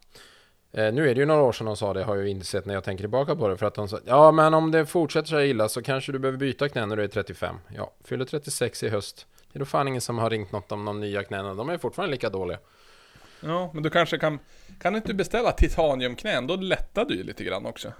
Eh, 0.72 0.92
nu 0.92 1.10
är 1.10 1.14
det 1.14 1.20
ju 1.20 1.26
några 1.26 1.42
år 1.42 1.52
sedan 1.52 1.66
de 1.66 1.76
sa 1.76 1.92
det, 1.92 2.04
har 2.04 2.16
jag 2.16 2.28
insett 2.28 2.66
när 2.66 2.74
jag 2.74 2.84
tänker 2.84 3.02
tillbaka 3.02 3.36
på 3.36 3.48
det. 3.48 3.56
För 3.56 3.66
att 3.66 3.74
de 3.74 3.88
sa, 3.88 3.98
ja 4.04 4.32
men 4.32 4.54
om 4.54 4.70
det 4.70 4.86
fortsätter 4.86 5.28
så 5.28 5.34
här 5.34 5.42
illa 5.42 5.68
så 5.68 5.82
kanske 5.82 6.12
du 6.12 6.18
behöver 6.18 6.38
byta 6.38 6.68
knän 6.68 6.88
när 6.88 6.96
du 6.96 7.04
är 7.04 7.08
35. 7.08 7.56
Ja, 7.76 7.92
fyller 8.04 8.24
36 8.24 8.82
i 8.82 8.88
höst. 8.88 9.26
Det 9.52 9.56
är 9.56 9.60
då 9.60 9.64
fan 9.64 9.88
ingen 9.88 10.00
som 10.00 10.18
har 10.18 10.30
ringt 10.30 10.52
något 10.52 10.72
om 10.72 10.84
de 10.84 11.00
nya 11.00 11.22
knäna, 11.24 11.54
de 11.54 11.68
är 11.68 11.78
fortfarande 11.78 12.10
lika 12.12 12.28
dåliga. 12.30 12.58
Ja, 13.40 13.70
men 13.74 13.82
du 13.82 13.90
kanske 13.90 14.18
kan... 14.18 14.38
Kan 14.80 14.92
du 14.92 14.96
inte 14.96 15.14
beställa 15.14 15.52
titaniumknän? 15.52 16.46
Då 16.46 16.56
lättar 16.56 17.04
du 17.04 17.14
ju 17.14 17.22
lite 17.22 17.44
grann 17.44 17.66
också. 17.66 17.92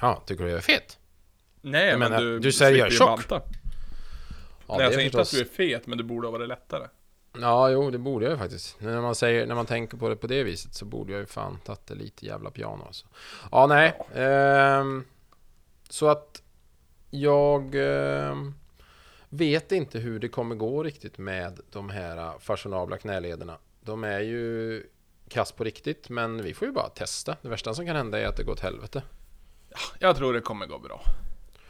Ja, 0.00 0.22
tycker 0.26 0.44
du 0.44 0.50
jag 0.50 0.58
är 0.58 0.62
fet? 0.62 0.98
Nej, 1.60 1.90
men 1.90 1.98
menar, 1.98 2.20
du... 2.20 2.38
du 2.38 2.52
säger 2.52 2.78
jag 2.78 2.86
är 2.86 2.90
ju 2.90 2.96
tjock. 2.96 3.28
banta. 3.28 3.42
Ja, 4.70 4.76
Nej, 4.76 4.82
jag 4.84 4.90
det 4.90 4.94
säger 4.94 5.04
är 5.04 5.06
inte 5.06 5.20
att 5.20 5.28
förstås- 5.28 5.48
du 5.56 5.62
är 5.64 5.68
fet, 5.78 5.86
men 5.86 5.98
du 5.98 6.04
borde 6.04 6.26
ha 6.26 6.32
varit 6.32 6.48
lättare. 6.48 6.86
Ja, 7.40 7.70
jo, 7.70 7.90
det 7.90 7.98
borde 7.98 8.24
jag 8.24 8.32
ju 8.32 8.38
faktiskt. 8.38 8.80
När 8.80 9.00
man, 9.00 9.14
säger, 9.14 9.46
när 9.46 9.54
man 9.54 9.66
tänker 9.66 9.96
på 9.96 10.08
det 10.08 10.16
på 10.16 10.26
det 10.26 10.42
viset 10.44 10.74
så 10.74 10.84
borde 10.84 11.12
jag 11.12 11.20
ju 11.20 11.26
fan 11.26 11.58
tagit 11.64 11.86
det 11.86 11.94
lite 11.94 12.26
jävla 12.26 12.50
piano 12.50 12.84
alltså. 12.86 13.06
Ja, 13.52 13.66
nej. 13.66 13.98
ehm, 14.14 15.04
så 15.88 16.08
att 16.08 16.42
jag 17.10 17.74
ehm, 17.74 18.54
vet 19.28 19.72
inte 19.72 19.98
hur 19.98 20.18
det 20.18 20.28
kommer 20.28 20.54
gå 20.54 20.82
riktigt 20.82 21.18
med 21.18 21.60
de 21.70 21.90
här 21.90 22.38
fashionabla 22.38 22.98
knälederna. 22.98 23.58
De 23.80 24.04
är 24.04 24.20
ju 24.20 24.82
kass 25.28 25.52
på 25.52 25.64
riktigt, 25.64 26.08
men 26.08 26.42
vi 26.42 26.54
får 26.54 26.68
ju 26.68 26.74
bara 26.74 26.88
testa. 26.88 27.36
Det 27.42 27.48
värsta 27.48 27.74
som 27.74 27.86
kan 27.86 27.96
hända 27.96 28.20
är 28.20 28.26
att 28.26 28.36
det 28.36 28.44
går 28.44 28.52
åt 28.52 28.60
helvete. 28.60 29.02
Jag 29.98 30.16
tror 30.16 30.32
det 30.32 30.40
kommer 30.40 30.66
gå 30.66 30.78
bra. 30.78 31.00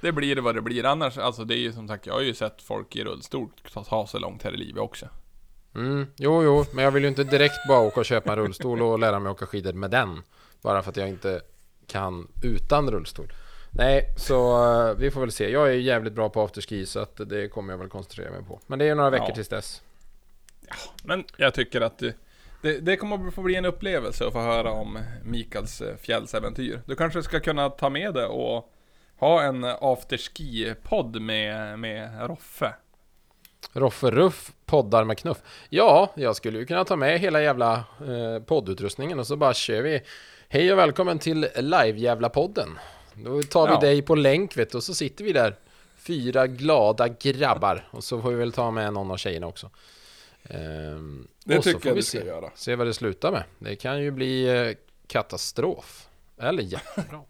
Det 0.00 0.12
blir 0.12 0.36
vad 0.36 0.54
det 0.54 0.62
blir. 0.62 0.84
Annars, 0.84 1.18
alltså 1.18 1.44
det 1.44 1.54
är 1.54 1.58
ju 1.58 1.72
som 1.72 1.88
sagt, 1.88 2.06
jag 2.06 2.14
har 2.14 2.20
ju 2.20 2.34
sett 2.34 2.62
folk 2.62 2.96
i 2.96 3.04
rullstol 3.04 3.48
ta, 3.88 4.06
sig 4.06 4.20
långt 4.20 4.42
här 4.42 4.54
i 4.54 4.56
livet 4.56 4.82
också. 4.82 5.08
Mm, 5.74 6.06
jo, 6.16 6.42
jo, 6.42 6.64
men 6.72 6.84
jag 6.84 6.90
vill 6.90 7.02
ju 7.02 7.08
inte 7.08 7.24
direkt 7.24 7.68
bara 7.68 7.80
åka 7.80 8.00
och 8.00 8.06
köpa 8.06 8.32
en 8.32 8.38
rullstol 8.38 8.82
och 8.82 8.98
lära 8.98 9.18
mig 9.18 9.32
åka 9.32 9.46
skidor 9.46 9.72
med 9.72 9.90
den. 9.90 10.22
Bara 10.62 10.82
för 10.82 10.90
att 10.90 10.96
jag 10.96 11.08
inte 11.08 11.40
kan 11.86 12.28
utan 12.42 12.90
rullstol. 12.90 13.32
Nej, 13.70 14.14
så 14.16 14.64
eh, 14.88 14.94
vi 14.94 15.10
får 15.10 15.20
väl 15.20 15.32
se. 15.32 15.50
Jag 15.50 15.68
är 15.68 15.72
ju 15.72 15.80
jävligt 15.80 16.12
bra 16.12 16.28
på 16.28 16.42
afterski 16.42 16.86
så 16.86 17.00
att 17.00 17.16
det 17.16 17.48
kommer 17.48 17.72
jag 17.72 17.78
väl 17.78 17.88
koncentrera 17.88 18.30
mig 18.30 18.42
på. 18.44 18.60
Men 18.66 18.78
det 18.78 18.84
är 18.84 18.88
ju 18.88 18.94
några 18.94 19.10
veckor 19.10 19.28
Ja. 19.28 19.34
tills 19.34 19.48
dess. 19.48 19.82
Men 21.04 21.24
jag 21.36 21.54
tycker 21.54 21.80
att 21.80 21.98
det, 21.98 22.14
det, 22.62 22.80
det 22.80 22.96
kommer 22.96 23.28
att 23.28 23.34
få 23.34 23.42
bli 23.42 23.54
en 23.56 23.64
upplevelse 23.64 24.26
att 24.26 24.32
få 24.32 24.40
höra 24.40 24.70
om 24.70 24.98
Mikaels 25.24 25.80
eh, 25.80 25.96
fjällsäventyr. 25.96 26.82
Du 26.86 26.96
kanske 26.96 27.22
ska 27.22 27.40
kunna 27.40 27.70
ta 27.70 27.90
med 27.90 28.14
det 28.14 28.26
och 28.26 28.72
ha 29.20 29.42
en 29.42 29.64
afterski-podd 29.64 31.20
med, 31.20 31.78
med 31.78 32.28
Roffe. 32.28 32.74
Roffe 33.72 34.10
Ruff 34.10 34.52
poddar 34.66 35.04
med 35.04 35.18
knuff. 35.18 35.38
Ja, 35.68 36.12
jag 36.16 36.36
skulle 36.36 36.58
ju 36.58 36.66
kunna 36.66 36.84
ta 36.84 36.96
med 36.96 37.18
hela 37.20 37.42
jävla 37.42 37.72
eh, 38.00 38.42
poddutrustningen 38.46 39.18
och 39.18 39.26
så 39.26 39.36
bara 39.36 39.54
kör 39.54 39.82
vi. 39.82 40.02
Hej 40.48 40.72
och 40.72 40.78
välkommen 40.78 41.18
till 41.18 41.48
live-jävla-podden. 41.56 42.68
Då 43.14 43.42
tar 43.42 43.66
vi 43.68 43.72
Ja. 43.74 43.80
dig 43.80 44.02
på 44.02 44.14
länk 44.14 44.56
vet 44.56 44.70
du, 44.70 44.76
och 44.78 44.84
så 44.84 44.94
sitter 44.94 45.24
vi 45.24 45.32
där. 45.32 45.56
Fyra 45.96 46.46
glada 46.46 47.08
grabbar. 47.08 47.88
Och 47.90 48.04
så 48.04 48.22
får 48.22 48.30
vi 48.30 48.36
väl 48.36 48.52
ta 48.52 48.70
med 48.70 48.92
någon 48.92 49.10
av 49.10 49.16
tjejerna 49.16 49.46
också. 49.46 49.70
Ehm, 50.44 51.28
Det 51.44 51.58
och 51.58 51.64
så 51.64 51.68
tycker 51.70 51.80
får 51.80 51.88
jag 51.88 51.94
vi 51.94 52.00
du 52.00 52.04
ska 52.06 52.18
se, 52.20 52.26
göra. 52.26 52.50
se 52.54 52.74
vad 52.76 52.86
det 52.86 52.94
slutar 52.94 53.32
med. 53.32 53.42
Det 53.58 53.76
kan 53.76 54.02
ju 54.02 54.10
bli 54.10 54.48
eh, 54.68 54.76
katastrof. 55.06 56.08
Eller 56.38 56.62
jättebra. 56.62 57.20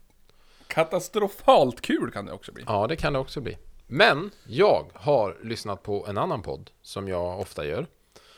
Katastrofalt 0.71 1.81
kul 1.81 2.11
kan 2.11 2.25
det 2.25 2.31
också 2.31 2.51
bli. 2.51 2.63
Ja, 2.67 2.87
det 2.87 2.95
kan 2.95 3.13
det 3.13 3.19
också 3.19 3.41
bli. 3.41 3.57
Men 3.87 4.31
jag 4.47 4.85
har 4.93 5.37
lyssnat 5.43 5.83
på 5.83 6.05
en 6.09 6.17
annan 6.17 6.41
podd 6.41 6.69
som 6.81 7.07
jag 7.07 7.39
ofta 7.39 7.65
gör. 7.65 7.87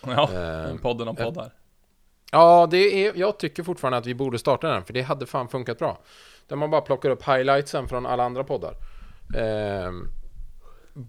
Ja, 0.06 0.30
Eh, 0.34 0.78
podden 0.78 1.08
om 1.08 1.16
poddar. 1.16 1.54
Ja, 2.32 2.68
det 2.72 3.08
är, 3.08 3.14
jag 3.16 3.40
tycker 3.40 3.64
fortfarande 3.64 3.98
att 3.98 4.06
vi 4.06 4.16
borde 4.16 4.40
starta 4.40 4.68
den, 4.68 4.84
för 4.86 4.94
det 4.94 5.02
hade 5.02 5.26
fan 5.26 5.48
funkat 5.48 5.80
bra. 5.80 5.98
Där 6.48 6.56
man 6.56 6.72
bara 6.72 6.82
plockar 6.82 7.10
upp 7.10 7.24
highlightsen 7.24 7.88
från 7.88 8.06
alla 8.06 8.24
andra 8.24 8.44
poddar. 8.44 8.74
Ehm, 9.38 10.08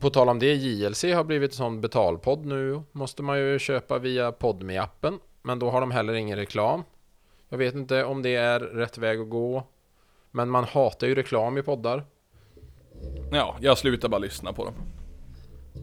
på 0.01 0.11
tal 0.11 0.29
om 0.29 0.39
det, 0.39 0.55
JLC 0.55 1.05
har 1.05 1.25
blivit 1.25 1.51
en 1.51 1.57
sån 1.57 1.81
betalpodd 1.81 2.47
nu. 2.47 2.83
Måste 2.93 3.22
man 3.22 3.39
ju 3.39 3.59
köpa 3.59 3.99
via 3.99 4.33
podme 4.33 4.79
appen 4.79 5.18
Men 5.43 5.59
då 5.59 5.70
har 5.70 5.81
de 5.81 5.91
heller 5.91 6.14
ingen 6.14 6.39
reklam. 6.39 6.83
Jag 7.49 7.59
vet 7.59 7.75
inte 7.75 8.05
om 8.05 8.22
det 8.22 8.35
är 8.35 8.61
rätt 8.61 8.99
väg 8.99 9.20
att 9.20 9.31
gå. 9.31 9.62
Men 10.37 10.51
man 10.51 10.64
hatar 10.64 11.07
ju 11.07 11.14
reklam 11.14 11.59
i 11.59 11.62
poddar. 11.62 12.05
Ja, 13.32 13.57
jag 13.61 13.78
slutar 13.78 14.09
bara 14.09 14.18
lyssna 14.18 14.53
på 14.53 14.64
dem. 14.64 14.74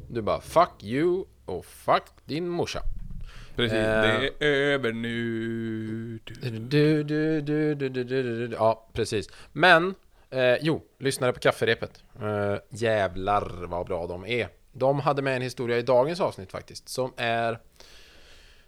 Du 0.09 0.21
bara 0.21 0.39
'fuck 0.39 0.83
you' 0.83 1.25
och 1.45 1.65
'fuck 1.65 2.03
din 2.25 2.49
morsa' 2.49 2.81
Precis, 3.55 3.73
Eh. 3.77 4.01
det 4.39 4.45
är 4.45 4.51
över 4.73 4.91
nu. 4.91 6.19
Du, 6.23 6.33
du, 6.59 7.03
du, 7.03 7.41
du, 7.41 7.75
du, 7.75 7.89
du, 7.89 8.03
du, 8.03 8.47
du. 8.47 8.55
Ja, 8.55 8.87
precis. 8.93 9.29
Men, 9.51 9.95
eh, 10.29 10.55
jo, 10.61 10.81
lyssnare 10.99 11.33
på 11.33 11.39
kafferepet. 11.39 12.03
Eh, 12.21 12.55
jävlar 12.69 13.65
vad 13.67 13.85
bra 13.87 14.07
de 14.07 14.25
är. 14.25 14.47
De 14.73 14.99
hade 14.99 15.21
med 15.21 15.35
en 15.35 15.41
historia 15.41 15.77
i 15.77 15.81
dagens 15.81 16.19
avsnitt 16.21 16.51
faktiskt, 16.51 16.89
som 16.89 17.13
är... 17.17 17.59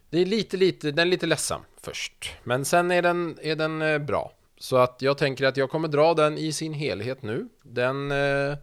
Det 0.10 0.20
är 0.20 0.26
lite, 0.26 0.58
lite, 0.58 0.92
den 0.92 1.00
är 1.08 1.12
lite 1.12 1.26
ledsam 1.26 1.62
först. 1.82 2.32
Men 2.44 2.66
sen 2.66 2.92
är 2.92 3.02
den, 3.02 3.38
är 3.42 3.56
den 3.56 3.82
eh, 3.82 3.98
bra. 4.00 4.34
Så 4.64 4.78
att 4.78 5.02
jag 5.02 5.18
tänker 5.18 5.46
att 5.46 5.58
jag 5.58 5.70
kommer 5.70 5.88
dra 5.88 6.14
den 6.14 6.38
i 6.38 6.52
sin 6.52 6.74
helhet 6.74 7.22
nu. 7.22 7.50
Den... 7.64 8.12
Eh, 8.12 8.58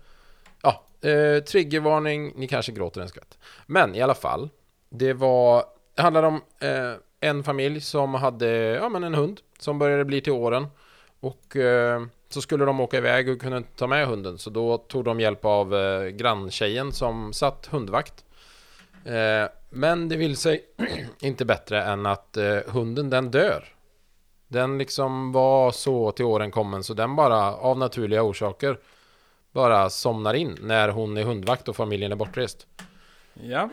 ja, 0.62 0.84
eh, 1.08 1.42
triggervarning, 1.44 2.32
ni 2.36 2.48
kanske 2.48 2.72
gråter 2.72 3.00
en 3.00 3.08
skvätt. 3.08 3.38
Men 3.66 3.94
i 3.94 4.02
alla 4.02 4.14
fall, 4.14 4.48
det 4.88 5.12
var, 5.12 5.64
det 5.94 6.02
handlade 6.02 6.26
om 6.26 6.40
eh, 6.60 6.92
en 7.20 7.44
familj 7.44 7.80
som 7.80 8.14
hade, 8.14 8.48
ja 8.50 8.88
men 8.88 9.04
en 9.04 9.14
hund 9.14 9.40
som 9.58 9.78
började 9.78 10.04
bli 10.04 10.20
till 10.20 10.32
åren. 10.32 10.66
Och 11.20 11.56
eh, 11.56 12.02
så 12.28 12.40
skulle 12.40 12.64
de 12.64 12.80
åka 12.80 12.96
iväg 12.96 13.28
och 13.28 13.40
kunde 13.40 13.56
inte 13.58 13.76
ta 13.76 13.86
med 13.86 14.06
hunden, 14.06 14.38
så 14.38 14.50
då 14.50 14.78
tog 14.78 15.04
de 15.04 15.20
hjälp 15.20 15.44
av 15.44 15.74
eh, 15.74 16.08
granntjejen 16.08 16.92
som 16.92 17.32
satt 17.32 17.66
hundvakt. 17.66 18.24
Eh, 19.04 19.50
men 19.70 20.08
det 20.08 20.16
vill 20.16 20.36
sig 20.36 20.64
inte 21.20 21.44
bättre 21.44 21.82
än 21.82 22.06
att 22.06 22.36
eh, 22.36 22.58
hunden 22.66 23.10
den 23.10 23.30
dör. 23.30 23.64
Den 24.50 24.78
liksom 24.78 25.32
var 25.32 25.70
så 25.72 26.12
till 26.12 26.24
åren 26.24 26.50
kommen 26.50 26.84
så 26.84 26.94
den 26.94 27.16
bara 27.16 27.54
av 27.56 27.78
naturliga 27.78 28.22
orsaker 28.22 28.78
bara 29.52 29.90
somnar 29.90 30.34
in 30.34 30.58
när 30.60 30.88
hon 30.88 31.16
är 31.16 31.22
hundvakt 31.24 31.68
och 31.68 31.76
familjen 31.76 32.12
är 32.12 32.16
bortrest. 32.16 32.66
Ja. 33.34 33.70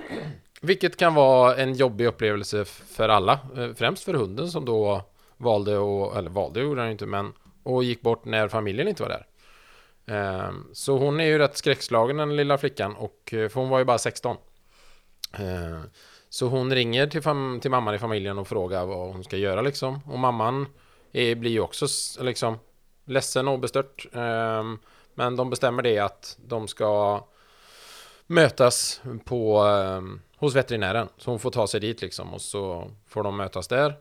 Vilket 0.61 0.97
kan 0.97 1.13
vara 1.15 1.55
en 1.55 1.73
jobbig 1.73 2.05
upplevelse 2.05 2.65
för 2.65 3.09
alla. 3.09 3.39
eh, 3.57 3.73
Främst 3.75 4.03
för 4.03 4.13
hunden 4.13 4.47
som 4.51 4.65
då 4.65 5.01
valde 5.37 5.77
och 5.77 6.17
eller 6.17 6.29
valde 6.29 6.59
gjorde 6.59 6.81
han 6.81 6.91
inte 6.91 7.05
men 7.05 7.33
och 7.63 7.83
gick 7.83 8.01
bort 8.01 8.25
när 8.25 8.47
familjen 8.47 8.87
inte 8.87 9.03
var 9.03 9.09
där. 9.09 9.25
Ehm, 10.15 10.67
Så 10.73 10.97
hon 10.97 11.19
är 11.19 11.25
ju 11.25 11.37
rätt 11.37 11.57
skräckslagen 11.57 12.17
den 12.17 12.35
lilla 12.35 12.57
flickan 12.57 12.95
och 12.95 13.33
eh, 13.33 13.49
för 13.49 13.59
hon 13.59 13.69
var 13.69 13.79
ju 13.79 13.85
bara 13.85 13.97
16. 13.97 14.37
Så 16.29 16.47
hon 16.47 16.73
ringer 16.75 17.07
till, 17.07 17.21
fam- 17.21 17.59
till 17.59 17.71
mamman 17.71 17.95
i 17.95 17.99
familjen 17.99 18.39
och 18.39 18.47
frågar 18.47 18.85
vad 18.85 19.11
hon 19.13 19.23
ska 19.23 19.37
göra 19.37 19.61
liksom. 19.61 19.99
Och 20.05 20.19
mamman 20.19 20.65
är, 21.11 21.35
blir 21.35 21.51
ju 21.51 21.59
också 21.59 21.85
liksom 22.19 22.57
ledsen 23.05 23.47
och 23.47 23.59
bestört. 23.59 24.05
Ehm, 24.13 24.79
Men 25.13 25.35
de 25.35 25.49
bestämmer 25.49 25.83
det 25.83 25.99
att 25.99 26.37
de 26.47 26.67
ska 26.67 27.23
mötas 28.27 29.01
på, 29.25 29.57
ehm, 29.59 30.21
hos 30.37 30.55
veterinären. 30.55 31.07
Så 31.17 31.31
hon 31.31 31.39
får 31.39 31.51
ta 31.51 31.67
sig 31.67 31.79
dit 31.79 32.01
liksom 32.01 32.33
och 32.33 32.41
så 32.41 32.91
får 33.07 33.23
de 33.23 33.37
mötas 33.37 33.67
där. 33.67 33.93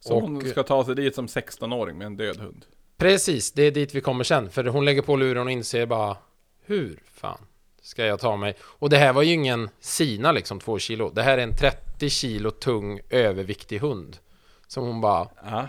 Så 0.00 0.14
Och- 0.14 0.22
hon 0.22 0.48
ska 0.50 0.62
ta 0.62 0.84
sig 0.84 0.94
dit 0.94 1.14
som 1.14 1.26
16-åring 1.28 1.98
med 1.98 2.06
en 2.06 2.16
död 2.16 2.36
hund. 2.36 2.64
Precis, 2.96 3.52
det 3.52 3.62
är 3.62 3.70
dit 3.70 3.94
vi 3.94 4.00
kommer 4.00 4.24
sen. 4.24 4.50
För 4.50 4.64
hon 4.64 4.84
lägger 4.84 5.02
på 5.02 5.16
luren 5.16 5.46
och 5.46 5.50
inser 5.52 5.86
bara 5.86 6.16
Hur 6.64 7.02
fan 7.06 7.38
ska 7.86 8.06
jag 8.06 8.20
ta 8.20 8.36
mig? 8.36 8.54
Och 8.62 8.90
det 8.90 8.96
här 8.96 9.12
var 9.12 9.22
ju 9.22 9.32
ingen 9.32 9.70
Sina 9.80 10.32
liksom, 10.32 10.60
två 10.60 10.78
kilo. 10.78 11.10
Det 11.10 11.22
här 11.22 11.38
är 11.38 11.42
en 11.42 11.56
30 11.56 12.10
kilo 12.10 12.50
tung 12.50 13.00
överviktig 13.10 13.78
hund. 13.78 14.18
Som 14.66 14.84
hon 14.84 15.00
bara 15.00 15.28
Ja. 15.44 15.68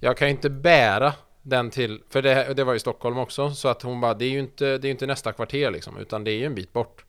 Jag 0.00 0.16
kan 0.16 0.28
ju 0.28 0.32
inte 0.32 0.50
bära 0.50 1.12
den 1.42 1.70
till 1.70 2.02
För 2.08 2.22
det, 2.22 2.54
det 2.54 2.64
var 2.64 2.72
ju 2.72 2.78
Stockholm 2.78 3.18
också 3.18 3.50
Så 3.50 3.68
att 3.68 3.82
hon 3.82 4.00
bara 4.00 4.14
Det 4.14 4.24
är 4.24 4.30
ju 4.30 4.38
inte, 4.38 4.78
det 4.78 4.88
är 4.88 4.90
inte 4.90 5.06
nästa 5.06 5.32
kvarter 5.32 5.70
liksom 5.70 5.98
Utan 5.98 6.24
det 6.24 6.30
är 6.30 6.38
ju 6.38 6.46
en 6.46 6.54
bit 6.54 6.72
bort 6.72 7.04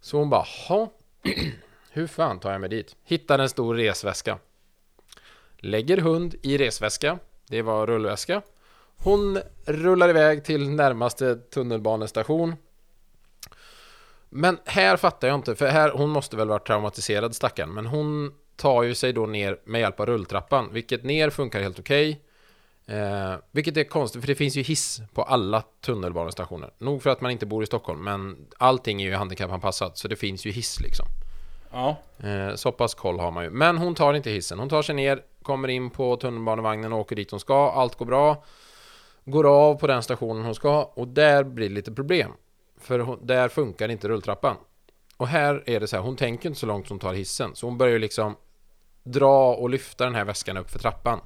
Så 0.00 0.18
hon 0.18 0.30
bara 0.30 0.44
ha 0.68 0.92
Hur 1.90 2.06
fan 2.06 2.40
tar 2.40 2.52
jag 2.52 2.60
mig 2.60 2.70
dit? 2.70 2.96
Hittar 3.04 3.38
en 3.38 3.48
stor 3.48 3.74
resväska 3.74 4.38
Lägger 5.56 5.98
hund 5.98 6.34
i 6.42 6.58
resväska 6.58 7.18
Det 7.48 7.62
var 7.62 7.86
rullväska 7.86 8.42
Hon 8.96 9.38
rullar 9.64 10.08
iväg 10.08 10.44
till 10.44 10.70
närmaste 10.70 11.36
tunnelbanestation 11.36 12.56
Men 14.34 14.58
här 14.64 14.96
fattar 14.96 15.28
jag 15.28 15.34
inte 15.34 15.54
För 15.54 15.66
här, 15.66 15.90
hon 15.90 16.10
måste 16.10 16.36
väl 16.36 16.48
vara 16.48 16.58
traumatiserad 16.58 17.34
stackaren 17.34 17.74
Men 17.74 17.86
hon 17.86 18.32
tar 18.56 18.82
ju 18.82 18.94
sig 18.94 19.12
då 19.12 19.26
ner 19.26 19.58
med 19.64 19.80
hjälp 19.80 20.00
av 20.00 20.06
rulltrappan 20.06 20.68
Vilket 20.72 21.04
ner 21.04 21.30
funkar 21.30 21.60
helt 21.60 21.78
okej 21.78 22.20
Eh, 22.86 23.34
vilket 23.50 23.76
är 23.76 23.84
konstigt, 23.84 24.22
för 24.22 24.26
det 24.26 24.34
finns 24.34 24.56
ju 24.56 24.62
hiss 24.62 25.00
på 25.14 25.22
alla 25.22 25.62
tunnelbanestationer. 25.80 26.70
Nog 26.78 27.02
för 27.02 27.10
att 27.10 27.20
man 27.20 27.30
inte 27.30 27.46
bor 27.46 27.62
i 27.62 27.66
Stockholm, 27.66 28.04
men 28.04 28.46
allting 28.58 29.02
är 29.02 29.06
ju 29.06 29.14
handikappanpassat, 29.14 29.98
så 29.98 30.08
det 30.08 30.16
finns 30.16 30.46
ju 30.46 30.50
hiss 30.50 30.80
liksom. 30.80 31.06
Ja. 31.72 31.96
Eh, 32.28 32.54
så 32.54 32.72
pass 32.72 32.94
koll 32.94 33.20
har 33.20 33.30
man 33.30 33.44
ju. 33.44 33.50
Men 33.50 33.78
hon 33.78 33.94
tar 33.94 34.14
inte 34.14 34.30
hissen. 34.30 34.58
Hon 34.58 34.68
tar 34.68 34.82
sig 34.82 34.94
ner, 34.94 35.22
kommer 35.42 35.68
in 35.68 35.90
på 35.90 36.16
tunnelbanevagnen 36.16 36.92
och 36.92 36.98
åker 36.98 37.16
dit 37.16 37.30
hon 37.30 37.40
ska. 37.40 37.70
Allt 37.70 37.94
går 37.94 38.06
bra. 38.06 38.44
Går 39.24 39.46
av 39.46 39.74
på 39.74 39.86
den 39.86 40.02
stationen 40.02 40.44
hon 40.44 40.54
ska 40.54 40.82
och 40.82 41.08
där 41.08 41.44
blir 41.44 41.68
det 41.68 41.74
lite 41.74 41.92
problem. 41.92 42.32
För 42.82 42.98
hon, 42.98 43.26
där 43.26 43.48
funkar 43.48 43.88
inte 43.88 44.08
rulltrappan. 44.08 44.56
Och 45.16 45.28
här 45.28 45.62
är 45.66 45.80
det 45.80 45.86
så 45.86 45.96
här, 45.96 46.02
hon 46.02 46.16
tänker 46.16 46.48
inte 46.48 46.60
så 46.60 46.66
långt 46.66 46.88
som 46.88 46.94
hon 46.94 47.00
tar 47.00 47.14
hissen. 47.14 47.50
Så 47.54 47.66
hon 47.66 47.78
börjar 47.78 47.92
ju 47.92 47.98
liksom 47.98 48.36
dra 49.02 49.54
och 49.54 49.70
lyfta 49.70 50.04
den 50.04 50.14
här 50.14 50.24
väskan 50.24 50.56
upp 50.56 50.70
för 50.70 50.78
trappan. 50.78 51.20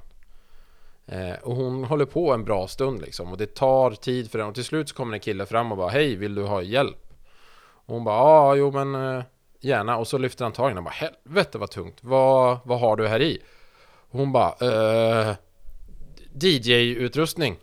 Eh, 1.05 1.35
och 1.43 1.55
hon 1.55 1.83
håller 1.83 2.05
på 2.05 2.33
en 2.33 2.43
bra 2.43 2.67
stund 2.67 3.01
liksom. 3.01 3.31
Och 3.31 3.37
det 3.37 3.55
tar 3.55 3.91
tid 3.91 4.31
för 4.31 4.37
den. 4.37 4.47
Och 4.47 4.55
till 4.55 4.65
slut 4.65 4.89
så 4.89 4.95
kommer 4.95 5.13
en 5.13 5.19
kille 5.19 5.45
fram 5.45 5.71
och 5.71 5.77
bara 5.77 5.89
Hej, 5.89 6.15
vill 6.15 6.35
du 6.35 6.43
ha 6.43 6.61
hjälp? 6.61 7.13
Och 7.59 7.93
hon 7.93 8.03
bara 8.03 8.17
Ja, 8.17 8.55
jo 8.55 8.71
men 8.71 8.95
eh, 8.95 9.23
Gärna. 9.59 9.97
Och 9.97 10.07
så 10.07 10.17
lyfter 10.17 10.45
han 10.45 10.51
tag 10.51 10.67
i 10.67 10.69
den 10.69 10.77
och 10.77 10.83
bara 10.83 10.89
Helvete 10.89 11.57
vad 11.57 11.71
tungt. 11.71 11.97
Vad, 12.01 12.59
vad 12.63 12.79
har 12.79 12.95
du 12.95 13.07
här 13.07 13.21
i? 13.21 13.41
Och 14.09 14.19
hon 14.19 14.31
bara 14.31 14.55
eh, 14.61 15.35
DJ-utrustning. 16.33 17.55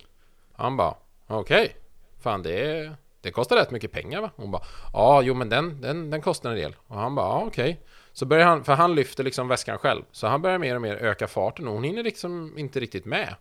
Han 0.53 0.77
bara 0.77 0.95
Okej. 1.27 1.75
Fan 2.19 2.43
det, 2.43 2.77
är 2.77 2.95
det 3.25 3.31
kostar 3.31 3.55
rätt 3.55 3.71
mycket 3.71 3.91
pengar 3.91 4.21
va? 4.21 4.31
Hon 4.35 4.51
bara 4.51 4.61
Ja, 4.93 5.21
jo 5.21 5.33
men 5.33 5.49
den, 5.49 5.81
den, 5.81 6.09
den 6.09 6.21
kostar 6.21 6.49
en 6.49 6.55
del. 6.55 6.75
Och 6.87 6.97
han 6.99 7.15
bara 7.15 7.25
Ja, 7.27 7.43
okej. 7.47 7.81
Så 8.13 8.25
börjar 8.25 8.45
han, 8.47 8.63
för 8.63 8.73
han 8.73 8.95
lyfter 8.95 9.23
liksom 9.23 9.47
väskan 9.47 9.77
själv. 9.77 10.01
Så 10.11 10.27
han 10.27 10.41
börjar 10.41 10.57
mer 10.57 10.75
och 10.75 10.81
mer 10.81 10.95
öka 10.95 11.27
farten 11.27 11.67
och 11.67 11.73
hon 11.73 11.83
hinner 11.83 12.03
liksom 12.03 12.57
inte 12.57 12.79
riktigt 12.79 13.05
med. 13.05 13.35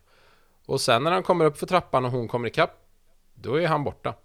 Och 0.66 0.80
sen 0.80 1.02
när 1.04 1.10
han 1.10 1.22
kommer 1.22 1.44
upp 1.44 1.58
för 1.58 1.66
trappan 1.66 2.04
och 2.04 2.10
hon 2.10 2.28
kommer 2.28 2.48
ikapp, 2.48 2.70
då 3.34 3.60
är 3.60 3.66
han 3.66 3.84
borta. 3.84 4.14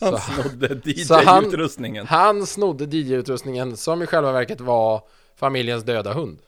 Han 0.00 0.12
Så- 0.12 0.18
snodde 0.18 0.94
så 1.04 1.14
han- 1.24 1.44
DJ-utrustningen. 1.44 2.06
Han 2.06 2.46
snodde 2.46 2.84
DJ-utrustningen 2.84 3.76
som 3.76 4.02
i 4.02 4.06
själva 4.06 4.32
verket 4.32 4.60
var 4.60 5.02
familjens 5.36 5.84
döda 5.84 6.12
hund. 6.12 6.38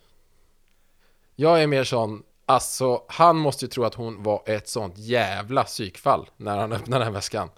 Jag 1.36 1.62
är 1.62 1.66
mer 1.66 1.84
sån, 1.84 2.22
alltså 2.50 3.04
han 3.08 3.36
måste 3.36 3.64
ju 3.64 3.68
tro 3.68 3.84
att 3.84 3.94
hon 3.94 4.22
var 4.22 4.42
ett 4.46 4.68
sånt 4.68 4.98
jävla 4.98 5.64
psykfall 5.64 6.30
när 6.36 6.58
han 6.58 6.72
öppnade 6.72 7.04
den 7.04 7.12
väskan. 7.12 7.48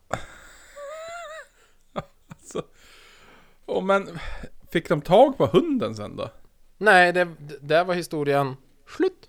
Oh, 3.66 3.84
men 3.84 4.18
fick 4.72 4.88
de 4.88 5.00
tag 5.00 5.38
på 5.38 5.46
hunden 5.46 5.94
sen 5.96 6.16
då? 6.16 6.30
Nej, 6.78 7.12
det, 7.12 7.24
det, 7.24 7.58
där 7.60 7.84
var 7.84 7.94
historien 7.94 8.56
slut. 8.96 9.28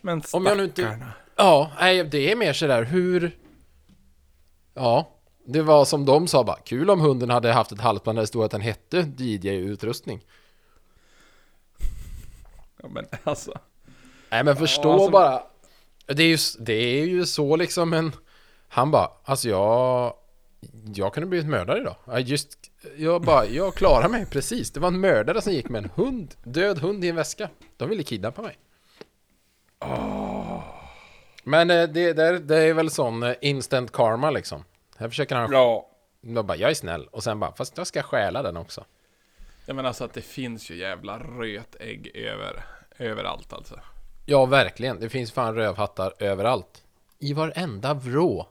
Men 0.00 0.22
Om 0.32 0.46
jag 0.46 0.56
nu 0.56 0.64
inte- 0.64 0.82
stackarna. 0.82 1.12
Ja, 1.36 1.72
nej, 1.80 2.04
det 2.04 2.32
är 2.32 2.36
mer 2.36 2.52
sådär 2.52 2.82
hur... 2.82 3.38
Ja, 4.74 5.10
det 5.46 5.62
var 5.62 5.84
som 5.84 6.04
de 6.04 6.26
sa 6.28 6.44
bara, 6.44 6.58
kul 6.60 6.90
om 6.90 7.00
hunden 7.00 7.30
hade 7.30 7.52
haft 7.52 7.72
ett 7.72 7.80
halsband 7.80 8.18
där 8.18 8.22
det 8.22 8.26
stod 8.26 8.44
att 8.44 8.50
den 8.50 8.60
hette 8.60 8.98
DJ-utrustning. 9.16 10.20
Ja, 12.82 12.88
men 12.88 13.06
alltså. 13.24 13.58
Nej 14.30 14.44
men 14.44 14.56
förstå 14.56 14.92
alltså- 14.92 15.10
bara. 15.10 15.42
Det 16.06 16.22
är, 16.22 16.28
ju, 16.28 16.38
det 16.58 16.72
är 16.72 17.04
ju 17.04 17.26
så 17.26 17.56
liksom 17.56 17.92
en... 17.92 18.12
Han 18.68 18.90
bara, 18.90 19.10
alltså 19.24 19.48
jag... 19.48 20.14
Jag 20.94 21.14
kunde 21.14 21.26
blivit 21.26 21.48
mördare 21.48 21.80
idag. 21.80 22.20
Just... 22.20 22.58
Jag 22.96 23.22
bara, 23.22 23.46
jag 23.46 23.74
klarar 23.74 24.08
mig 24.08 24.26
precis. 24.26 24.70
Det 24.70 24.80
var 24.80 24.88
en 24.88 25.00
mördare 25.00 25.42
som 25.42 25.52
gick 25.52 25.68
med 25.68 25.84
en 25.84 25.90
hund. 25.94 26.34
Död 26.44 26.78
hund 26.78 27.04
i 27.04 27.08
en 27.08 27.16
väska. 27.16 27.48
De 27.76 27.88
ville 27.88 28.02
kidnappa 28.02 28.42
mig. 28.42 28.58
Men 31.44 31.70
eh, 31.70 31.88
det, 31.88 32.12
det, 32.12 32.22
är, 32.26 32.38
det 32.38 32.56
är 32.56 32.74
väl 32.74 32.90
sån 32.90 33.22
eh, 33.22 33.34
instant 33.40 33.92
karma 33.92 34.30
liksom. 34.30 34.64
Här 34.96 35.08
försöker 35.08 35.36
han... 35.36 35.52
Ja. 35.52 35.88
Jag 36.20 36.44
bara, 36.44 36.56
jag 36.56 36.70
är 36.70 36.74
snäll. 36.74 37.08
Och 37.10 37.22
sen 37.22 37.40
bara, 37.40 37.52
fast 37.52 37.78
jag 37.78 37.86
ska 37.86 38.02
stjäla 38.02 38.42
den 38.42 38.56
också. 38.56 38.84
Jag 39.66 39.76
menar 39.76 39.88
alltså 39.88 40.04
att 40.04 40.14
det 40.14 40.22
finns 40.22 40.70
ju 40.70 40.76
jävla 40.76 41.18
rötägg 41.18 42.10
över, 42.14 42.64
överallt 42.98 43.52
alltså. 43.52 43.80
Ja, 44.30 44.46
verkligen. 44.46 45.00
Det 45.00 45.08
finns 45.08 45.32
fan 45.32 45.54
rövhattar 45.54 46.12
överallt. 46.18 46.82
I 47.18 47.32
varenda 47.32 47.94
vrå. 47.94 48.46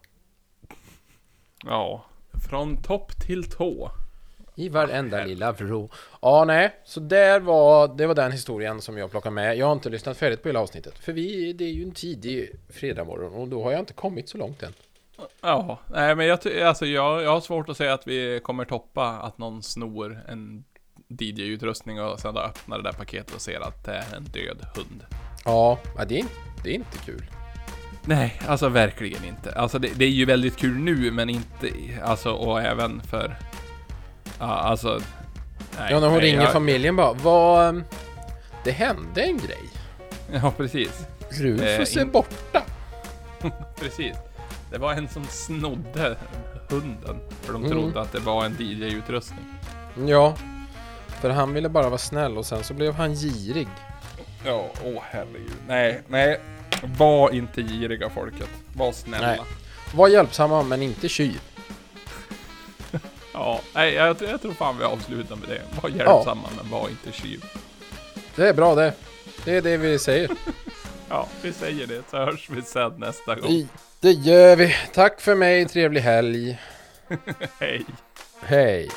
Ja. 1.66 2.06
Från 2.50 2.84
topp 2.84 3.20
till 3.20 3.52
tå. 3.52 3.92
I 4.56 4.70
varenda 4.70 5.26
lilla 5.26 5.52
vrå. 5.52 5.90
Ja, 6.22 6.44
nej. 6.48 6.76
Så 6.86 7.00
där 7.00 7.40
var, 7.40 7.88
det 7.88 8.08
var 8.08 8.16
den 8.16 8.32
historien 8.32 8.82
som 8.82 8.98
jag 8.98 9.12
plockade 9.12 9.36
med. 9.36 9.58
Jag 9.58 9.66
har 9.66 9.74
inte 9.74 9.90
lyssnat 9.90 10.18
färdigt 10.18 10.42
på 10.44 10.50
hela 10.50 10.60
avsnittet. 10.60 10.98
För 10.98 11.14
vi, 11.14 11.54
det 11.54 11.64
är 11.64 11.72
ju 11.72 11.84
en 11.84 11.92
tidig 11.92 12.52
fredagmorgon 12.70 13.34
och 13.34 13.48
då 13.48 13.64
har 13.64 13.72
jag 13.72 13.80
inte 13.80 13.94
kommit 13.94 14.30
så 14.30 14.38
långt 14.38 14.64
än. 14.64 14.74
Ja, 15.42 15.80
nej 15.94 16.16
men 16.16 16.26
jag, 16.26 16.40
alltså, 16.62 16.86
jag, 16.86 17.24
jag 17.24 17.32
har 17.32 17.42
svårt 17.42 17.70
att 17.70 17.78
säga 17.78 17.94
att 17.94 18.08
vi 18.08 18.40
kommer 18.44 18.66
toppa 18.66 19.10
att 19.10 19.38
någon 19.38 19.64
snor 19.64 20.20
en 20.28 20.64
DJ-utrustning 21.08 22.02
och 22.02 22.20
då 22.24 22.40
öppnar 22.40 22.78
det 22.78 22.84
där 22.84 22.94
paketet 22.94 23.36
och 23.36 23.42
ser 23.42 23.60
att 23.60 23.86
det 23.86 23.94
är 23.94 24.16
en 24.16 24.24
död 24.24 24.66
hund. 24.76 25.27
Ja, 25.48 25.78
det, 26.08 26.20
är, 26.20 26.26
det 26.64 26.70
är 26.70 26.74
inte 26.74 26.98
kul. 27.06 27.26
Nej, 28.06 28.42
alltså 28.48 28.70
verkligen 28.70 29.26
inte. 29.26 29.52
Alltså 29.52 29.80
det, 29.80 29.90
det 29.96 30.06
är 30.06 30.10
ju 30.10 30.26
väldigt 30.26 30.58
kul 30.58 30.76
nu, 30.78 31.12
men 31.12 31.30
inte, 31.30 31.70
alltså 32.04 32.32
och 32.32 32.62
även 32.62 33.02
för, 33.02 33.38
ja 34.40 34.46
alltså. 34.46 35.00
Nej, 35.80 35.92
Ja, 35.92 36.00
när 36.00 36.08
hon 36.08 36.18
nej, 36.18 36.26
ringer 36.32 36.42
jag, 36.42 36.52
familjen 36.54 36.96
bara, 36.96 37.14
vad... 37.14 37.70
ehm, 37.70 37.84
Det 38.64 38.72
hände 38.72 39.22
en 39.22 39.38
grej. 39.38 39.70
Ja, 40.42 40.54
precis. 40.58 41.08
Rufus 41.30 41.96
Eh, 41.96 42.02
är 42.02 42.06
in- 42.06 42.12
borta. 42.12 42.62
Precis. 43.80 44.16
Det 44.72 44.78
var 44.78 44.94
en 44.94 45.08
som 45.08 45.24
snodde 45.26 46.18
hunden. 46.70 47.20
För 47.42 47.54
de 47.54 47.66
Mm. 47.66 47.72
trodde 47.78 48.02
att 48.02 48.12
det 48.12 48.20
var 48.20 48.46
en 48.46 48.56
DJ-utrustning. 48.60 49.46
Ja, 50.08 50.36
för 51.22 51.30
han 51.30 51.54
ville 51.54 51.70
bara 51.70 51.90
vara 51.90 51.98
snäll 51.98 52.38
och 52.38 52.46
sen 52.46 52.64
så 52.64 52.74
blev 52.74 52.94
han 52.94 53.14
girig. 53.16 53.68
Ja, 54.46 54.70
åh 54.86 55.04
herregud. 55.12 55.52
Nej, 55.68 56.02
nej. 56.08 56.40
Var 56.98 57.32
inte 57.34 57.62
giriga 57.62 58.10
folket. 58.10 58.50
Var 58.76 58.92
snälla. 58.92 59.28
Nej. 59.28 59.40
Var 59.96 60.08
hjälpsamma 60.08 60.64
men 60.64 60.82
inte 60.82 61.10
tjuv. 61.10 61.40
Ja, 63.34 63.62
nej, 63.74 63.94
jag, 63.94 64.22
jag 64.22 64.42
tror 64.42 64.54
fan 64.54 64.78
vi 64.78 64.84
avslutar 64.84 65.36
med 65.36 65.50
det. 65.50 65.62
Var 65.82 65.90
hjälpsamma 65.90 66.50
men 66.58 66.70
var 66.72 66.90
inte 66.90 67.12
tjuv. 67.12 67.44
Det 68.36 68.50
är 68.50 68.54
bra 68.54 68.76
det. 68.76 68.94
Det 69.46 69.56
är 69.56 69.62
det 69.62 69.78
vi 69.78 70.00
säger. 70.00 70.30
Ja, 71.10 71.28
vi 71.42 71.54
säger 71.54 71.88
det 71.88 72.02
så 72.12 72.18
hörs 72.18 72.50
vi 72.50 72.62
sen 72.62 72.94
nästa 72.98 73.36
gång. 73.36 73.50
I- 73.52 73.68
Det 74.00 74.12
gör 74.12 74.56
vi. 74.56 74.76
Tack 74.94 75.22
för 75.22 75.36
mig, 75.36 75.66
trevlig 75.66 76.02
helg. 76.02 76.60
Hej. 77.60 77.86
Hej. 78.42 78.90